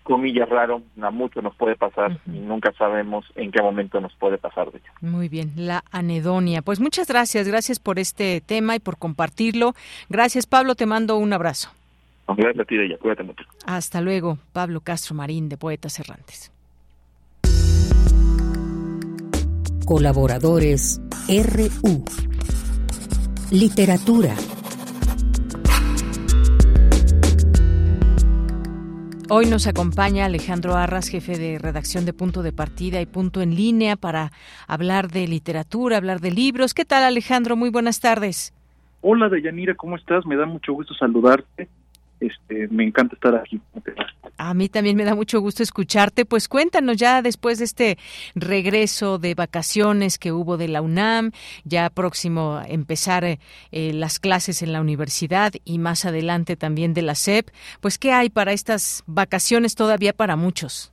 [0.04, 4.38] comillas raro, a mucho nos puede pasar y nunca sabemos en qué momento nos puede
[4.38, 6.62] pasar de Muy bien, la anedonia.
[6.62, 9.74] Pues muchas gracias, gracias por este tema y por compartirlo.
[10.08, 11.70] Gracias Pablo, te mando un abrazo.
[12.28, 12.98] Gracias a ti, ella.
[12.98, 13.44] Cuídate mucho.
[13.66, 16.52] Hasta luego, Pablo Castro Marín de Poetas Errantes.
[19.86, 22.04] Colaboradores RU.
[23.52, 24.34] Literatura.
[29.28, 33.56] Hoy nos acompaña Alejandro Arras, jefe de redacción de Punto de Partida y Punto en
[33.56, 34.30] Línea, para
[34.68, 36.74] hablar de literatura, hablar de libros.
[36.74, 37.56] ¿Qué tal, Alejandro?
[37.56, 38.54] Muy buenas tardes.
[39.00, 40.24] Hola, Deyanira, ¿cómo estás?
[40.26, 41.68] Me da mucho gusto saludarte.
[42.20, 43.60] Este, me encanta estar aquí.
[44.38, 46.24] A mí también me da mucho gusto escucharte.
[46.24, 47.98] Pues cuéntanos ya después de este
[48.34, 51.32] regreso de vacaciones que hubo de la UNAM,
[51.64, 53.38] ya próximo a empezar eh,
[53.72, 57.48] eh, las clases en la universidad y más adelante también de la SEP,
[57.80, 60.92] pues ¿qué hay para estas vacaciones todavía para muchos?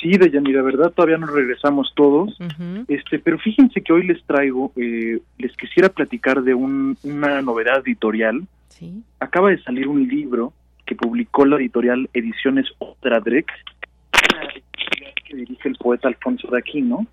[0.00, 2.38] Sí, Deyanira, verdad, todavía no regresamos todos,
[2.86, 8.46] este, pero fíjense que hoy les traigo, eh, les quisiera platicar de una novedad editorial.
[9.20, 10.52] Acaba de salir un libro
[10.86, 13.50] que publicó la editorial Ediciones Otradrek,
[15.24, 17.06] que dirige el poeta Alfonso de Aquino.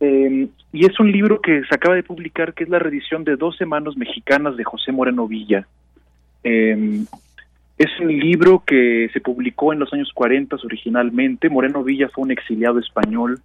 [0.00, 3.36] Eh, y es un libro que se acaba de publicar, que es la reedición de
[3.36, 5.66] Doce manos mexicanas de José Moreno Villa.
[6.42, 7.04] Eh,
[7.76, 11.48] es un libro que se publicó en los años 40 originalmente.
[11.48, 13.40] Moreno Villa fue un exiliado español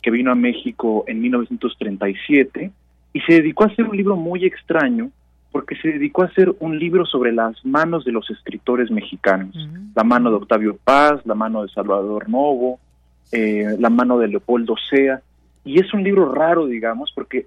[0.00, 2.70] que vino a México en 1937
[3.12, 5.10] y se dedicó a hacer un libro muy extraño
[5.54, 9.54] porque se dedicó a hacer un libro sobre las manos de los escritores mexicanos,
[9.94, 12.80] la mano de Octavio Paz, la mano de Salvador Novo,
[13.30, 15.22] eh, la mano de Leopoldo Sea,
[15.64, 17.46] y es un libro raro, digamos, porque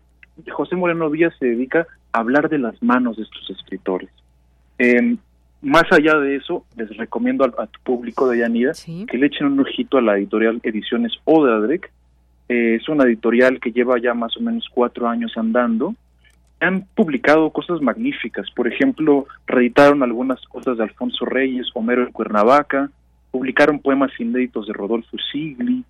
[0.50, 4.10] José Moreno Villa se dedica a hablar de las manos de estos escritores.
[4.78, 5.18] Em,
[5.62, 8.72] más allá de eso, les recomiendo a, tu público de Yanida
[9.06, 11.92] que le echen un ojito a la editorial Ediciones Odradrek.
[12.48, 15.94] Eh, es una editorial que lleva ya más o menos cuatro años andando
[16.60, 18.50] han publicado cosas magníficas.
[18.52, 22.90] Por ejemplo, reeditaron algunas cosas de Alfonso Reyes, Homero de Cuernavaca,
[23.32, 25.84] publicaron poemas inéditos de Rodolfo Sigli,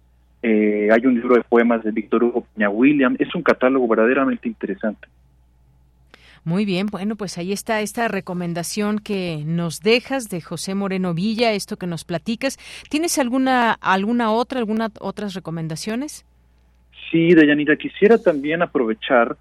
[0.44, 4.48] eh, hay un libro de poemas de Víctor Hugo Peña William, es un catálogo verdaderamente
[4.48, 5.08] interesante.
[6.44, 11.52] Muy bien, bueno, pues ahí está esta recomendación que nos dejas de José Moreno Villa,
[11.52, 12.58] esto que nos platicas.
[12.90, 16.26] ¿Tienes alguna alguna otra, alguna otras recomendaciones?
[17.12, 19.36] Sí, Deyanira, quisiera también aprovechar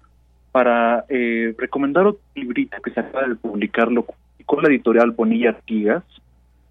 [0.57, 4.07] para eh, recomendar otro librito que se acaba de publicarlo
[4.47, 6.03] con la editorial Bonilla Artigas.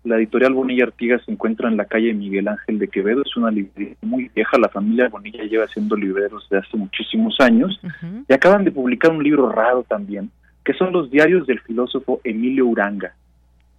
[0.03, 3.53] La editorial Bonilla Artigas se encuentra en la calle Miguel Ángel de Quevedo, es una
[3.53, 7.81] librería muy vieja, la familia Bonilla lleva haciendo libreros de hace muchísimos años
[8.29, 10.33] y acaban de publicar un libro raro también,
[10.65, 13.15] que son los diarios del filósofo Emilio Uranga.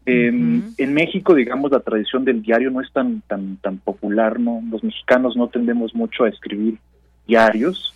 [0.06, 4.64] Em, en México, digamos, la tradición del diario no es tan tan tan popular, no,
[4.72, 6.78] los mexicanos no tendemos mucho a escribir
[7.28, 7.94] diarios,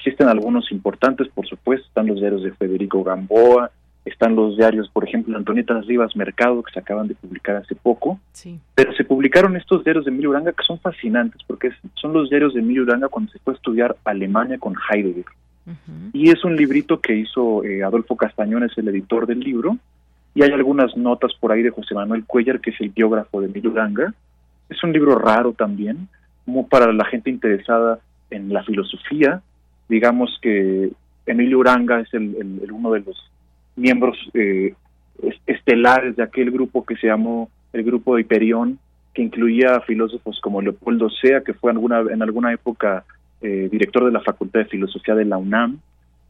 [0.00, 3.70] Existen algunos importantes, por supuesto, están los diarios de Federico Gamboa,
[4.06, 8.18] están los diarios, por ejemplo, Antonieta Rivas Mercado, que se acaban de publicar hace poco,
[8.74, 12.54] pero se publicaron estos diarios de Emilio Uranga que son fascinantes, porque son los diarios
[12.54, 15.26] de Emilio Uranga cuando se fue a estudiar Alemania con Heidegger.
[16.14, 19.76] Y es un librito que hizo eh, Adolfo Castañón, es el editor del libro,
[20.34, 23.48] y hay algunas notas por ahí de José Manuel Cuellar, que es el biógrafo de
[23.48, 24.14] Emilio Uranga.
[24.70, 26.08] Es un libro raro también,
[26.46, 27.98] como para la gente interesada
[28.30, 29.42] en la filosofía,
[29.90, 30.90] digamos que
[31.26, 33.30] Emilio Uranga es el, uno de los
[33.76, 34.74] miembros eh,
[35.46, 38.78] estelares de aquel grupo que se llamó el grupo de Hiperión,
[39.12, 43.04] que incluía filósofos como Leopoldo Sea, que fue alguna, en alguna época
[43.42, 45.80] eh, director de la Facultad de Filosofía de la UNAM.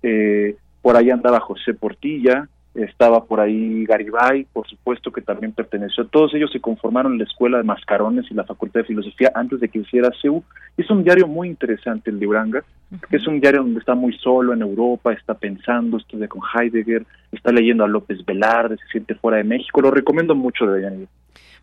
[0.03, 6.07] Eh, por ahí andaba José Portilla, estaba por ahí Garibay, por supuesto que también perteneció.
[6.07, 9.69] Todos ellos se conformaron la Escuela de Mascarones y la Facultad de Filosofía antes de
[9.69, 10.43] que hiciera CEU.
[10.77, 12.65] Es un diario muy interesante el de Uranga,
[13.11, 17.53] es un diario donde está muy solo en Europa, está pensando, estudia con Heidegger, está
[17.53, 19.81] leyendo a López Velarde, se siente fuera de México.
[19.81, 21.11] Lo recomiendo mucho de Deyanira.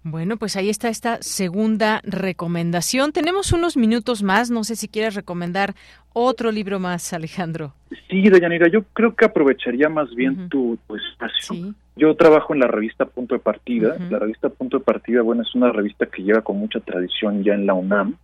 [0.04, 3.12] Bueno, pues ahí está esta segunda recomendación.
[3.12, 5.74] Tenemos unos minutos más, no sé si quieres recomendar
[6.14, 7.74] otro libro más, Alejandro.
[8.10, 11.74] Sí, Deyanira, yo creo que aprovecharía más bien tu, espacio.
[11.96, 13.98] Yo trabajo en la revista Punto de Partida.
[14.10, 17.54] La revista Punto de Partida, bueno, es una revista que lleva con mucha tradición ya
[17.54, 18.16] en la UNAM.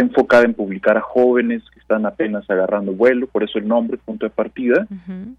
[0.00, 3.98] Está enfocada en publicar a jóvenes que están apenas agarrando vuelo, por eso el nombre
[3.98, 4.86] Punto de Partida.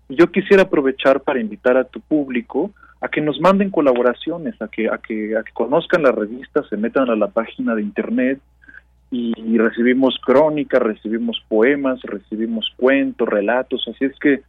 [0.07, 2.69] Y yo quisiera aprovechar para invitar a tu público
[3.01, 6.77] a que nos manden colaboraciones, a que, a que, a que conozcan la revista, se
[6.77, 8.39] metan a la página de internet
[9.09, 14.43] y recibimos crónicas, recibimos poemas, recibimos cuentos, relatos, así es que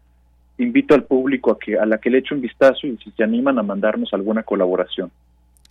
[0.59, 3.24] invito al público a que a la que le eche un vistazo y si se
[3.24, 5.10] animan a mandarnos alguna colaboración.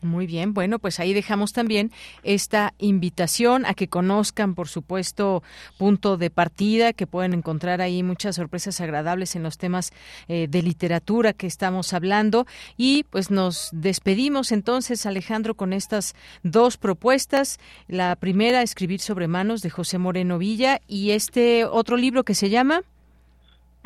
[0.03, 1.91] Muy bien, bueno, pues ahí dejamos también
[2.23, 5.44] esta invitación a que conozcan, por supuesto,
[5.78, 9.94] punto de partida, que pueden encontrar ahí muchas sorpresas agradables en los temas
[10.28, 12.48] eh, de literatura que estamos hablando.
[12.78, 17.60] Y pues nos despedimos entonces, Alejandro, con estas dos propuestas.
[17.88, 22.49] La primera, Escribir sobre manos, de José Moreno Villa, y este otro libro que se
[22.49, 22.82] llama...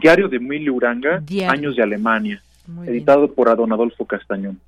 [0.01, 2.41] Diario de Emilio Uranga, Años de Alemania,
[2.85, 4.59] editado por Adon Adolfo Castañón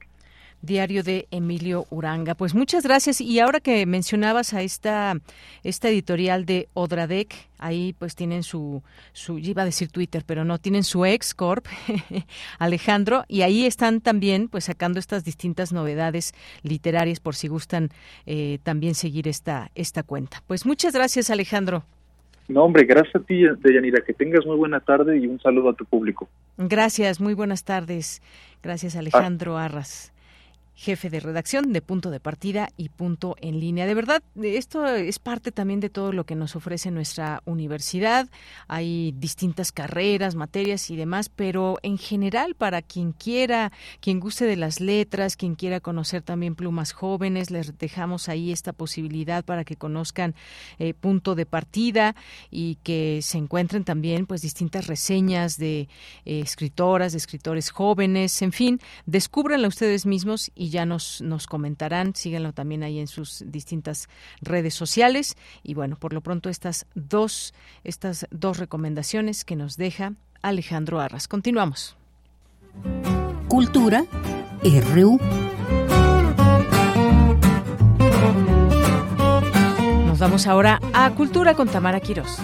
[0.61, 2.35] diario de Emilio Uranga.
[2.35, 3.21] Pues muchas gracias.
[3.21, 5.15] Y ahora que mencionabas a esta,
[5.63, 10.57] esta editorial de Odradec, ahí pues tienen su, su, iba a decir Twitter, pero no,
[10.57, 11.65] tienen su ex corp,
[12.59, 17.89] Alejandro, y ahí están también pues sacando estas distintas novedades literarias por si gustan
[18.25, 20.43] eh, también seguir esta, esta cuenta.
[20.47, 21.83] Pues muchas gracias, Alejandro.
[22.47, 24.01] No, hombre, gracias a ti, Deyanira.
[24.05, 26.29] Que tengas muy buena tarde y un saludo a tu público.
[26.57, 28.21] Gracias, muy buenas tardes.
[28.63, 30.13] Gracias, Alejandro Arras
[30.77, 33.87] jefe de redacción de Punto de Partida y Punto en Línea.
[33.87, 38.29] De verdad, esto es parte también de todo lo que nos ofrece nuestra universidad.
[38.67, 43.71] Hay distintas carreras, materias y demás, pero en general para quien quiera,
[44.01, 48.71] quien guste de las letras, quien quiera conocer también plumas jóvenes, les dejamos ahí esta
[48.71, 50.35] posibilidad para que conozcan
[50.77, 52.15] eh, Punto de Partida
[52.51, 55.89] y que se encuentren también pues distintas reseñas de
[56.25, 62.15] eh, escritoras, de escritores jóvenes, en fin, descúbranla ustedes mismos y ya nos, nos comentarán.
[62.15, 64.09] Síganlo también ahí en sus distintas
[64.41, 65.35] redes sociales.
[65.63, 67.53] Y bueno, por lo pronto estas dos,
[67.83, 71.27] estas dos recomendaciones que nos deja Alejandro Arras.
[71.27, 71.95] Continuamos.
[73.47, 74.05] Cultura
[74.63, 75.19] RU.
[80.05, 82.39] Nos vamos ahora a Cultura con Tamara Quirós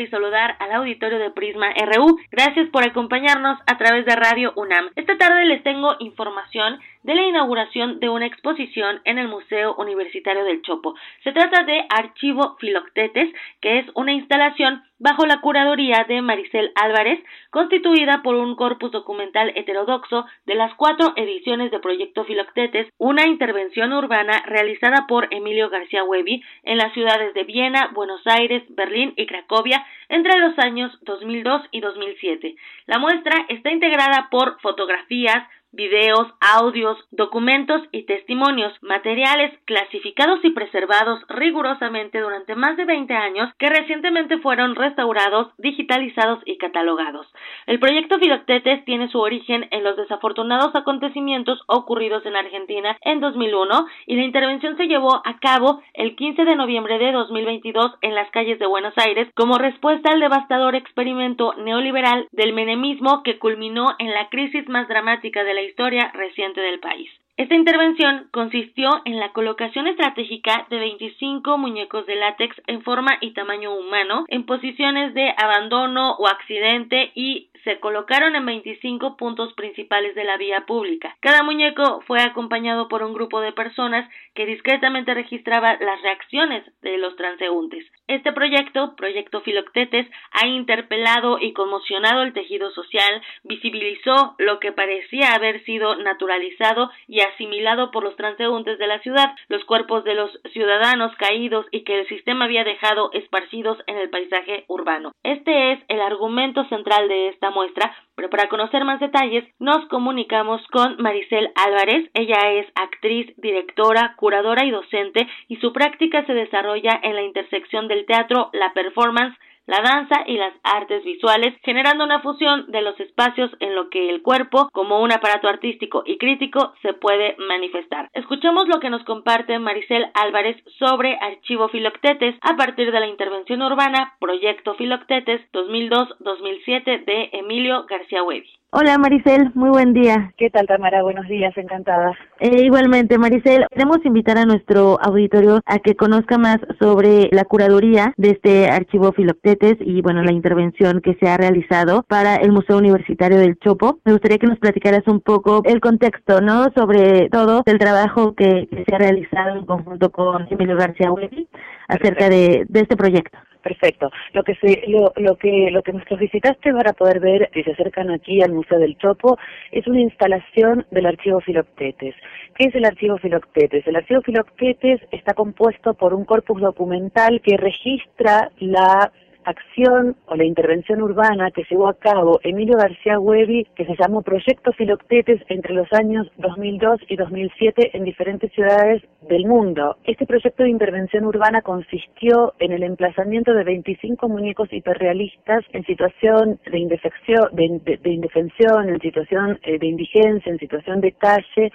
[0.00, 2.18] y saludar al auditorio de Prisma RU.
[2.30, 4.90] Gracias por acompañarnos a través de Radio UNAM.
[4.96, 10.44] Esta tarde les tengo información de la inauguración de una exposición en el Museo Universitario
[10.44, 10.94] del Chopo.
[11.24, 17.20] Se trata de Archivo Filoctetes, que es una instalación bajo la curaduría de Maricel Álvarez,
[17.50, 23.92] constituida por un corpus documental heterodoxo de las cuatro ediciones de Proyecto Filoctetes, una intervención
[23.92, 29.26] urbana realizada por Emilio García Huevi en las ciudades de Viena, Buenos Aires, Berlín y
[29.26, 32.56] Cracovia entre los años 2002 y 2007.
[32.86, 41.20] La muestra está integrada por fotografías, videos, audios, documentos y testimonios, materiales clasificados y preservados
[41.28, 47.26] rigurosamente durante más de 20 años que recientemente fueron restaurados, digitalizados y catalogados.
[47.66, 53.86] El proyecto Filoctetes tiene su origen en los desafortunados acontecimientos ocurridos en Argentina en 2001
[54.06, 58.30] y la intervención se llevó a cabo el 15 de noviembre de 2022 en las
[58.30, 64.12] calles de Buenos Aires como respuesta al devastador experimento neoliberal del menemismo que culminó en
[64.12, 67.10] la crisis más dramática de la historia reciente del país.
[67.38, 73.32] Esta intervención consistió en la colocación estratégica de 25 muñecos de látex en forma y
[73.32, 80.16] tamaño humano en posiciones de abandono o accidente y se colocaron en 25 puntos principales
[80.16, 81.16] de la vía pública.
[81.20, 86.98] Cada muñeco fue acompañado por un grupo de personas que discretamente registraba las reacciones de
[86.98, 87.84] los transeúntes.
[88.08, 95.34] Este proyecto, Proyecto Filoctetes, ha interpelado y conmocionado el tejido social, visibilizó lo que parecía
[95.34, 100.40] haber sido naturalizado y asimilado por los transeúntes de la ciudad, los cuerpos de los
[100.54, 105.12] ciudadanos caídos y que el sistema había dejado esparcidos en el paisaje urbano.
[105.22, 110.60] Este es el argumento central de esta muestra, pero para conocer más detalles nos comunicamos
[110.72, 112.10] con Maricel Álvarez.
[112.14, 117.86] Ella es actriz, directora, curadora y docente y su práctica se desarrolla en la intersección
[117.86, 119.38] del teatro, la performance,
[119.68, 124.08] la danza y las artes visuales, generando una fusión de los espacios en lo que
[124.08, 128.08] el cuerpo, como un aparato artístico y crítico, se puede manifestar.
[128.14, 133.60] Escuchemos lo que nos comparte Maricel Álvarez sobre Archivo Filoctetes a partir de la intervención
[133.60, 138.57] urbana Proyecto Filoctetes 2002-2007 de Emilio García Huevi.
[138.70, 140.34] Hola Maricel, muy buen día.
[140.36, 141.02] ¿Qué tal Tamara?
[141.02, 142.12] Buenos días, encantada.
[142.38, 148.12] Eh, igualmente Maricel, queremos invitar a nuestro auditorio a que conozca más sobre la curaduría
[148.18, 152.76] de este archivo Filoctetes y bueno, la intervención que se ha realizado para el Museo
[152.76, 154.00] Universitario del Chopo.
[154.04, 156.66] Me gustaría que nos platicaras un poco el contexto, ¿no?
[156.76, 161.48] Sobre todo el trabajo que, se ha realizado en conjunto con Emilio García Huevi
[161.88, 163.38] acerca de este proyecto.
[163.62, 164.10] Perfecto.
[164.32, 167.62] Lo que se, lo, lo que lo que nuestros visitantes van a poder ver si
[167.64, 169.36] se acercan aquí al Museo del Chopo
[169.72, 172.14] es una instalación del archivo Filoctetes.
[172.54, 173.86] ¿Qué es el archivo Filoctetes?
[173.86, 179.12] El archivo Filoctetes está compuesto por un corpus documental que registra la
[179.48, 184.22] acción o la intervención urbana que llevó a cabo Emilio García Huevi, que se llamó
[184.22, 189.96] Proyecto Filoctetes entre los años 2002 y 2007 en diferentes ciudades del mundo.
[190.04, 196.60] Este proyecto de intervención urbana consistió en el emplazamiento de 25 muñecos hiperrealistas en situación
[196.70, 201.72] de, indefección, de, indefensión, en situación eh, de indigencia, en situación de calle,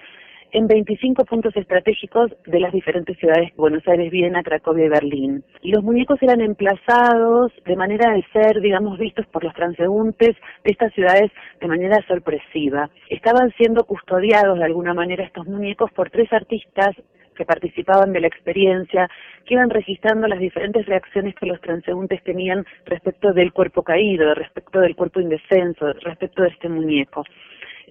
[0.54, 5.44] en 25 puntos estratégicos de las diferentes ciudades, Buenos Aires, Viena, Cracovia y Berlín.
[5.64, 10.72] Y los muñecos eran emplazados de manera de ser, digamos, vistos por los transeúntes de
[10.72, 12.90] estas ciudades de manera sorpresiva.
[13.10, 16.96] Estaban siendo custodiados de alguna manera estos muñecos por tres artistas
[17.36, 19.10] que participaban de la experiencia,
[19.48, 24.80] que iban registrando las diferentes reacciones que los transeúntes tenían respecto del cuerpo caído, respecto
[24.82, 27.24] del cuerpo indefenso, respecto de este muñeco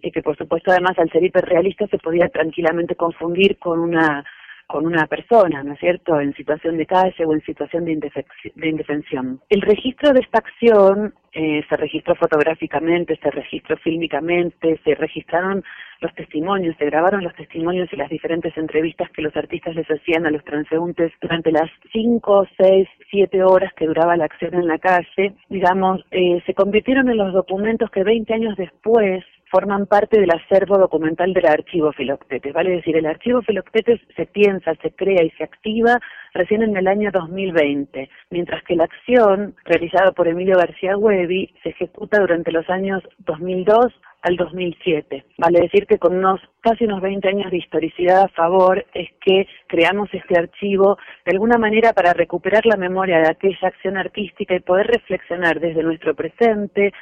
[0.02, 4.24] y que por supuesto además al ser hiperrealista se podía tranquilamente confundir con una
[4.72, 9.38] con una persona, ¿no es cierto?, en situación de calle o en situación de, indefensión.
[9.50, 15.62] El registro de esta acción eh, se registró fotográficamente, se registró fílmicamente, se registraron
[16.00, 20.24] los testimonios, se grabaron los testimonios y las diferentes entrevistas que los artistas les hacían
[20.24, 24.78] a los transeúntes durante las cinco, seis, siete horas que duraba la acción en la
[24.78, 29.22] calle, digamos, eh, se convirtieron en los documentos que 20 años después
[29.52, 32.54] forman parte del acervo documental del archivo Filoctetes.
[32.54, 36.00] Vale decir, el archivo Filoctetes se piensa, se crea y se activa
[36.32, 41.68] recién en el año 2020, mientras que la acción realizada por Emilio García Huevi se
[41.68, 43.92] ejecuta durante los años 2002
[44.22, 45.24] al 2007.
[45.36, 49.46] Vale decir que con unos casi unos 20 años de historicidad a favor es que
[49.66, 50.96] creamos este archivo
[51.26, 55.82] de alguna manera para recuperar la memoria de aquella acción artística y poder reflexionar desde
[55.82, 56.92] nuestro presente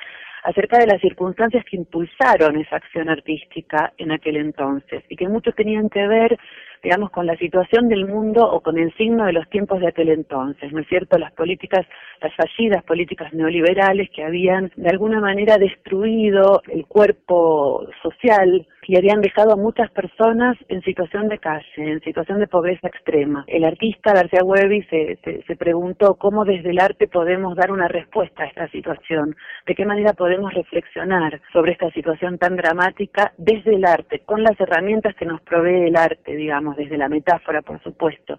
[0.45, 5.53] acerca de las circunstancias que impulsaron esa acción artística en aquel entonces y que mucho
[5.53, 6.39] tenían que ver
[6.82, 10.09] digamos, con la situación del mundo o con el signo de los tiempos de aquel
[10.09, 11.19] entonces, ¿no es cierto?
[11.19, 11.86] Las políticas,
[12.23, 19.20] las fallidas políticas neoliberales que habían de alguna manera destruido el cuerpo social y habían
[19.20, 23.44] dejado a muchas personas en situación de calle, en situación de pobreza extrema.
[23.47, 27.86] El artista García Huevi se, se, se preguntó cómo desde el arte podemos dar una
[27.86, 29.36] respuesta a esta situación,
[29.66, 34.59] de qué manera podemos reflexionar sobre esta situación tan dramática desde el arte, con las
[34.59, 38.38] herramientas que nos provee el arte, digamos desde la metáfora, por supuesto.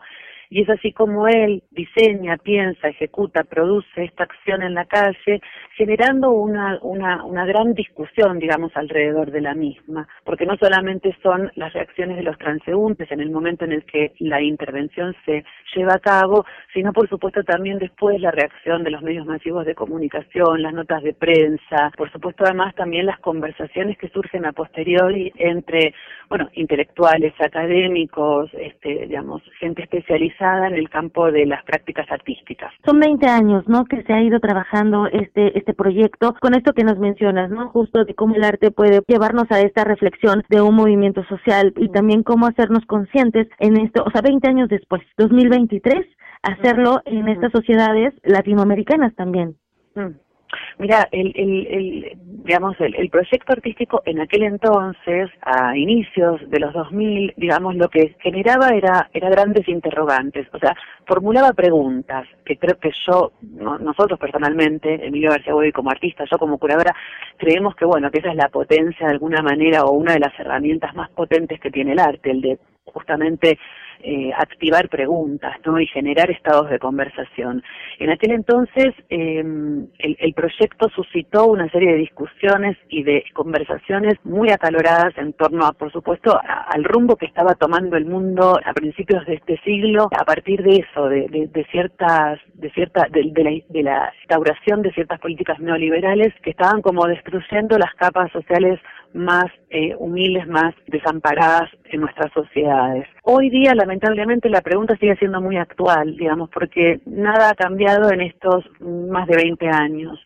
[0.54, 5.40] Y es así como él diseña, piensa, ejecuta, produce esta acción en la calle,
[5.78, 11.50] generando una, una, una gran discusión, digamos, alrededor de la misma, porque no solamente son
[11.56, 15.94] las reacciones de los transeúntes en el momento en el que la intervención se lleva
[15.94, 20.62] a cabo, sino por supuesto también después la reacción de los medios masivos de comunicación,
[20.62, 25.94] las notas de prensa, por supuesto además también las conversaciones que surgen a posteriori entre,
[26.28, 32.74] bueno, intelectuales, académicos, este, digamos, gente especializada en el campo de las prácticas artísticas.
[32.86, 33.86] Son 20 años, ¿no?
[33.86, 37.70] Que se ha ido trabajando este este proyecto con esto que nos mencionas, ¿no?
[37.70, 41.90] Justo de cómo el arte puede llevarnos a esta reflexión de un movimiento social y
[41.90, 46.06] también cómo hacernos conscientes en esto, o sea, 20 años después, 2023,
[46.42, 49.56] hacerlo en estas sociedades latinoamericanas también.
[49.96, 50.31] Mm.
[50.78, 56.60] Mira, el, el, el digamos, el, el, proyecto artístico en aquel entonces, a inicios de
[56.60, 60.76] los 2000, digamos, lo que generaba era, era grandes interrogantes, o sea,
[61.06, 66.58] formulaba preguntas que creo que yo, nosotros personalmente, Emilio García Boy como artista, yo como
[66.58, 66.96] curadora,
[67.38, 70.38] creemos que, bueno, que esa es la potencia de alguna manera o una de las
[70.40, 73.58] herramientas más potentes que tiene el arte, el de justamente
[74.04, 75.80] eh, activar preguntas ¿no?
[75.80, 77.64] y generar estados de conversación.
[78.00, 84.50] En aquel entonces em, el, proyecto suscitó una serie de discusiones y de conversaciones muy
[84.50, 89.26] acaloradas en torno a, por supuesto, al rumbo que estaba tomando el mundo a principios
[89.26, 94.14] de este siglo, a partir de eso, de, ciertas, de cierta, de, la, de la
[94.22, 98.80] instauración de ciertas políticas neoliberales que estaban como destruyendo las capas sociales
[99.14, 103.08] más eh, humildes, más desamparadas en nuestras sociedades.
[103.24, 108.22] Hoy día, lamentablemente, la pregunta sigue siendo muy actual, digamos, porque nada ha cambiado en
[108.22, 110.18] estos más de 20 años.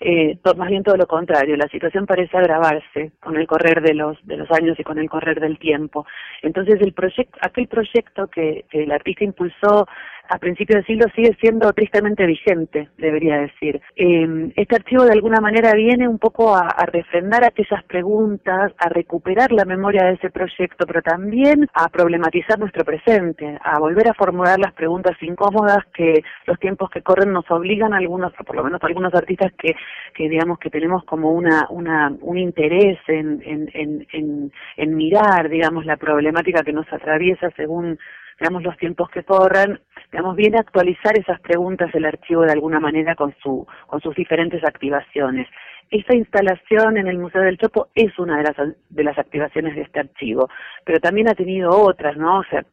[0.00, 4.16] Eh, más bien todo lo contrario, la situación parece agravarse con el correr de los
[4.26, 6.04] de los años y con el correr del tiempo.
[6.42, 9.86] Entonces el proyecto, aquel proyecto que, que el artista impulsó
[10.28, 13.80] a principios del siglo sigue siendo tristemente vigente, debería decir.
[13.96, 18.88] Eh, este archivo de alguna manera viene un poco a, a, refrendar aquellas preguntas, a
[18.88, 24.14] recuperar la memoria de ese proyecto, pero también a problematizar nuestro presente, a volver a
[24.14, 28.64] formular las preguntas incómodas que los tiempos que corren nos obligan a algunos, por lo
[28.64, 29.74] menos a algunos artistas que,
[30.14, 35.48] que digamos que tenemos como una, una un interés en, en, en, en, en mirar,
[35.48, 37.98] digamos, la problemática que nos atraviesa según
[38.38, 39.80] digamos, los tiempos que corran,
[40.10, 44.14] digamos, viene a actualizar esas preguntas el archivo de alguna manera con, su, con sus
[44.14, 45.48] diferentes activaciones.
[45.92, 48.56] Esa instalación en el Museo del Chopo es una de las,
[48.88, 50.48] de las activaciones de este archivo,
[50.86, 52.38] pero también ha tenido otras, ¿no?
[52.38, 52.64] O sea,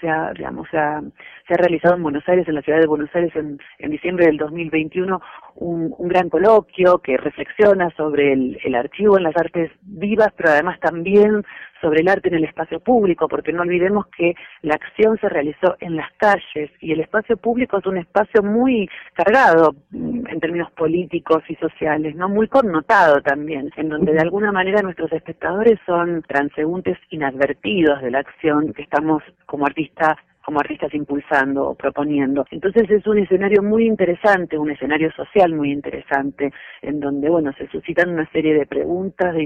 [0.00, 1.02] se, ha, digamos, se ha,
[1.48, 5.20] realizado en Buenos Aires, en la ciudad de Buenos Aires, en, en diciembre del 2021,
[5.56, 10.48] un, un, gran coloquio que reflexiona sobre el, el archivo en las artes vivas, pero
[10.48, 11.44] además también
[11.82, 15.76] sobre el arte en el espacio público, porque no olvidemos que la acción se realizó
[15.80, 20.70] en las calles y el espacio público es un espacio muy cargado mm, en términos
[20.72, 26.22] políticos y sociales, no muy connotado también, en donde de alguna manera nuestros espectadores son
[26.22, 30.14] transeúntes inadvertidos de la acción que estamos como artistas
[30.44, 32.44] como artistas impulsando o proponiendo.
[32.50, 36.52] Entonces es un escenario muy interesante, un escenario social muy interesante,
[36.82, 39.36] en donde, bueno, se suscitan una serie de preguntas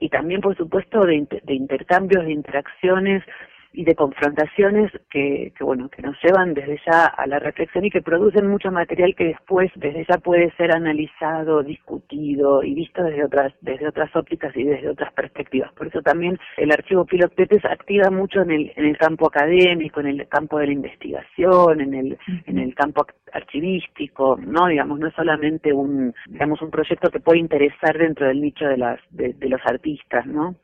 [0.00, 3.22] y, también, por supuesto, de, de intercambios, de interacciones
[3.74, 7.90] y de confrontaciones que, que, bueno que nos llevan desde ya a la reflexión y
[7.90, 13.24] que producen mucho material que después desde ya puede ser analizado, discutido y visto desde
[13.24, 15.72] otras desde otras ópticas y desde otras perspectivas.
[15.72, 20.06] Por eso también el archivo Piloctetes activa mucho en el en el campo académico, en
[20.06, 25.14] el campo de la investigación, en el en el campo archivístico, no digamos no es
[25.14, 29.48] solamente un digamos un proyecto que puede interesar dentro del nicho de las de, de
[29.48, 30.54] los artistas, ¿no?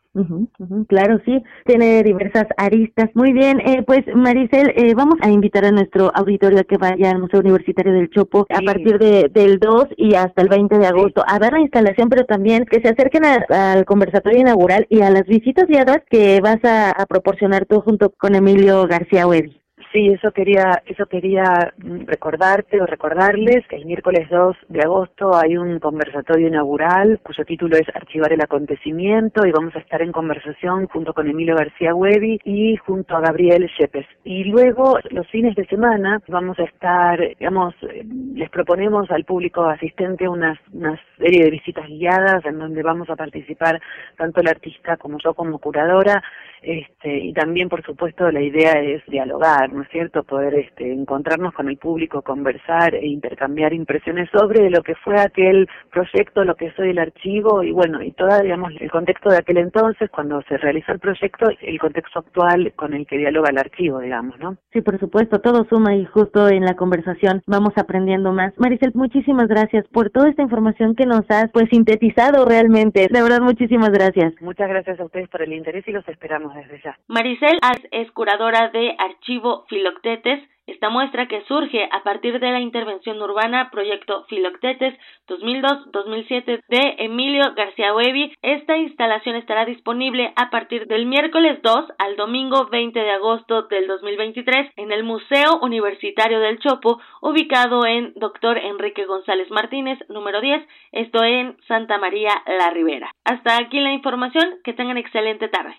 [0.89, 3.11] Claro, sí, tiene diversas aristas.
[3.15, 7.11] Muy bien, eh, pues Maricel, eh, vamos a invitar a nuestro auditorio a que vaya
[7.11, 10.87] al Museo Universitario del Chopo a partir de, del 2 y hasta el 20 de
[10.87, 15.11] agosto a ver la instalación, pero también que se acerquen al conversatorio inaugural y a
[15.11, 19.60] las visitas guiadas que vas a, a proporcionar tú junto con Emilio García Huevi.
[19.93, 21.75] Sí, eso quería, eso quería
[22.07, 27.77] recordarte o recordarles que el miércoles 2 de agosto hay un conversatorio inaugural cuyo título
[27.77, 32.39] es Archivar el acontecimiento y vamos a estar en conversación junto con Emilio García Huevi
[32.45, 34.07] y junto a Gabriel Shepes.
[34.23, 40.29] Y luego los fines de semana vamos a estar, digamos, les proponemos al público asistente
[40.29, 43.81] una, una serie de visitas guiadas en donde vamos a participar
[44.17, 46.23] tanto el artista como yo como curadora
[46.63, 50.25] este, y también por supuesto la idea es dialogar, ¿no es cierto?
[50.25, 55.67] Poder este, encontrarnos con el público, conversar e intercambiar impresiones sobre lo que fue aquel
[55.91, 59.39] proyecto, lo que es hoy el archivo y bueno, y todo, digamos, el contexto de
[59.39, 63.57] aquel entonces, cuando se realizó el proyecto, el contexto actual con el que dialoga el
[63.57, 64.59] archivo, digamos, ¿no?
[64.71, 68.53] Sí, por supuesto, todo suma y justo en la conversación vamos aprendiendo más.
[68.59, 73.09] Maricel, muchísimas gracias por toda esta información que nos has pues sintetizado realmente.
[73.11, 74.35] De verdad, muchísimas gracias.
[74.43, 76.99] Muchas gracias a ustedes por el interés y los esperamos desde ya.
[77.09, 77.59] Maricel
[77.91, 83.71] es curadora de Archivo Filoctetes, esta muestra que surge a partir de la intervención urbana
[83.71, 84.95] Proyecto Filoctetes
[85.27, 88.33] 2002-2007 de Emilio García Huevi.
[88.43, 93.87] Esta instalación estará disponible a partir del miércoles 2 al domingo 20 de agosto del
[93.87, 98.59] 2023 en el Museo Universitario del Chopo, ubicado en Dr.
[98.59, 103.11] Enrique González Martínez, número 10, esto en Santa María la Ribera.
[103.25, 105.77] Hasta aquí la información, que tengan excelente tarde.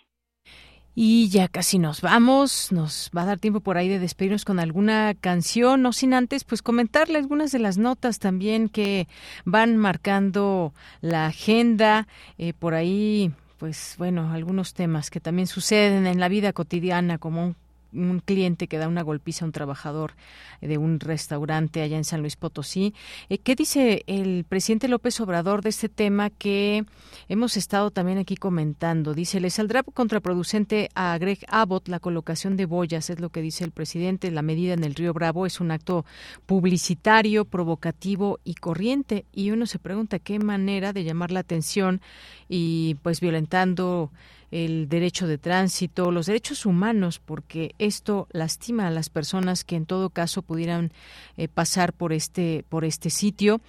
[0.93, 4.59] Y ya casi nos vamos, nos va a dar tiempo por ahí de despedirnos con
[4.59, 9.07] alguna canción, no sin antes pues comentarle algunas de las notas también que
[9.45, 12.07] van marcando la agenda,
[12.37, 17.45] eh, por ahí pues bueno, algunos temas que también suceden en la vida cotidiana como
[17.45, 17.55] un
[17.93, 20.13] un cliente que da una golpiza a un trabajador
[20.61, 22.93] de un restaurante allá en San Luis Potosí.
[23.29, 26.85] Eh, ¿Qué dice el presidente López Obrador de este tema que
[27.27, 29.13] hemos estado también aquí comentando?
[29.13, 33.63] Dice, le saldrá contraproducente a Greg Abbott la colocación de boyas, es lo que dice
[33.63, 34.31] el presidente.
[34.31, 36.05] La medida en el río Bravo es un acto
[36.45, 39.25] publicitario, provocativo y corriente.
[39.33, 42.01] Y uno se pregunta qué manera de llamar la atención
[42.47, 44.11] y pues violentando
[44.51, 49.85] el derecho de tránsito, los derechos humanos, porque esto lastima a las personas que en
[49.85, 50.91] todo caso pudieran
[51.37, 53.61] eh, pasar por este por este sitio.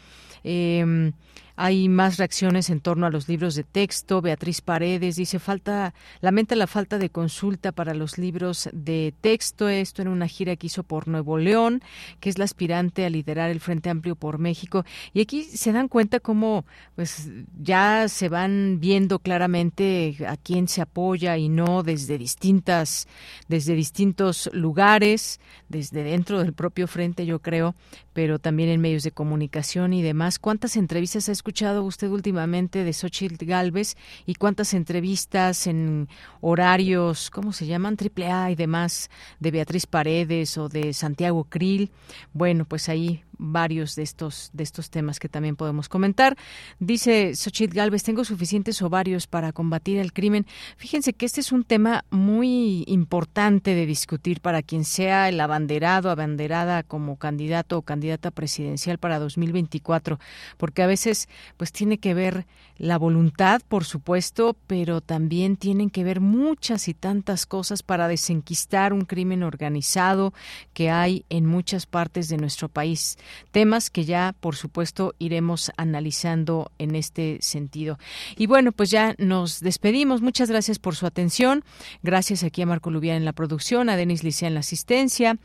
[0.45, 1.13] Eh,
[1.57, 4.21] hay más reacciones en torno a los libros de texto.
[4.21, 9.69] Beatriz Paredes dice falta, lamenta la falta de consulta para los libros de texto.
[9.69, 11.83] Esto en una gira que hizo por Nuevo León,
[12.21, 14.85] que es la aspirante a liderar el Frente Amplio por México.
[15.13, 16.65] Y aquí se dan cuenta cómo,
[16.95, 17.31] pues,
[17.61, 23.09] ya se van viendo claramente a quién se apoya y no desde distintas,
[23.49, 27.75] desde distintos lugares, desde dentro del propio frente, yo creo,
[28.13, 30.39] pero también en medios de comunicación y demás.
[30.39, 33.97] ¿Cuántas entrevistas ha escuchado usted últimamente de Xochitl Galvez
[34.27, 36.09] y cuántas entrevistas en
[36.41, 37.97] horarios, ¿cómo se llaman?
[37.97, 39.11] Triple A y demás,
[39.41, 41.91] de Beatriz Paredes o de Santiago Krill?
[42.33, 46.37] Bueno, pues ahí varios de estos, de estos temas que también podemos comentar.
[46.79, 50.47] Dice Xochitl Galvez, tengo suficientes ovarios para combatir el crimen.
[50.77, 56.11] Fíjense que este es un tema muy importante de discutir para quien sea el abanderado,
[56.11, 60.19] abanderada como candidato o candidata presidencial para 2024,
[60.57, 62.47] porque a veces pues tiene que ver
[62.79, 68.93] la voluntad, por supuesto, pero también tienen que ver muchas y tantas cosas para desenquistar
[68.93, 70.33] un crimen organizado
[70.73, 73.19] que hay en muchas partes de nuestro país
[73.51, 77.99] temas que ya, por supuesto, iremos analizando en este sentido.
[78.37, 80.23] Y bueno, pues ya nos despedimos.
[80.23, 81.65] Muchas gracias por su atención.
[82.03, 85.37] Gracias aquí a Marco Lubián en la producción, a Denis Licea en la asistencia,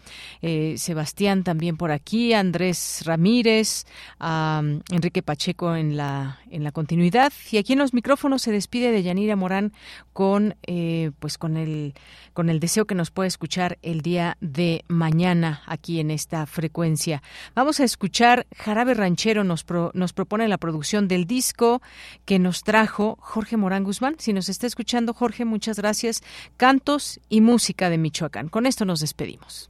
[0.41, 3.85] eh, Sebastián también por aquí, a Andrés Ramírez,
[4.19, 7.33] a um, Enrique Pacheco en la, en la continuidad.
[7.51, 9.73] Y aquí en los micrófonos se despide de Yanira Morán
[10.13, 11.93] con, eh, pues con el,
[12.33, 17.21] con el deseo que nos pueda escuchar el día de mañana aquí en esta frecuencia.
[17.55, 21.81] Vamos a escuchar Jarabe Ranchero, nos, nos propone la producción del disco
[22.25, 24.15] que nos trajo Jorge Morán Guzmán.
[24.19, 26.23] Si nos está escuchando, Jorge, muchas gracias.
[26.55, 28.47] Cantos y música de Michoacán.
[28.47, 29.69] Con esto nos despedimos.